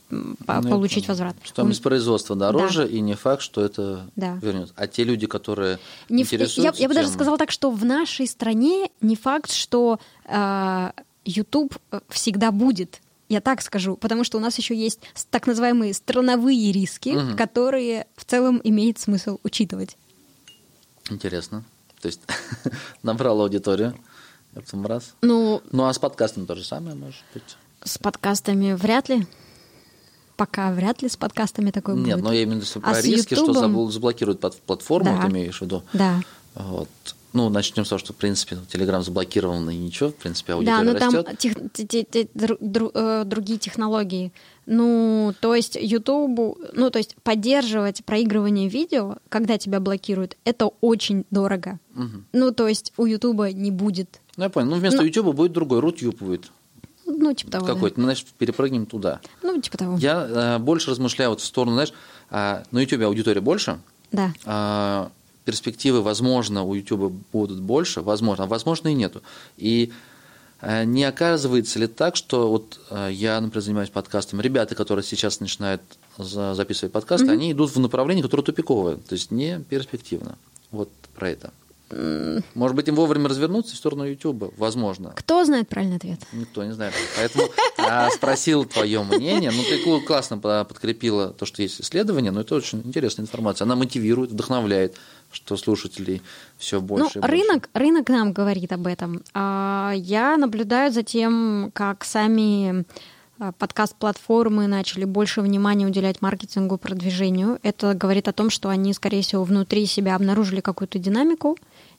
[0.45, 1.35] по- Ну, получить возврат.
[1.43, 4.37] Стоимость производства дороже, и не факт, что это Да.
[4.41, 4.73] вернется.
[4.77, 7.83] А те люди, которые Не в- я, интересуются я бы даже сказала так, что в
[7.85, 10.91] нашей стране не факт, что э,
[11.25, 11.77] YouTube
[12.09, 13.01] всегда будет.
[13.29, 14.99] Я так скажу, потому что у нас еще есть
[15.31, 17.35] так называемые страновые риски, Мгм.
[17.35, 19.97] которые в целом имеет смысл учитывать.
[21.09, 21.63] Интересно.
[22.05, 22.21] То есть
[23.03, 23.95] набрал аудиторию,
[24.55, 25.15] а потом раз.
[25.23, 27.57] Ну, Ну, а с подкастом то же самое, может быть?
[27.83, 29.25] с подкастами вряд ли.
[30.37, 32.23] Пока вряд ли с подкастами такое Нет, будет.
[32.25, 35.23] но я именно А про риски, что Ютубом- забл- заблокируют платформу, Да.
[35.25, 35.81] ты имеешь в виду.
[35.93, 36.21] Да.
[36.53, 36.89] Вот.
[37.33, 40.83] Ну, начнем с того, что, в принципе, Телеграм заблокирован, и ничего, в принципе, аудитория Да,
[40.93, 41.37] но там растет.
[41.39, 44.31] тех- те- те- те- дру- дру- э, другие технологии.
[44.65, 51.25] Ну, то есть YouTube, ну, то есть поддерживать проигрывание видео, когда тебя блокируют, это очень
[51.29, 51.79] дорого.
[51.93, 52.25] Мгм.
[52.33, 54.69] Ну, то есть у YouTube не будет, Ну, я понял.
[54.71, 56.51] Ну, вместо Ну- YouTube будет другой, Рутюб будет
[57.05, 57.67] ну, типа того.
[57.67, 57.73] да.
[57.73, 57.99] какой-то.
[57.99, 59.21] Мы, значит, перепрыгнем туда.
[59.43, 59.97] Ну, типа того.
[59.97, 61.93] Я э, больше размышляю вот в сторону, знаешь,
[62.31, 63.79] а, на YouTube аудитория больше,
[64.11, 64.33] Да.
[64.45, 65.11] а,
[65.45, 69.21] перспективы, возможно, у YouTube будут больше, возможно, а возможно и нету.
[69.57, 69.91] И
[70.61, 75.81] не оказывается ли так, что вот а, я, например, занимаюсь подкастом, ребята, которые сейчас начинают
[76.17, 80.37] за- записывать подкасты, они идут в направлении, которое тупиковое, то есть не перспективно.
[80.71, 81.51] Вот про это.
[82.55, 84.53] Может быть, им вовремя развернуться в сторону YouTube?
[84.57, 85.13] Возможно.
[85.15, 86.19] Кто знает правильный ответ?
[86.33, 86.93] Никто не знает.
[87.15, 89.51] Поэтому а, спросил твое мнение.
[89.51, 93.65] Ну, ты классно по- подкрепила то, что есть исследование, но это очень интересная информация.
[93.65, 94.95] Она мотивирует, вдохновляет,
[95.35, 96.21] что слушателей
[96.57, 97.11] все больше.
[97.15, 97.35] ну, больше.
[97.35, 99.21] рынок, рынок нам говорит об этом.
[99.33, 102.85] А, Я наблюдаю за тем, как сами
[103.37, 107.59] а, подкаст-платформы начали больше внимания уделять маркетингу, продвижению.
[107.63, 111.57] Это говорит о том, что они, скорее всего, внутри себя обнаружили какую-то динамику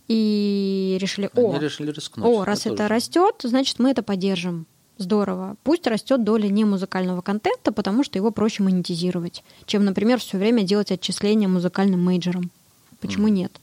[0.08, 2.26] и решили, Они о, решили рискнуть.
[2.26, 2.74] о, раз тоже.
[2.74, 4.66] это растет, значит, мы это поддержим.
[4.98, 5.56] Здорово.
[5.62, 10.62] Пусть растет доля не музыкального контента, потому что его проще монетизировать, чем, например, все время
[10.62, 12.50] делать отчисления музыкальным мейджорам.
[13.06, 13.60] Почему нет?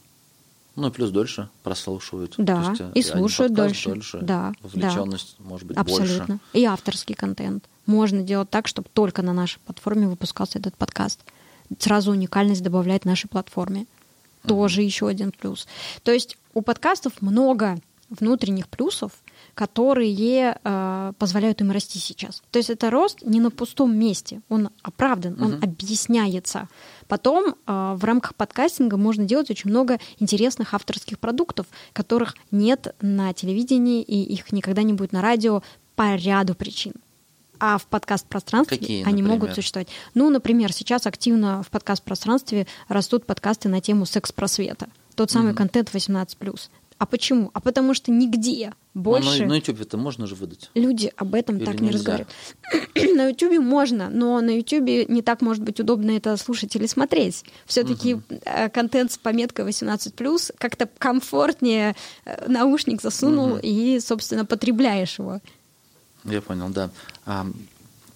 [0.75, 2.33] Ну, и плюс дольше прослушивают.
[2.37, 4.19] Да, То есть, э, и слушают подкаст дольше.
[4.21, 6.25] Да, Вовлеченность может быть Абсолютно.
[6.25, 6.39] больше.
[6.53, 7.65] И авторский контент.
[7.85, 11.19] Можно делать так, чтобы только на нашей платформе выпускался этот подкаст.
[11.77, 13.85] Сразу уникальность добавлять нашей платформе.
[14.47, 15.67] Тоже еще один плюс.
[16.03, 17.77] То есть у подкастов много
[18.09, 19.11] внутренних плюсов,
[19.53, 22.41] которые э, позволяют им расти сейчас.
[22.51, 26.67] То есть это рост не на пустом месте, он оправдан, он объясняется.
[27.07, 33.33] Потом э, в рамках подкастинга можно делать очень много интересных авторских продуктов, которых нет на
[33.33, 35.61] телевидении и их никогда не будет на радио
[35.95, 36.93] по ряду причин.
[37.59, 39.31] А в подкаст-пространстве Какие, они например?
[39.31, 39.87] могут существовать.
[40.15, 44.89] Ну, например, сейчас активно в подкаст-пространстве растут подкасты на тему секс-просвета.
[45.15, 46.59] Тот самый контент 18+.
[47.03, 47.51] А почему?
[47.53, 50.69] А потому что нигде больше Ну, на, на YouTube это можно же выдать.
[50.73, 51.97] люди об этом Или так не нельзя?
[51.97, 52.29] разговаривают.
[53.17, 57.43] на YouTube можно, но на YouTube не так может быть удобно это слушать или смотреть.
[57.65, 58.21] Все-таки
[58.73, 61.93] контент с пометкой 18+, как-то комфортнее
[62.23, 65.41] э, наушник засунул и, собственно, потребляешь его.
[66.23, 66.89] Я понял, да.
[67.25, 67.45] А,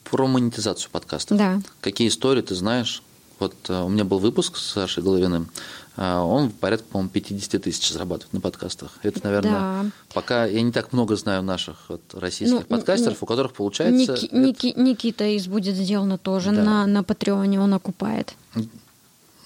[0.05, 1.38] про монетизацию подкастов.
[1.38, 1.59] Да.
[1.81, 3.03] Какие истории ты знаешь,
[3.39, 5.47] Вот э, у меня был выпуск с Сашей Головиным,
[5.95, 8.97] э, он порядка, по-моему, 50 тысяч зарабатывает на подкастах.
[9.03, 9.85] Это, наверное, Да.
[10.14, 14.14] пока я не так много знаю наших вот, российских Ну, подкастеров, ну, у которых получается...
[14.14, 16.64] Ники- это- Ники- Никита из «Будет сделано» тоже Да.
[16.64, 18.34] на, на Патреоне он окупает.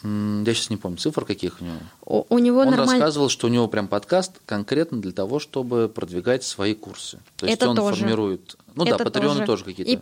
[0.04, 1.78] Я сейчас не помню цифр каких у него.
[2.06, 2.94] У, у него Он нормально...
[2.94, 7.20] рассказывал, что у него прям подкаст конкретно для того, чтобы продвигать свои курсы.
[7.38, 8.00] То есть Это он тоже.
[8.00, 8.58] формирует...
[8.74, 9.92] Ну да, Это Патреоны тоже, какие-то.
[9.92, 9.98] И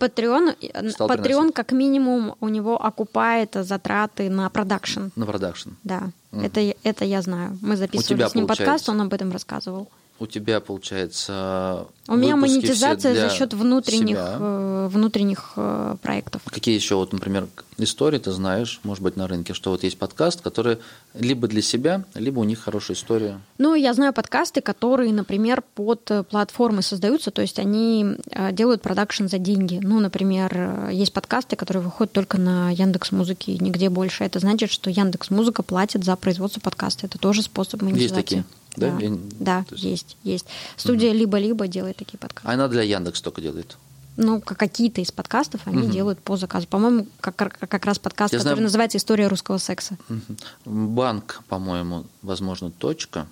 [0.91, 1.53] стал Patreon приносить.
[1.53, 5.07] как минимум у него окупает затраты на продакшн.
[5.15, 5.71] На продакшн.
[5.83, 7.57] Да, это, это я знаю.
[7.61, 8.91] Мы записывали с ним подкаст, получается?
[8.91, 9.89] он об этом рассказывал.
[10.19, 11.87] У тебя, получается...
[12.07, 14.37] У меня монетизация за счет внутренних, себя.
[14.39, 16.41] э, внутренних э, проектов.
[16.45, 17.47] Какие еще, вот, например,
[17.77, 20.79] истории ты знаешь, может быть, на рынке, что вот есть подкаст, который
[21.13, 23.39] либо для себя, либо у них хорошая история.
[23.59, 28.17] Ну, я знаю подкасты, которые, например, под э, платформы создаются, то есть они
[28.51, 29.79] делают продакшн за деньги.
[29.81, 34.23] Ну, например, есть подкасты, которые выходят только на Яндекс Музыке, нигде больше.
[34.23, 37.05] Это значит, что Яндекс Музыка платит за производство подкаста.
[37.05, 38.15] Это тоже способ монетизации.
[38.15, 38.43] такие,
[38.75, 38.91] да?
[38.91, 40.45] Да, Я- да, есть- есть, есть.
[40.77, 42.47] Студия либо-либо делает такие подкасты.
[42.47, 43.77] А она для Яндекс только делает.
[44.17, 45.91] Ну, как- какие-то из подкастов они Мгм.
[45.91, 46.67] делают по заказу.
[46.67, 49.97] По-моему, как, как раз подкаст, Я который знаю- называется «История русского секса».
[50.09, 50.37] Мгм.
[50.65, 53.27] Банк, по-моему, возможно, точка.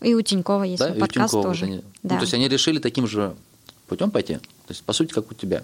[0.00, 1.64] И у Тинькова есть да, подкаст Тинькова тоже.
[1.66, 2.14] они- ну, Да.
[2.16, 3.34] то есть они решили таким же
[3.86, 4.36] путем пойти.
[4.36, 5.62] То есть, по сути, как у тебя.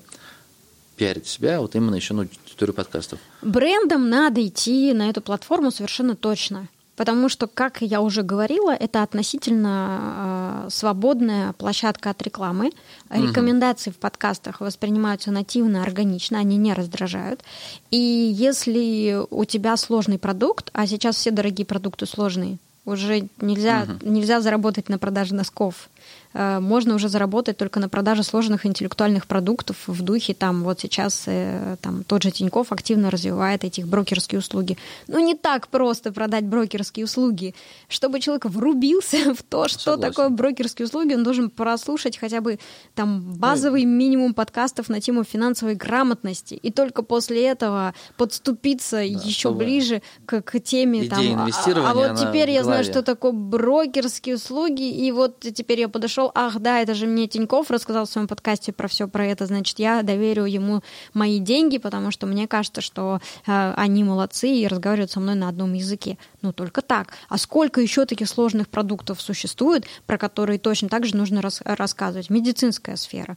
[0.97, 3.19] Пиарить себя, вот именно еще ну, историю подкастов.
[3.43, 6.69] Брендам надо идти на эту платформу совершенно точно.
[6.97, 12.73] Потому что, как я уже говорила, это относительно э, свободная площадка от рекламы.
[13.11, 17.45] Рекомендации в подкастах воспринимаются нативно, органично, они не раздражают.
[17.91, 22.57] И если у тебя сложный продукт, а сейчас все дорогие продукты сложные,
[22.87, 25.91] уже нельзя, нельзя заработать на продаже носков.
[26.39, 31.23] Э, Можно уже заработать только на продаже сложных интеллектуальных продуктов в духе там вот сейчас
[31.27, 34.77] э, там тот же Тиньков активно развивает эти брокерские услуги.
[35.09, 37.55] Ну не так просто продать брокерские услуги.
[37.89, 40.13] Чтобы человек врубился в то, что Согласен.
[40.13, 42.59] такое брокерские услуги, он должен прослушать хотя бы
[42.95, 46.55] там базовый минимум подкастов на тему финансовой грамотности.
[46.55, 51.51] И только после этого подступиться еще чтобы ближе к, к теме идея там.
[51.85, 56.26] а- а вот теперь я знаю, что такое брокерские услуги, и вот теперь я подошел,
[56.35, 59.79] ах, да, это же мне Тиньков рассказал в своем подкасте про все про это, значит,
[59.79, 60.83] я доверю ему
[61.15, 65.49] мои деньги, потому что мне кажется, что э, они молодцы и разговаривают со мной на
[65.49, 66.19] одном языке.
[66.43, 67.13] Ну, только так.
[67.29, 72.31] А сколько еще таких сложных продуктов существует, про которые точно так же нужно рас- рассказывать?
[72.31, 73.37] Медицинская сфера,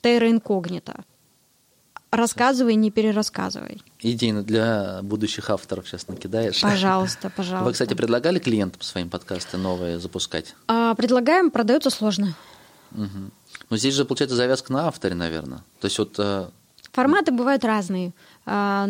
[0.00, 1.04] терра инкогнита.
[2.12, 3.82] Рассказывай, не перерассказывай.
[4.00, 6.60] Идеи для будущих авторов сейчас накидаешь.
[6.60, 7.64] Пожалуйста, пожалуйста.
[7.64, 10.54] Вы, кстати, предлагали клиентам своим подкасты новые запускать?
[10.68, 12.34] А, предлагаем, продается сложно.
[12.90, 13.32] Мгм.
[13.70, 15.64] Но здесь же, получается, завязка на авторе, наверное.
[15.80, 16.50] То есть вот э,
[16.92, 18.12] Форматы бывают разные.
[18.44, 18.86] А,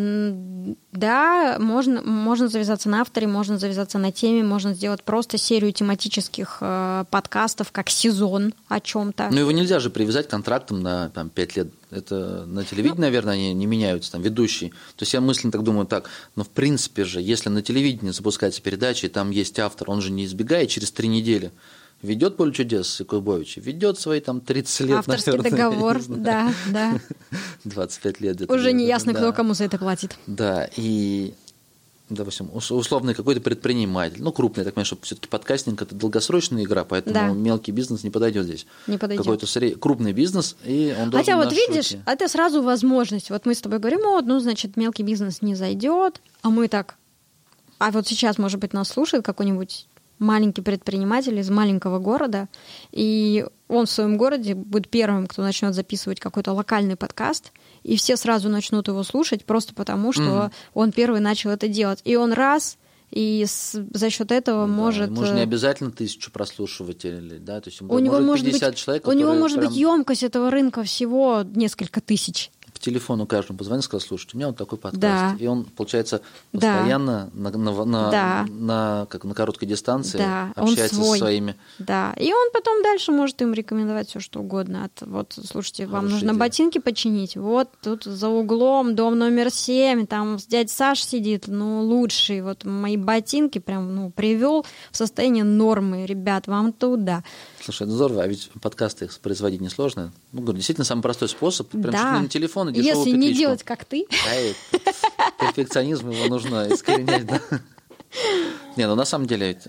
[0.91, 6.57] Да, можно, можно завязаться на авторе, можно завязаться на теме, можно сделать просто серию тематических
[6.61, 9.29] э, подкастов, как сезон о чем-то.
[9.31, 11.67] Ну, его нельзя же привязать к контрактам на там, 5 лет.
[11.91, 13.01] Это на телевидении, Ну.
[13.01, 14.71] наверное, они не меняются, там, ведущие.
[14.95, 18.61] То есть я мысленно так думаю, так, но в принципе же, если на телевидении запускается
[18.61, 21.51] передача, и там есть автор, он же не избегает через три недели.
[22.03, 26.99] Ведет поле чудес Якубович, ведет свои там 30 лет, Авторский наверное, договор, да, да.
[27.63, 28.51] 25 лет.
[28.51, 29.19] Уже не ясно, да.
[29.19, 30.17] кто кому за это платит.
[30.27, 31.33] Да, и,
[32.09, 36.83] допустим, ус- условный какой-то предприниматель, ну, крупный, так понимаю, что все-таки подкастинг– это долгосрочная игра,
[36.83, 37.27] поэтому Да.
[37.29, 38.65] мелкий бизнес не подойдет здесь.
[38.87, 39.23] Не подойдет.
[39.25, 43.29] Какой-то сред- крупный бизнес, и он Хотя вот видишь, это сразу возможность.
[43.29, 46.95] Вот мы с тобой говорим, вот, ну, значит, мелкий бизнес не зайдет, а мы так...
[47.79, 49.87] А вот сейчас, может быть, нас слушает какой-нибудь
[50.19, 52.47] маленький предприниматель из маленького города,
[52.91, 57.51] и он в своем городе будет первым, кто начнет записывать какой-то локальный подкаст,
[57.83, 60.51] и все сразу начнут его слушать просто потому, что Мгм.
[60.73, 61.99] он первый начал это делать.
[62.05, 62.77] И он раз,
[63.11, 65.09] и с- за счет этого Да, может...
[65.09, 68.75] ему же не э, обязательно тысячу прослушивателей, да, то есть у него может быть, 50
[68.75, 72.51] человек, у него может быть прям емкость этого рынка всего несколько тысяч.
[72.83, 75.01] Телефону каждому позвонил, сказал, слушайте, у меня вот такой подкаст.
[75.01, 75.35] Да.
[75.39, 76.59] И он, получается, Да.
[76.77, 78.45] постоянно на, на, на, Да.
[78.49, 81.17] на- как, на короткой дистанции Да, общается свой.
[81.17, 81.55] со своими.
[81.79, 84.85] Да, и он потом дальше может им рекомендовать все, что угодно.
[84.85, 86.39] От, вот, слушайте, вам Хорошая нужно идея.
[86.39, 87.35] ботинки починить.
[87.37, 92.41] Вот тут за углом дом номер семь, там дядя Саш сидит, ну, лучший.
[92.41, 96.05] Вот мои ботинки прям, ну, привел в состояние нормы.
[96.05, 97.23] Ребят, вам туда.
[97.63, 100.11] Слушай, ну здорово, а ведь подкасты их производить несложно.
[100.33, 101.69] Ну, говорю, действительно, самый простой способ.
[101.69, 102.19] Прям да.
[102.19, 103.39] не телефон и Если не петличку.
[103.39, 104.05] делать, как ты.
[104.29, 104.93] А это,
[105.39, 107.39] перфекционизм его нужно искоренять, да.
[108.75, 109.61] Не, ну на самом деле,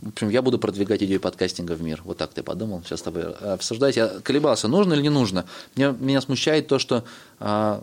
[0.00, 2.02] в общем, я буду продвигать идею подкастинга в мир.
[2.04, 3.96] Вот так ты подумал, сейчас с тобой обсуждать.
[3.96, 5.44] Я колебался, нужно или не нужно.
[5.74, 7.02] Меня, меня смущает то, что
[7.40, 7.82] а,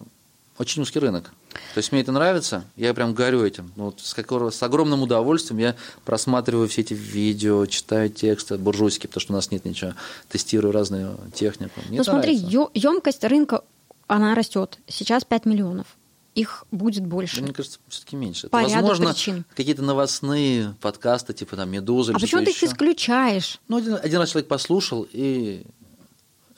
[0.57, 1.33] очень узкий рынок.
[1.73, 3.71] То есть мне это нравится, я прям горю этим.
[3.75, 9.09] Ну, вот с, какого, с огромным удовольствием я просматриваю все эти видео, читаю тексты буржуйские,
[9.09, 9.93] потому что у нас нет ничего,
[10.29, 11.81] тестирую разную технику.
[11.87, 12.71] Мне ну смотри, нравится.
[12.73, 13.63] емкость рынка,
[14.07, 14.79] она растет.
[14.87, 15.87] Сейчас 5 миллионов.
[16.35, 17.41] Их будет больше.
[17.41, 18.49] Мне кажется, все-таки меньше.
[18.49, 19.45] По Это, возможно, причин.
[19.55, 22.65] какие-то новостные подкасты, типа там Медуза или а почему что-то ты их еще.
[22.65, 23.59] исключаешь?
[23.69, 25.63] Ну, один, один раз человек послушал и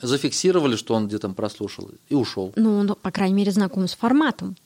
[0.00, 2.52] зафиксировали, что он где-то прослушал, и ушел.
[2.56, 4.56] Ну, он, по крайней мере, знаком с форматом.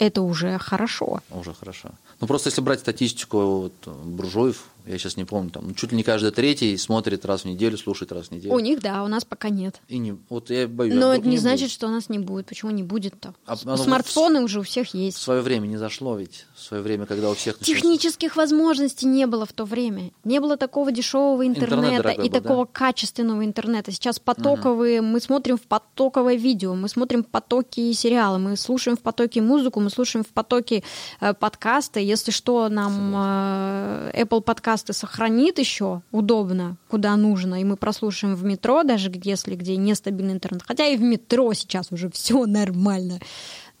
[0.00, 1.20] Это уже хорошо.
[1.30, 1.90] Уже хорошо.
[2.20, 5.96] Ну, просто если брать статистику вот, буржуев, я сейчас не помню, там, ну, чуть ли
[5.96, 8.54] не каждый третий смотрит раз в неделю, слушает раз в неделю.
[8.54, 9.80] У них, да, у нас пока нет.
[9.88, 10.94] И не, вот я боюсь.
[10.94, 11.42] Но а это не будет.
[11.42, 12.46] значит, что у нас не будет.
[12.46, 13.34] Почему не будет-то?
[13.46, 15.18] А оно вот Смартфоны уже у всех В есть.
[15.18, 16.46] свое время не зашло ведь.
[16.54, 20.10] В свое время, когда у всех началось- Технических возможностей не было в то время.
[20.24, 23.92] Не было такого дешевого Интернет интернета дорогой и был, такого качественного интернета.
[23.92, 29.00] Сейчас потоковые, мы смотрим в потоковое видео, мы смотрим в потоки сериалы, мы слушаем в
[29.00, 30.82] потоке музыку, мы слушаем в потоке
[31.20, 32.00] э, подкасты.
[32.00, 34.42] Если что, нам э, Apple
[34.78, 40.32] подкасты сохранит еще удобно, куда нужно, и мы прослушаем в метро, даже если где нестабильный
[40.34, 40.62] интернет.
[40.66, 43.18] Хотя и в метро сейчас уже все нормально.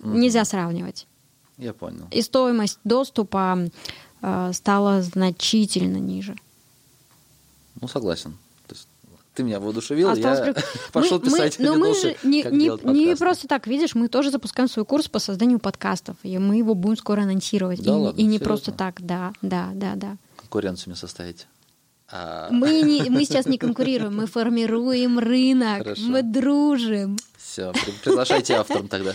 [0.00, 1.06] Нельзя сравнивать
[1.56, 2.06] Я понял.
[2.10, 3.58] и стоимость доступа
[4.22, 6.36] э, стала значительно ниже.
[7.80, 8.36] Ну, согласен.
[8.68, 8.88] То есть,
[9.34, 10.62] ты меня воодушевил, Осталось я при-
[10.92, 14.08] пошел Мы- мы- писать но мы видосы, же не, не- не просто так, видишь, мы
[14.08, 17.82] тоже запускаем свой курс по созданию подкастов, и мы его будем скоро анонсировать.
[17.82, 18.46] Да и, ладно, и не серьезно?
[18.46, 20.16] просто так, да, да, да, да.
[20.48, 21.46] Конкуренцию мне составить.
[22.10, 26.02] А, Мы, не, мы сейчас не конкурируем, мы формируем рынок, Хорошо.
[26.02, 27.18] мы дружим.
[27.36, 27.72] Все,
[28.02, 29.12] приглашайте автором тогда.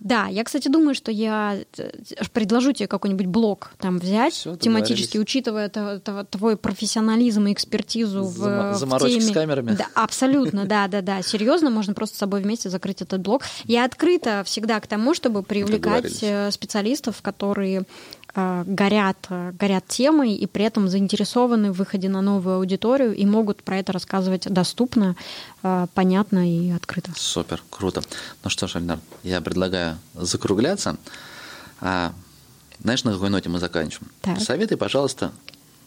[0.00, 1.90] Да, я, кстати, думаю, что я э,
[2.32, 8.72] предложу тебе какой-нибудь блок там взять, Всё, тематически, учитывая твой профессионализм и экспертизу в, Зама-
[8.72, 9.34] в заморочки с теме.
[9.34, 9.76] камерами.
[9.76, 11.20] Да, абсолютно, да, да, да.
[11.20, 13.42] Серьезно, можно просто с собой вместе закрыть этот блок.
[13.64, 17.82] Я открыта всегда к тому, чтобы привлекать э, специалистов, которые
[18.34, 23.62] горят, э, горят темой и при этом заинтересованы в выходе на новую аудиторию и могут
[23.62, 25.16] про это рассказывать доступно,
[25.62, 27.12] э, понятно и открыто.
[27.16, 28.02] Супер, круто.
[28.44, 30.96] Ну что ж, Альнар, я предлагаю закругляться.
[31.80, 32.12] А,
[32.82, 34.10] знаешь, на какой ноте мы заканчиваем?
[34.20, 34.40] Так.
[34.40, 35.32] Советуй, пожалуйста,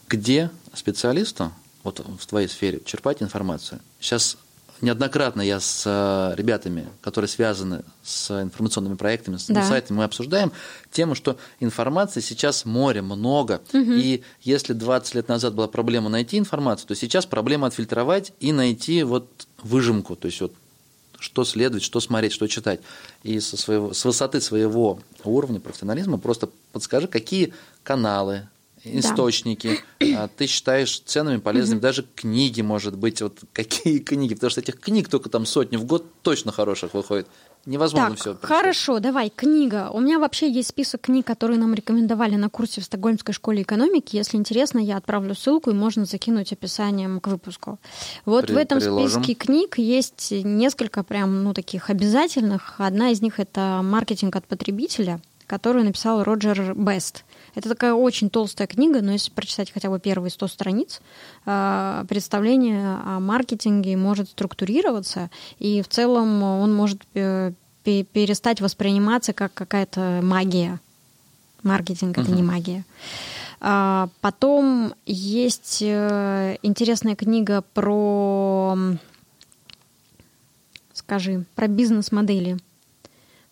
[0.08, 1.52] где специалисту
[1.82, 3.80] вот в твоей сфере черпать информацию?
[4.00, 4.36] Сейчас
[4.80, 9.62] неоднократно я с э, ребятами, которые связаны с информационными проектами, с Да.
[9.62, 10.52] сайтами, мы обсуждаем
[10.90, 13.60] тему, что информации сейчас море, много.
[13.72, 19.02] И если 20 лет назад была проблема найти информацию, то сейчас проблема отфильтровать и найти
[19.02, 19.28] вот
[19.62, 20.52] выжимку, то есть вот
[21.18, 22.80] что следовать, что смотреть, что читать.
[23.22, 28.48] И со своего, с высоты своего уровня профессионализма просто подскажи, какие каналы,
[28.84, 29.80] источники
[30.16, 34.78] а, ты считаешь ценными, полезными, даже книги, может быть, вот какие книги, потому что этих
[34.80, 37.26] книг только там сотни в год точно хороших выходит.
[37.66, 38.36] Невозможно Так, все.
[38.42, 39.88] хорошо, давай, книга.
[39.90, 44.16] У меня вообще есть список книг, которые нам рекомендовали на курсе в Стокгольмской школе экономики.
[44.16, 47.78] Если интересно, я отправлю ссылку, и можно закинуть описанием к выпуску.
[48.26, 49.22] Вот При- в этом приложим.
[49.24, 52.74] списке книг есть несколько прям, ну, таких обязательных.
[52.78, 57.24] Одна из них— это «Маркетинг от потребителя», которую написал Роджер Бест.
[57.54, 61.00] Это такая очень толстая книга, но если прочитать хотя бы первые 100 страниц,
[61.46, 67.52] э, представление о маркетинге может структурироваться, и в целом он может э,
[67.84, 70.80] пе- перестать восприниматься как какая-то магия.
[71.62, 72.84] Маркетинг это не магия.
[73.60, 78.76] А, Потом есть э, интересная книга про,
[80.92, 82.58] скажи, про бизнес-модели.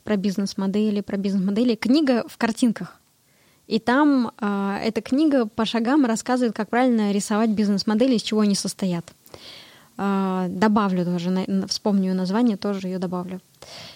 [0.05, 1.77] Про бизнес-модели, про бизнес-модели.
[1.77, 2.99] Книга в картинках.
[3.69, 8.55] И там а, эта книга по шагам рассказывает, как правильно рисовать бизнес-модели, из чего они
[8.55, 9.13] состоят.
[9.99, 13.41] А, добавлю тоже, на- вспомню название, тоже ее добавлю.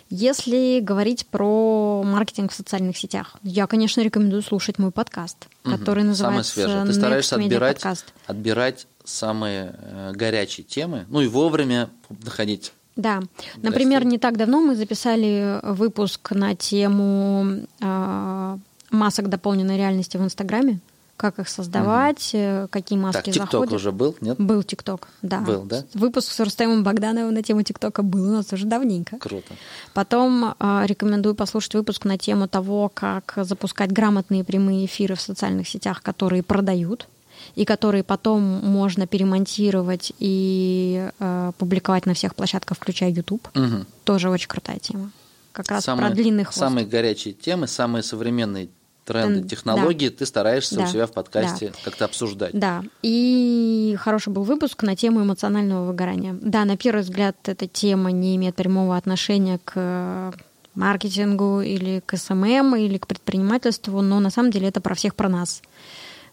[0.09, 5.77] Если говорить про маркетинг в социальных сетях, я, конечно, рекомендую слушать мой подкаст, Мгм.
[5.79, 6.85] который называется Самое свежее.
[6.85, 8.05] Ты Next стараешься Media отбирать, Podcast.
[8.27, 11.91] отбирать самые э, горячие темы, ну и вовремя
[12.25, 12.73] находить.
[12.95, 13.21] Да.
[13.57, 18.59] Например, не так давно мы записали выпуск на тему а,
[18.97, 20.81] масок дополненной реальности в Инстаграме.
[21.17, 23.73] Как их создавать, э, какие маски Так, ТикТок заходят.
[23.73, 24.39] уже был, нет?
[24.39, 25.41] Был ТикТок, да.
[25.41, 25.85] Был, да?
[25.95, 29.17] Выпуск с Рустемом Богдановым на тему ТикТока был у нас уже давненько.
[29.17, 29.55] Круто.
[29.95, 35.67] Потом а, рекомендую послушать выпуск на тему того, как запускать грамотные прямые эфиры в социальных
[35.69, 37.09] сетях, которые продают
[37.55, 43.49] и которые потом можно перемонтировать и э, публиковать на всех площадках, включая YouTube.
[43.55, 43.87] Мгм.
[44.05, 45.11] Тоже очень крутая тема.
[45.53, 46.59] Как раз самые, про длинный хвост.
[46.59, 48.69] Самые горячие темы, самые современные
[49.07, 50.85] тренды, Тен- технологии ты стараешься Да.
[50.85, 51.73] у себя в подкасте Да.
[51.85, 52.51] как-то обсуждать.
[52.53, 56.37] Да, и хороший был выпуск на тему эмоционального выгорания.
[56.41, 60.35] Да, на первый взгляд эта тема не имеет прямого отношения к
[60.75, 65.29] маркетингу или к SMM или к предпринимательству, но на самом деле это про всех про
[65.29, 65.63] нас.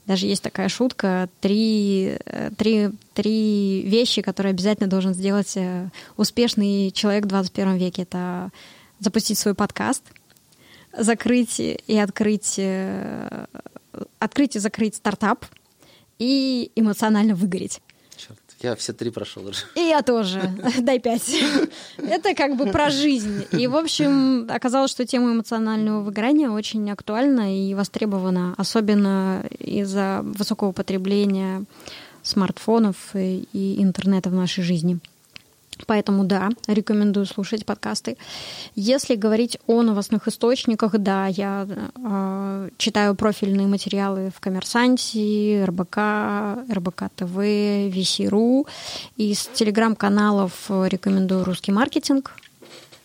[0.06, 6.92] Даже есть такая шутка, три, э, три, три вещи, которые обязательно должен сделать э, успешный
[6.92, 8.02] человек в 21 веке.
[8.02, 8.50] Это
[9.00, 10.04] запустить свой подкаст,
[10.98, 13.46] закрыть и открыть, э,
[14.20, 15.46] открыть и закрыть стартап
[16.20, 17.82] и эмоционально выгореть.
[18.62, 19.60] Я все три прошел уже.
[19.76, 20.42] И я тоже.
[20.80, 21.36] Дай пять.
[21.98, 23.46] Это как бы про жизнь.
[23.52, 30.72] И, в общем, оказалось, что тема эмоционального выгорания очень актуальна и востребована, особенно из-за высокого
[30.72, 31.66] потребления
[32.22, 35.00] смартфонов и интернета в нашей жизни.
[35.86, 38.18] Поэтому да, рекомендую слушать подкасты.
[38.76, 45.98] Если говорить о новостных источниках, да, я э, читаю профильные материалы в Коммерсанте, РБК,
[46.72, 48.68] РБК ТВ, VC.ru.
[49.18, 52.36] Из телеграм-каналов рекомендую «Русский маркетинг»,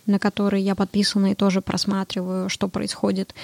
[0.06, 3.34] на который я подписана и тоже просматриваю, что происходит.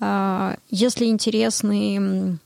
[0.00, 2.38] Э, если интересны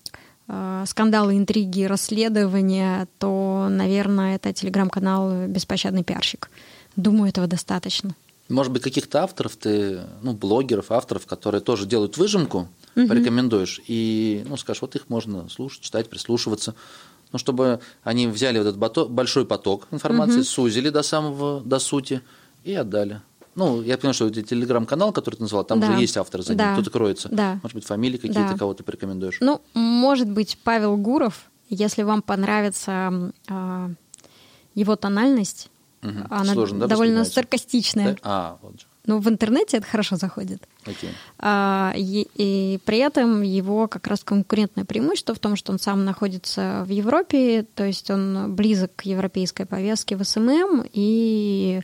[0.87, 6.51] скандалы, интриги, расследования, то, наверное, это телеграм-канал «Беспощадный пиарщик».
[6.97, 8.15] Думаю, этого достаточно.
[8.49, 13.09] Может быть, каких-то авторов ты, ну, блогеров, авторов, которые тоже делают выжимку, угу.
[13.09, 16.75] порекомендуешь, и, ну, скажешь, вот их можно слушать, читать, прислушиваться,
[17.33, 20.45] ну, чтобы они взяли вот этот большой поток информации, угу.
[20.45, 22.21] сузили до самого, до сути
[22.65, 23.23] и отдали.
[23.55, 25.91] Ну, я понимаю, что телеграм-канал, который ты назвал, там да.
[25.91, 26.73] уже есть автор за ним, да.
[26.75, 27.29] кто-то кроется.
[27.31, 27.59] Да.
[27.63, 28.59] Может быть, фамилии какие-то, да.
[28.59, 29.39] кого ты порекомендуешь?
[29.41, 33.89] Ну, может быть, Павел Гуров, если вам понравится э,
[34.75, 35.71] его тональность,
[36.03, 36.13] угу.
[36.31, 38.15] она Сложно, да, довольно саркастичная.
[38.15, 38.19] Да?
[38.23, 38.87] А, вот же.
[39.05, 40.63] Ну, в интернете это хорошо заходит.
[40.85, 41.11] Okay.
[41.39, 46.05] А, и, и при этом его как раз конкурентное преимущество в том, что он сам
[46.05, 51.81] находится в Европе, то есть он близок к европейской повестке в SMM и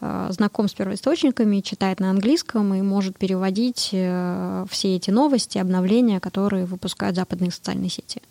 [0.00, 6.20] а, знаком с первоисточниками, читает на английском и может переводить а, все эти новости, обновления,
[6.20, 8.22] которые выпускают западные социальные сети.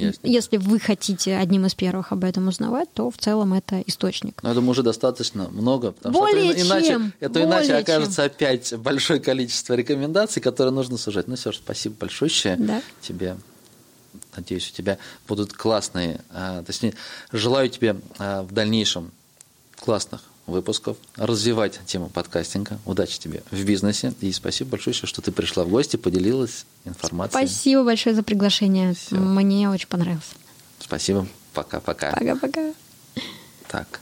[0.00, 0.26] Ясно.
[0.26, 4.42] Если вы хотите одним из первых об этом узнавать, то в целом это источник.
[4.42, 7.12] Но я думаю, уже достаточно много, потому Более что это, чем.
[7.20, 7.76] это Более иначе чем.
[7.78, 11.28] окажется опять большое количество рекомендаций, которые нужно сужать.
[11.28, 12.82] Ну, все, спасибо большое да.
[13.00, 13.36] тебе.
[14.36, 16.94] Надеюсь, у тебя будут классные, а, точнее,
[17.32, 19.10] желаю тебе а, в дальнейшем
[19.78, 22.78] классных выпусков, развивать тему подкастинга.
[22.84, 24.14] Удачи тебе в бизнесе.
[24.20, 27.46] И спасибо большое, что ты пришла в гости, поделилась информацией.
[27.46, 28.94] Спасибо большое за приглашение.
[28.94, 29.16] Все.
[29.16, 30.30] Мне очень понравилось.
[30.78, 31.26] Спасибо.
[31.52, 32.12] Пока-пока.
[32.12, 32.72] Пока-пока.
[33.68, 34.00] Так.